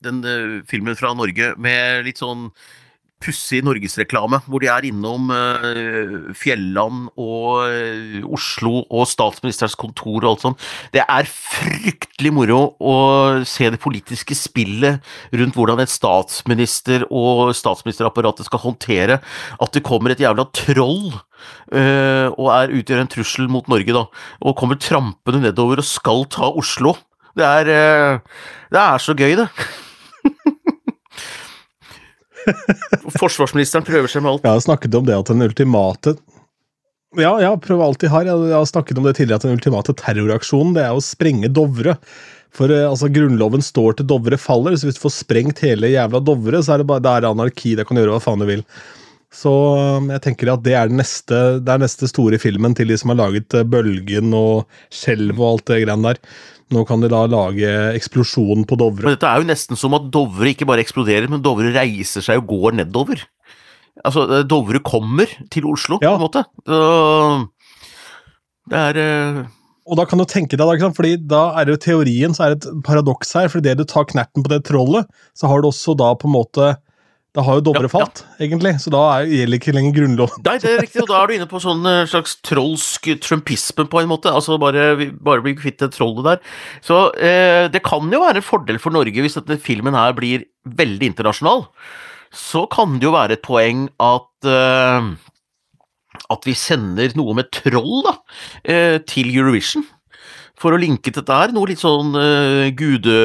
den 0.00 0.22
uh, 0.24 0.62
filmen 0.64 0.96
fra 0.96 1.10
Norge 1.12 1.50
med 1.60 2.06
litt 2.06 2.22
sånn 2.22 2.46
pussig 3.22 3.62
norgesreklame, 3.64 4.38
hvor 4.46 4.60
de 4.62 4.68
er 4.70 4.86
innom 4.88 5.30
uh, 5.32 6.32
Fjelland 6.36 7.06
og 7.16 7.62
uh, 7.64 8.26
Oslo 8.36 8.82
og 8.84 9.06
statsministerens 9.08 9.76
kontor 9.78 10.20
og 10.20 10.28
alt 10.34 10.44
sånt. 10.44 10.66
Det 10.94 11.02
er 11.02 11.30
fryktelig 11.30 12.32
moro 12.36 12.60
å 12.76 12.96
se 13.48 13.70
det 13.72 13.80
politiske 13.82 14.36
spillet 14.36 15.00
rundt 15.32 15.56
hvordan 15.56 15.80
en 15.82 15.90
statsminister 15.90 17.06
og 17.08 17.54
statsministerapparatet 17.56 18.50
skal 18.50 18.64
håndtere 18.66 19.18
at 19.22 19.74
det 19.74 19.84
kommer 19.86 20.12
et 20.12 20.22
jævla 20.22 20.48
troll 20.56 21.16
uh, 21.16 22.28
og 22.36 22.52
er, 22.52 22.76
utgjør 22.82 23.02
en 23.02 23.12
trussel 23.16 23.50
mot 23.52 23.66
Norge, 23.72 23.96
da, 23.96 24.06
og 24.44 24.58
kommer 24.60 24.80
trampende 24.80 25.42
nedover 25.48 25.80
og 25.80 25.88
skal 25.88 26.28
ta 26.32 26.52
Oslo. 26.52 26.94
Det 27.36 27.44
er, 27.44 27.68
det 28.72 28.80
er 28.80 29.02
så 29.04 29.12
gøy, 29.12 29.34
det. 29.36 29.50
Forsvarsministeren 33.20 33.86
prøver 33.86 34.10
seg 34.10 34.24
med 34.24 34.36
alt. 34.36 34.46
Jeg 34.46 34.58
har 34.58 34.64
snakket 34.64 34.96
om 34.98 35.06
det 35.06 35.16
at 35.16 35.32
den 35.32 35.44
ultimate 35.46 36.16
Ja, 37.16 37.32
ja, 37.40 37.52
prøv 37.56 37.82
de 38.00 38.10
har. 38.12 38.28
Jeg 38.28 38.54
har 38.54 38.66
snakket 38.68 38.98
om 38.98 39.06
det 39.06 39.16
tidligere 39.18 39.40
at 39.40 39.46
den 39.46 39.56
ultimate 39.56 39.94
terroraksjonen 39.96 40.74
det 40.76 40.84
er 40.84 40.96
å 40.96 41.04
sprenge 41.04 41.52
Dovre. 41.52 41.96
For 42.56 42.72
eh, 42.72 42.86
altså, 42.88 43.10
Grunnloven 43.12 43.64
står 43.64 43.98
til 43.98 44.08
Dovre 44.10 44.38
faller, 44.40 44.76
så 44.76 44.88
hvis 44.88 44.98
du 44.98 45.04
får 45.04 45.16
sprengt 45.18 45.64
hele 45.64 45.92
jævla 45.92 46.22
Dovre, 46.24 46.62
så 46.64 46.74
er 46.74 46.82
det 46.82 46.88
bare 46.90 47.04
det 47.04 47.12
er 47.12 47.28
anarki. 47.30 47.74
Det 47.78 47.86
kan 47.88 48.00
gjøre 48.00 48.16
hva 48.16 48.22
faen 48.22 48.42
du 48.42 48.48
vil. 48.48 48.64
Så 49.34 49.52
um, 49.76 50.10
jeg 50.14 50.22
tenker 50.24 50.52
at 50.52 50.62
det 50.64 50.76
er 50.78 50.88
den 50.88 51.00
neste, 51.00 51.38
det 51.60 51.72
er 51.72 51.82
neste 51.82 52.08
store 52.08 52.38
filmen 52.40 52.76
til 52.78 52.88
de 52.88 52.96
som 53.00 53.12
har 53.12 53.20
laget 53.24 53.56
eh, 53.58 53.66
Bølgen 53.68 54.32
og 54.36 54.78
Skjelv 54.94 55.34
og 55.36 55.48
alt 55.50 55.66
det 55.72 55.80
greiene 55.82 56.12
der. 56.12 56.20
Nå 56.74 56.82
kan 56.88 57.02
de 57.02 57.10
da 57.10 57.22
lage 57.30 57.70
eksplosjonen 57.94 58.64
på 58.66 58.78
Dovre. 58.80 59.06
Men 59.06 59.14
dette 59.14 59.28
er 59.30 59.42
jo 59.42 59.50
nesten 59.50 59.78
som 59.78 59.94
at 59.98 60.08
Dovre 60.14 60.50
ikke 60.50 60.66
bare 60.66 60.82
eksploderer, 60.82 61.28
men 61.30 61.44
Dovre 61.44 61.70
reiser 61.74 62.24
seg 62.24 62.42
og 62.42 62.50
går 62.50 62.80
nedover. 62.80 63.22
Altså, 64.02 64.26
eh, 64.26 64.46
Dovre 64.48 64.82
kommer 64.84 65.30
til 65.52 65.68
Oslo, 65.70 66.00
ja. 66.02 66.10
på 66.10 66.18
en 66.18 66.26
måte. 66.26 66.42
Det 68.66 68.82
er 68.82 68.98
uh... 69.02 69.44
Og 69.86 69.94
da 69.94 70.02
kan 70.10 70.18
du 70.18 70.24
tenke 70.26 70.58
deg, 70.58 70.80
da, 70.82 70.88
fordi 70.90 71.12
da 71.30 71.44
er 71.54 71.66
det 71.66 71.76
jo 71.76 71.82
teorien 71.84 72.32
så 72.34 72.42
er 72.42 72.54
det 72.54 72.64
et 72.66 72.80
paradoks 72.82 73.30
her. 73.38 73.46
for 73.52 73.62
det 73.62 73.76
du 73.78 73.84
tar 73.86 74.08
knerten 74.10 74.42
på 74.42 74.50
det 74.50 74.64
trollet, 74.66 75.06
så 75.30 75.46
har 75.46 75.62
du 75.62 75.68
også 75.70 75.94
da 75.94 76.08
på 76.18 76.26
en 76.26 76.34
måte 76.34 76.72
da 77.36 77.44
har 77.44 77.58
jo 77.58 77.64
Dovre 77.68 77.84
ja, 77.84 77.92
falt, 77.92 78.22
ja. 78.24 78.46
egentlig, 78.46 78.72
så 78.80 78.90
da 78.94 79.02
er, 79.18 79.26
gjelder 79.28 79.60
ikke 79.60 79.74
lenger 79.76 79.94
grunnloven. 79.98 80.40
Nei, 80.46 80.54
det 80.62 80.70
er 80.70 80.78
riktig, 80.80 81.02
og 81.02 81.10
da 81.10 81.18
er 81.18 81.28
du 81.28 81.34
inne 81.36 81.48
på 81.50 81.60
sånn 81.60 81.84
eh, 81.90 82.06
slags 82.08 82.38
trolsk 82.46 83.10
trumpisme, 83.24 83.84
på 83.92 84.00
en 84.00 84.08
måte. 84.08 84.32
Altså 84.32 84.56
bare, 84.62 84.88
bare 85.20 85.44
bli 85.44 85.52
kvitt 85.58 85.82
det 85.82 85.90
trollet 85.92 86.24
der. 86.30 86.40
Så 86.86 87.02
eh, 87.20 87.66
det 87.72 87.84
kan 87.84 88.08
jo 88.12 88.22
være 88.24 88.40
en 88.40 88.46
fordel 88.46 88.80
for 88.80 88.96
Norge 88.96 89.20
hvis 89.20 89.36
denne 89.36 89.60
filmen 89.60 89.98
her 89.98 90.16
blir 90.16 90.48
veldig 90.80 91.12
internasjonal. 91.12 91.66
Så 92.32 92.64
kan 92.72 92.96
det 92.96 93.10
jo 93.10 93.12
være 93.14 93.36
et 93.36 93.44
poeng 93.44 93.86
at 94.02 94.48
eh, 94.48 95.12
at 96.32 96.48
vi 96.48 96.56
sender 96.56 97.12
noe 97.18 97.36
med 97.36 97.52
troll 97.54 98.00
da, 98.06 98.16
eh, 98.64 98.96
til 99.04 99.28
Eurovision 99.34 99.84
for 100.60 100.72
å 100.72 100.80
linke 100.80 101.10
til 101.10 101.20
dette 101.20 101.36
her, 101.36 101.52
noe 101.54 101.68
litt 101.70 101.82
sånn 101.82 102.16
uh, 102.16 102.66
gude... 102.76 103.16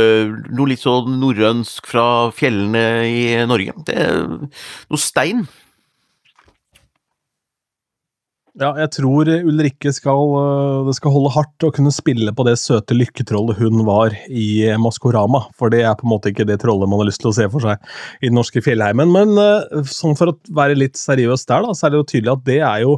Noe 0.51 0.71
litt 0.73 0.83
sånn 0.83 1.19
norrønsk 1.21 1.87
fra 1.87 2.05
fjellene 2.35 2.85
i 3.07 3.25
Norge. 3.47 3.75
Det 3.87 3.97
er 4.03 4.23
noe 4.27 5.01
stein. 5.01 5.45
Ja, 8.59 8.73
jeg 8.75 8.89
tror 8.97 9.29
Ulrikke 9.31 9.93
skal, 9.95 10.33
eh, 10.35 10.81
det 10.83 10.97
skal 10.97 11.13
holde 11.13 11.31
hardt 11.31 11.63
å 11.63 11.71
kunne 11.71 11.93
spille 11.95 12.33
på 12.35 12.43
det 12.43 12.57
søte 12.59 12.97
lykketrollet 12.97 13.61
hun 13.61 13.85
var 13.87 14.11
i 14.27 14.67
Maskorama. 14.75 15.45
For 15.55 15.71
det 15.71 15.85
er 15.87 15.95
på 15.95 16.03
en 16.03 16.11
måte 16.11 16.33
ikke 16.33 16.45
det 16.49 16.59
trollet 16.59 16.91
man 16.91 16.99
har 16.99 17.07
lyst 17.07 17.23
til 17.23 17.31
å 17.31 17.37
se 17.37 17.47
for 17.47 17.63
seg 17.63 17.79
i 18.19 18.27
den 18.27 18.35
norske 18.35 18.59
fjellheimen. 18.59 19.07
Men 19.15 19.39
uh, 19.39 19.87
sånn 19.87 20.19
for 20.19 20.33
å 20.33 20.37
være 20.51 20.75
litt 20.75 20.99
seriøs 20.99 21.47
der, 21.47 21.63
da, 21.63 21.71
så 21.71 21.87
er 21.87 21.93
det 21.93 22.01
jo 22.01 22.09
tydelig 22.11 22.33
at 22.35 22.47
det 22.51 22.59
er 22.59 22.83
jo 22.83 22.97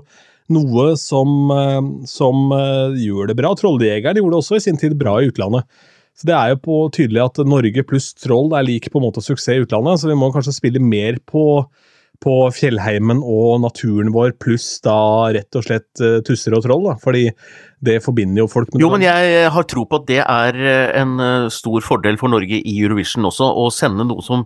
noe 0.53 0.93
som, 0.99 1.51
eh, 1.53 1.81
som 2.09 2.51
eh, 2.55 2.99
gjør 3.03 3.31
det 3.31 3.37
bra. 3.39 3.53
Trolljegeren 3.57 4.19
gjorde 4.21 4.35
det 4.35 4.41
også 4.43 4.59
i 4.59 4.65
sin 4.67 4.79
tid 4.79 4.97
bra 4.99 5.19
i 5.19 5.31
utlandet. 5.31 5.67
Så 6.13 6.29
det 6.29 6.35
er 6.37 6.53
jo 6.53 6.61
på 6.61 6.81
tydelig 6.93 7.23
at 7.23 7.41
Norge 7.49 7.85
pluss 7.89 8.11
troll 8.13 8.53
er 8.53 8.67
lik 8.67 8.91
på 8.91 9.01
en 9.01 9.07
måte 9.07 9.23
suksess 9.23 9.57
i 9.57 9.63
utlandet, 9.65 10.01
så 10.01 10.11
vi 10.11 10.17
må 10.19 10.29
kanskje 10.33 10.53
spille 10.53 10.81
mer 10.81 11.17
på, 11.25 11.63
på 12.21 12.35
fjellheimen 12.53 13.23
og 13.25 13.63
naturen 13.63 14.11
vår, 14.13 14.35
pluss 14.37 14.67
da 14.85 14.93
rett 15.33 15.57
og 15.57 15.65
slett 15.65 16.03
uh, 16.05 16.19
tusser 16.21 16.53
og 16.53 16.61
troll, 16.67 16.85
da. 16.85 16.93
Fordi 17.01 17.23
det 17.81 17.97
forbinder 18.05 18.43
jo 18.43 18.51
folk 18.51 18.69
med 18.69 18.85
Jo, 18.85 18.91
men 18.93 19.07
jeg 19.07 19.49
har 19.57 19.65
tro 19.65 19.87
på 19.89 20.03
at 20.03 20.05
det 20.11 20.21
er 20.21 20.61
eh, 20.61 21.01
en 21.01 21.17
stor 21.49 21.81
fordel 21.81 22.21
for 22.21 22.29
Norge 22.29 22.61
i 22.61 22.77
Eurovision 22.77 23.25
også, 23.33 23.49
å 23.49 23.65
sende 23.73 24.05
noe 24.05 24.21
som 24.21 24.45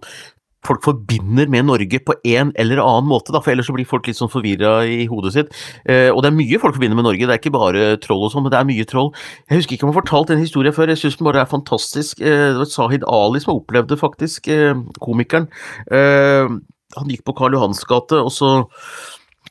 folk 0.68 0.84
forbinder 0.86 1.50
med 1.52 1.68
Norge 1.70 2.02
på 2.04 2.16
en 2.28 2.52
eller 2.60 2.82
annen 2.84 3.10
måte, 3.10 3.34
da, 3.36 3.42
for 3.44 3.54
ellers 3.54 3.70
så 3.70 3.76
blir 3.76 3.88
folk 3.90 4.08
litt 4.10 4.20
sånn 4.20 4.32
forvirra 4.32 4.80
i 4.86 5.08
hodet 5.10 5.34
sitt. 5.36 5.52
Eh, 5.90 6.10
og 6.12 6.22
det 6.24 6.32
er 6.32 6.38
mye 6.38 6.62
folk 6.62 6.78
forbinder 6.78 7.00
med 7.00 7.08
Norge, 7.10 7.26
det 7.26 7.36
er 7.36 7.42
ikke 7.42 7.56
bare 7.56 7.90
troll 8.04 8.28
og 8.28 8.34
sånn, 8.34 8.46
men 8.46 8.54
det 8.54 8.62
er 8.62 8.70
mye 8.70 8.88
troll. 8.90 9.12
Jeg 9.48 9.62
husker 9.62 9.78
ikke 9.78 9.88
om 9.88 9.94
jeg 9.94 9.98
har 9.98 10.02
fortalt 10.04 10.34
den 10.34 10.44
historien 10.44 10.76
før, 10.76 10.94
jeg 10.94 11.02
syns 11.04 11.20
den 11.20 11.30
bare 11.30 11.44
er 11.44 11.52
fantastisk. 11.52 12.24
Eh, 12.24 12.48
det 12.54 12.62
var 12.62 12.72
Sahid 12.72 13.06
Ali 13.08 13.44
som 13.44 13.58
opplevde 13.58 14.00
faktisk, 14.00 14.50
eh, 14.54 14.74
komikeren. 15.04 15.50
Eh, 15.92 16.58
han 16.98 17.12
gikk 17.12 17.26
på 17.28 17.36
Karl 17.38 17.58
Johans 17.58 17.84
gate, 17.88 18.20
og 18.24 18.32
så 18.34 18.52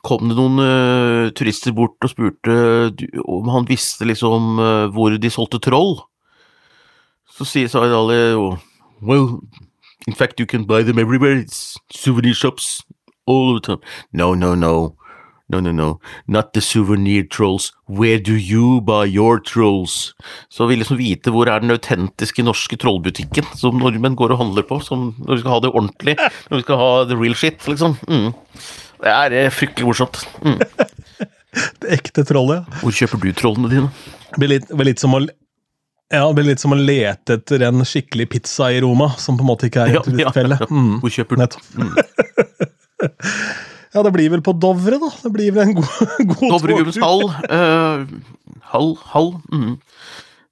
kom 0.07 0.29
det 0.31 0.37
noen 0.39 0.61
uh, 0.63 1.33
turister 1.35 1.75
bort 1.75 2.05
og 2.05 2.13
spurte 2.13 2.55
om 3.27 3.49
han 3.51 3.67
visste 3.67 4.07
liksom 4.07 4.61
uh, 4.61 4.87
hvor 4.95 5.17
de 5.19 5.31
solgte 5.33 5.61
troll. 5.65 5.99
Så 7.37 7.47
sier 7.49 7.71
Sahid 7.73 7.95
Ali 7.97 8.21
jo 8.37 8.53
Well, 9.05 9.43
In 10.07 10.15
fact, 10.15 10.41
you 10.41 10.47
can 10.47 10.65
buy 10.65 10.83
them 10.83 10.99
everywhere. 10.99 11.37
It's 11.37 11.77
souvenir 11.91 12.35
shops 12.35 12.83
all 13.27 13.55
the 13.55 13.61
time. 13.61 13.81
No, 14.13 14.35
no, 14.35 14.55
no. 14.55 14.97
No, 15.49 15.61
no, 15.61 15.71
no. 15.71 16.01
Not 16.27 16.55
the 16.55 16.61
souvenir 16.61 17.23
trolls. 17.23 17.73
Where 17.87 18.19
do 18.19 18.35
you 18.35 18.81
buy 18.81 19.05
your 19.05 19.39
trolls? 19.39 20.15
Så 20.49 20.67
vi 20.67 20.77
liksom 20.77 20.99
vite 20.99 21.31
hvor 21.31 21.47
er 21.47 21.63
den 21.63 21.71
autentiske 21.71 22.43
norske 22.43 22.79
trollbutikken 22.83 23.47
som 23.55 23.79
nordmenn 23.79 24.19
går 24.19 24.35
og 24.35 24.41
handler 24.43 24.67
på, 24.67 24.81
som 24.83 25.13
når 25.23 25.37
vi 25.37 25.45
skal 25.45 25.55
ha 25.55 25.61
det 25.63 25.71
ordentlig, 25.71 26.17
når 26.51 26.59
vi 26.59 26.67
skal 26.67 26.83
ha 26.83 26.91
the 27.07 27.19
real 27.21 27.39
shit, 27.39 27.63
liksom. 27.71 27.95
Mm. 28.11 28.33
Det 29.05 29.13
er 29.13 29.39
eh, 29.39 29.53
fryktelig 29.55 29.87
morsomt. 29.87 30.19
Mm. 30.43 30.59
det 31.85 31.95
ekte 32.01 32.27
trollet. 32.27 32.67
Hvor 32.83 32.99
kjøper 32.99 33.23
du 33.23 33.31
trollene 33.39 33.71
dine? 33.71 33.91
Det 34.33 34.43
blir 34.43 34.55
litt, 34.57 34.75
litt 34.91 35.03
som 35.03 35.15
å 35.15 35.23
ja, 36.13 36.23
Det 36.29 36.35
blir 36.39 36.49
litt 36.53 36.63
som 36.63 36.75
å 36.75 36.79
lete 36.79 37.39
etter 37.41 37.65
en 37.67 37.83
skikkelig 37.87 38.29
pizza 38.37 38.69
i 38.71 38.81
Roma, 38.85 39.11
som 39.19 39.39
på 39.39 39.43
en 39.43 39.51
måte 39.51 39.71
ikke 39.71 39.87
er 39.87 39.99
et. 40.01 40.11
Ja, 40.21 40.31
ja, 40.31 40.59
mm. 40.71 41.01
Hvor 41.03 41.13
kjøper 41.13 41.41
du? 41.41 41.57
Mm. 41.81 41.95
ja, 43.95 44.05
det 44.07 44.13
blir 44.15 44.31
vel 44.37 44.45
på 44.47 44.55
Dovre, 44.55 45.01
da. 45.03 45.11
Det 45.25 45.33
blir 45.35 45.57
vel 45.57 45.71
en 45.71 45.79
god, 45.81 46.15
god 46.37 46.47
Dovregubbens 46.55 47.01
hall. 47.03 47.27
Uh, 47.51 48.61
hall, 48.73 48.95
hall. 49.15 49.33
Mm. 49.51 49.75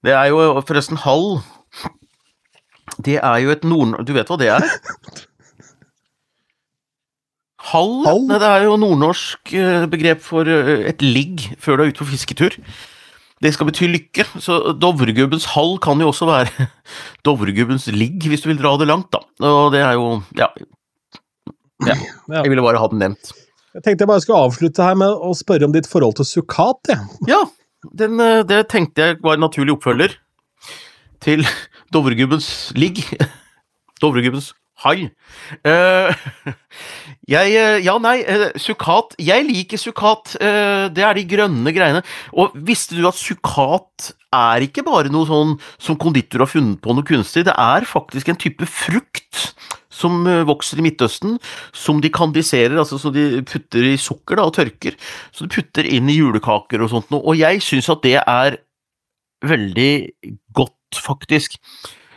Det 0.04 0.12
er 0.12 0.32
jo 0.32 0.40
forresten 0.68 0.98
hall 1.00 1.38
Det 3.00 3.16
er 3.16 3.38
jo 3.40 3.54
et 3.54 3.62
nord... 3.64 3.94
Du 4.04 4.12
vet 4.12 4.28
hva 4.28 4.36
det 4.40 4.50
er? 4.52 4.66
Hall? 7.64 8.02
hall? 8.04 8.26
Nei, 8.28 8.38
det 8.42 8.48
er 8.50 8.66
jo 8.66 8.74
nordnorsk 8.76 9.54
eh, 9.56 9.86
begrep 9.90 10.20
for 10.22 10.48
eh, 10.50 10.84
et 10.90 11.00
ligg 11.00 11.46
før 11.62 11.80
du 11.80 11.84
er 11.84 11.94
ute 11.94 12.02
på 12.02 12.10
fisketur. 12.10 12.58
Det 13.42 13.50
skal 13.54 13.66
bety 13.68 13.88
lykke, 13.90 14.26
så 14.40 14.74
Dovregubbens 14.78 15.48
hall 15.54 15.74
kan 15.82 16.00
jo 16.00 16.12
også 16.12 16.28
være 16.28 16.68
Dovregubbens 17.26 17.88
ligg, 17.92 18.28
hvis 18.30 18.44
du 18.44 18.50
vil 18.52 18.60
dra 18.60 18.76
det 18.80 18.88
langt, 18.88 19.10
da. 19.14 19.24
Og 19.42 19.72
det 19.74 19.82
er 19.82 19.96
jo 19.98 20.20
ja. 20.38 20.48
ja. 21.88 21.96
Jeg 22.38 22.52
ville 22.52 22.64
bare 22.64 22.80
ha 22.80 22.90
den 22.92 23.02
nevnt. 23.02 23.34
Jeg 23.74 23.82
tenkte 23.82 24.04
jeg 24.04 24.10
bare 24.12 24.22
skulle 24.22 24.44
avslutte 24.46 24.86
her 24.86 24.98
med 24.98 25.10
å 25.10 25.32
spørre 25.34 25.66
om 25.66 25.74
ditt 25.74 25.90
forhold 25.90 26.14
til 26.20 26.28
sukkat, 26.30 26.92
jeg. 26.92 27.00
Ja, 27.26 27.42
den, 27.92 28.20
eh, 28.22 28.44
det 28.46 28.68
tenkte 28.72 29.10
jeg 29.10 29.18
var 29.24 29.36
en 29.36 29.44
naturlig 29.44 29.74
oppfølger 29.74 30.14
til 31.24 31.42
Dovregubbens 31.92 32.70
ligg. 32.78 33.02
Dovregubbens 34.02 34.52
hai. 34.84 35.08
Uh, 35.66 36.12
jeg 37.34 37.54
eh, 37.56 37.78
Ja, 37.84 37.96
nei, 38.02 38.18
uh, 38.22 38.50
sukkat 38.60 39.16
Jeg 39.22 39.46
liker 39.48 39.80
sukkat. 39.80 40.36
Uh, 40.40 40.90
det 40.94 41.04
er 41.06 41.16
de 41.18 41.26
grønne 41.28 41.74
greiene. 41.74 42.04
Og 42.36 42.54
visste 42.66 42.98
du 42.98 43.04
at 43.08 43.18
sukkat 43.18 44.12
er 44.34 44.66
ikke 44.66 44.84
bare 44.86 45.12
noe 45.14 45.28
sånn 45.28 45.56
som 45.78 45.98
konditor 46.00 46.44
har 46.44 46.50
funnet 46.50 46.80
på 46.82 46.94
noe 46.96 47.06
kunstig, 47.06 47.44
det 47.46 47.54
er 47.54 47.86
faktisk 47.86 48.32
en 48.32 48.40
type 48.40 48.66
frukt 48.66 49.52
som 49.94 50.24
vokser 50.48 50.80
i 50.80 50.82
Midtøsten, 50.82 51.36
som 51.70 52.00
de 52.02 52.10
kandiserer, 52.10 52.74
altså 52.82 52.98
som 52.98 53.12
de 53.14 53.44
putter 53.46 53.92
i 53.92 53.94
sukker 53.94 54.40
da, 54.40 54.48
og 54.48 54.56
tørker. 54.56 54.96
Så 55.30 55.46
de 55.46 55.54
putter 55.54 55.86
inn 55.86 56.10
i 56.10 56.16
julekaker 56.18 56.82
og 56.82 56.90
sånt 56.90 57.14
noe. 57.14 57.22
Og 57.22 57.38
jeg 57.38 57.62
syns 57.62 57.86
at 57.94 58.02
det 58.02 58.16
er 58.18 58.58
veldig 59.46 59.92
godt, 60.58 60.98
faktisk 60.98 61.60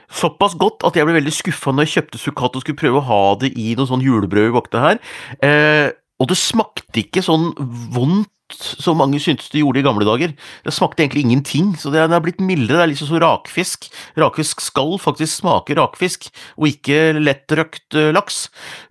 såpass 0.08 0.56
godt 0.60 0.86
at 0.88 0.98
jeg 0.98 1.08
ble 1.08 1.18
veldig 1.18 1.36
skuffa 1.36 1.74
når 1.74 1.88
jeg 1.88 1.96
kjøpte 1.98 2.22
sukkat 2.22 2.58
og 2.58 2.64
skulle 2.64 2.80
prøve 2.80 3.02
å 3.02 3.08
ha 3.10 3.22
det 3.42 3.52
i 3.60 3.74
noe 3.78 3.90
sånn 3.90 4.04
julebrød 4.06 4.50
vi 4.50 4.56
bakte 4.56 4.84
her. 4.84 5.02
Eh, 5.44 5.92
og 6.18 6.32
det 6.32 6.40
smakte 6.40 7.04
ikke 7.04 7.26
sånn 7.26 7.52
vondt 7.94 8.32
som 8.56 8.96
mange 8.96 9.20
syntes 9.20 9.50
det 9.52 9.60
gjorde 9.60 9.82
i 9.82 9.86
gamle 9.86 10.08
dager. 10.08 10.32
Det 10.64 10.74
smakte 10.74 11.04
egentlig 11.04 11.26
ingenting, 11.26 11.74
så 11.76 11.92
det 11.92 12.00
er 12.06 12.24
blitt 12.24 12.40
mildere. 12.40 12.80
Det 12.80 12.86
er 12.86 12.92
liksom 12.94 13.10
som 13.12 13.22
rakfisk. 13.22 13.90
Rakfisk 14.20 14.64
skal 14.64 14.96
faktisk 15.04 15.42
smake 15.42 15.76
rakfisk, 15.78 16.30
og 16.56 16.70
ikke 16.72 17.20
lettrøkt 17.20 18.00
uh, 18.00 18.14
laks. 18.16 18.46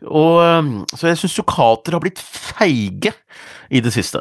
Og, 0.04 0.42
um, 0.44 0.72
så 0.92 1.08
jeg 1.08 1.22
syns 1.22 1.38
sukkater 1.40 1.96
har 1.96 2.04
blitt 2.04 2.20
feige 2.20 3.14
i 3.72 3.80
det 3.80 3.94
siste. 3.96 4.20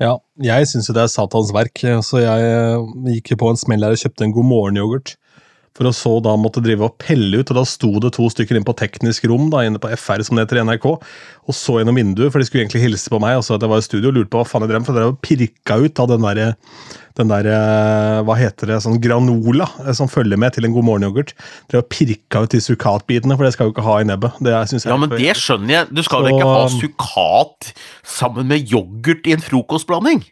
Ja, 0.00 0.14
jeg 0.40 0.68
syns 0.68 0.88
jo 0.88 0.94
det 0.96 1.02
er 1.04 1.10
Satans 1.12 1.50
verk, 1.52 1.82
så 2.06 2.22
jeg 2.22 2.84
gikk 3.18 3.34
jo 3.34 3.40
på 3.42 3.50
en 3.52 3.60
smell 3.60 3.84
her 3.84 3.92
og 3.92 4.00
kjøpte 4.00 4.24
en 4.24 4.32
God 4.32 4.48
morgen-yoghurt. 4.48 5.18
For 5.78 5.86
å 5.86 5.92
så 5.94 6.16
da 6.24 6.32
måtte 6.36 6.62
drive 6.64 6.88
og 6.88 6.96
pelle 7.00 7.40
ut, 7.40 7.52
og 7.52 7.60
da 7.60 7.62
sto 7.68 7.92
det 8.02 8.12
to 8.16 8.26
stykker 8.32 8.58
inn 8.58 8.66
på 8.66 8.74
teknisk 8.78 9.28
rom 9.30 9.48
da, 9.52 9.62
inne 9.64 9.80
på 9.80 9.90
FR, 9.94 10.24
som 10.26 10.36
det 10.36 10.48
heter 10.48 10.60
i 10.60 10.64
NRK, 10.66 10.88
og 10.90 11.56
så 11.56 11.78
gjennom 11.78 11.96
vinduet, 11.96 12.32
for 12.32 12.42
de 12.42 12.48
skulle 12.48 12.64
egentlig 12.64 12.82
hilse 12.88 13.12
på 13.12 13.20
meg 13.22 13.38
og 13.38 13.46
så 13.46 13.54
at 13.56 13.64
jeg 13.64 13.70
var 13.70 13.82
i 13.82 13.86
studio 13.86 14.10
og 14.10 14.18
lurte 14.18 14.32
på 14.34 14.42
hva 14.42 14.48
faen 14.50 14.66
jeg 14.66 14.72
drev 14.72 14.82
med, 14.82 14.88
for 14.88 14.98
jeg 14.98 15.06
drev 15.06 15.20
pirka 15.24 15.78
ut 15.84 16.02
av 16.02 16.10
den 16.10 16.26
derre 16.26 16.48
den 17.18 17.30
der, 17.30 17.46
eh, 17.50 18.18
hva 18.24 18.36
heter 18.38 18.70
det, 18.70 18.78
sånn 18.84 19.00
granola 19.02 19.66
eh, 19.82 19.92
som 19.96 20.10
følger 20.10 20.38
med 20.40 20.54
til 20.54 20.66
en 20.66 20.74
god 20.74 20.86
morgen-yoghurt. 20.86 21.32
har 21.72 21.82
og 21.82 21.88
pirka 21.92 22.44
ut 22.44 22.54
de 22.54 22.60
sukatbitene, 22.62 23.36
for 23.36 23.46
det 23.46 23.54
skal 23.54 23.68
jo 23.68 23.74
ikke 23.74 23.86
ha 23.86 23.96
i 24.00 24.08
nebbet. 24.08 24.38
Det 24.40 24.54
jeg 24.54 24.82
ja, 24.86 24.98
men 25.00 25.12
det 25.12 25.34
skjønner 25.38 25.74
jeg. 25.74 25.88
Du 25.90 26.02
skal 26.06 26.26
jo 26.26 26.36
ikke 26.36 26.52
ha 26.52 26.68
sukat 26.72 27.72
sammen 28.06 28.50
med 28.50 28.70
yoghurt 28.70 29.26
i 29.26 29.34
en 29.36 29.44
frokostblanding? 29.44 30.22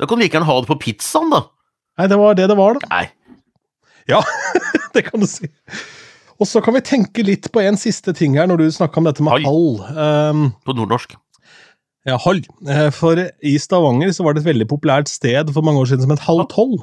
Da 0.00 0.08
kan 0.08 0.20
du 0.20 0.24
like 0.24 0.36
gjerne 0.36 0.48
ha 0.48 0.60
det 0.60 0.70
på 0.70 0.80
pizzaen, 0.80 1.32
da. 1.32 1.46
Nei, 2.00 2.06
det 2.08 2.20
var 2.20 2.36
det 2.38 2.46
det 2.48 2.56
var, 2.60 2.78
da. 2.78 2.92
Nei. 2.92 3.06
Ja, 4.10 4.20
det 4.94 5.06
kan 5.08 5.22
du 5.22 5.28
si. 5.30 5.48
Og 6.40 6.48
så 6.48 6.62
kan 6.64 6.74
vi 6.76 6.84
tenke 6.84 7.24
litt 7.24 7.50
på 7.52 7.62
en 7.62 7.76
siste 7.78 8.14
ting 8.16 8.38
her, 8.40 8.48
når 8.48 8.62
du 8.62 8.70
snakka 8.72 9.00
om 9.00 9.08
dette 9.08 9.24
med 9.24 9.44
hall. 9.44 9.74
Um, 9.92 10.46
på 10.64 10.76
nordnorsk. 10.76 11.18
Ja, 12.08 12.16
hall. 12.24 12.40
Eh, 12.64 12.88
for 12.96 13.20
i 13.20 13.58
Stavanger 13.60 14.14
så 14.16 14.24
var 14.24 14.34
det 14.34 14.42
et 14.42 14.48
veldig 14.48 14.66
populært 14.70 15.10
sted 15.12 15.52
for 15.52 15.66
mange 15.66 15.82
år 15.82 15.90
siden 15.90 16.06
som 16.06 16.14
het 16.14 16.24
Halv 16.24 16.46
tolv. 16.52 16.80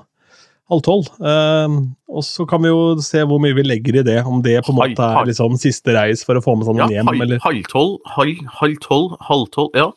Halv 0.70 0.84
tolv. 0.86 1.10
Um, 1.18 1.80
og 2.12 2.26
så 2.28 2.46
kan 2.46 2.62
vi 2.62 2.70
jo 2.70 3.00
se 3.02 3.24
hvor 3.26 3.42
mye 3.42 3.58
vi 3.58 3.66
legger 3.66 3.98
i 3.98 4.06
det, 4.06 4.20
om 4.30 4.44
det 4.46 4.60
på 4.68 4.76
en 4.76 4.78
måte 4.78 5.10
er 5.10 5.30
liksom 5.30 5.58
siste 5.58 5.96
reis 5.98 6.22
for 6.28 6.38
å 6.38 6.44
få 6.44 6.58
med 6.60 6.70
sånn 6.70 6.84
ja, 6.84 6.90
hjem, 7.00 7.10
eller 7.16 7.42
Halv 7.42 7.66
tolv, 7.72 7.98
halv, 8.14 8.78
tolv, 8.84 9.18
halv 9.26 9.50
tolv, 9.56 9.74
ja. 9.80 9.90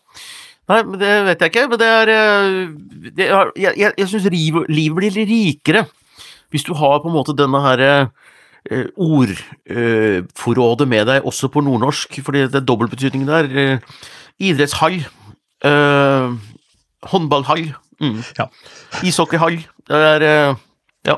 Nei, 0.71 0.83
men 0.87 1.01
det 1.03 1.15
vet 1.27 1.41
jeg 1.43 1.53
ikke, 1.53 1.69
men 1.73 1.81
det 1.83 1.89
er, 1.91 2.11
eh, 2.15 3.09
det 3.19 3.27
er 3.27 3.49
Jeg, 3.59 3.75
jeg, 3.75 3.95
jeg 3.99 4.11
syns 4.13 4.29
livet, 4.31 4.71
livet 4.71 5.03
blir 5.03 5.25
rikere 5.29 5.89
hvis 6.51 6.65
du 6.67 6.73
har 6.75 7.01
på 7.03 7.09
en 7.11 7.15
måte 7.17 7.35
denne 7.39 7.61
her 7.65 7.83
eh, 7.87 8.87
ordforrådet 8.99 10.87
eh, 10.87 10.91
med 10.91 11.07
deg 11.11 11.27
også 11.29 11.51
på 11.53 11.63
nordnorsk, 11.65 12.21
fordi 12.27 12.47
det 12.49 12.61
er 12.61 12.67
dobbeltbetydning 12.67 13.27
der. 13.29 13.51
Eh, 13.51 13.79
idrettshall. 14.41 15.01
Eh, 15.65 16.35
håndballhall. 17.13 17.71
Mm. 18.01 18.21
Ja. 18.39 18.49
Ishockeyhall. 19.05 19.61
Det 19.89 20.05
er 20.15 20.57
Ja. 21.07 21.17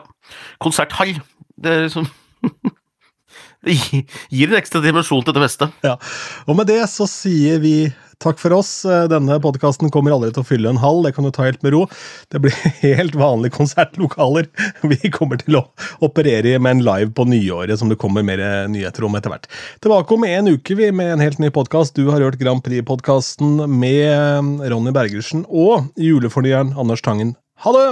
Konserthall. 0.60 1.16
Det 1.62 1.70
er 1.72 1.82
liksom 1.88 2.06
Det 3.62 3.76
gir 4.30 4.50
en 4.50 4.58
ekstra 4.58 4.80
dimensjon 4.82 5.22
til 5.22 5.34
det 5.36 5.42
meste. 5.44 5.68
Ja, 5.86 5.94
Og 6.50 6.56
med 6.58 6.66
det 6.66 6.80
så 6.90 7.06
sier 7.06 7.60
vi 7.62 7.92
Takk 8.22 8.38
for 8.38 8.54
oss. 8.54 8.84
Eh, 8.86 9.04
denne 9.10 9.38
podkasten 9.42 9.90
kommer 9.90 10.14
aldri 10.14 10.30
til 10.34 10.44
å 10.44 10.46
fylle 10.46 10.70
en 10.70 10.78
hall, 10.82 11.00
det 11.02 11.14
kan 11.16 11.26
du 11.26 11.32
ta 11.34 11.46
helt 11.48 11.62
med 11.66 11.74
ro. 11.74 11.80
Det 12.30 12.42
blir 12.44 12.54
helt 12.84 13.16
vanlige 13.18 13.56
konsertlokaler. 13.56 14.46
Vi 14.86 15.10
kommer 15.14 15.40
til 15.42 15.58
å 15.58 15.64
operere 16.06 16.54
med 16.62 16.78
en 16.78 16.84
live 16.86 17.10
på 17.16 17.26
nyåret, 17.26 17.74
som 17.80 17.90
det 17.90 17.98
kommer 18.02 18.26
mer 18.26 18.42
nyheter 18.70 19.08
om 19.08 19.18
etter 19.18 19.34
hvert. 19.34 19.50
Tilbake 19.82 20.14
om 20.14 20.28
en 20.28 20.52
uke 20.54 20.78
vi 20.78 20.92
med 20.94 21.16
en 21.16 21.24
helt 21.24 21.42
ny 21.42 21.50
podkast. 21.54 21.98
Du 21.98 22.12
har 22.12 22.22
hørt 22.22 22.38
Grand 22.40 22.62
Prix-podkasten 22.62 23.66
med 23.66 24.62
Ronny 24.70 24.94
Bergersen 24.94 25.46
og 25.48 25.90
julefornyeren 25.98 26.76
Anders 26.78 27.02
Tangen. 27.02 27.34
Ha 27.66 27.74
det! 27.74 27.86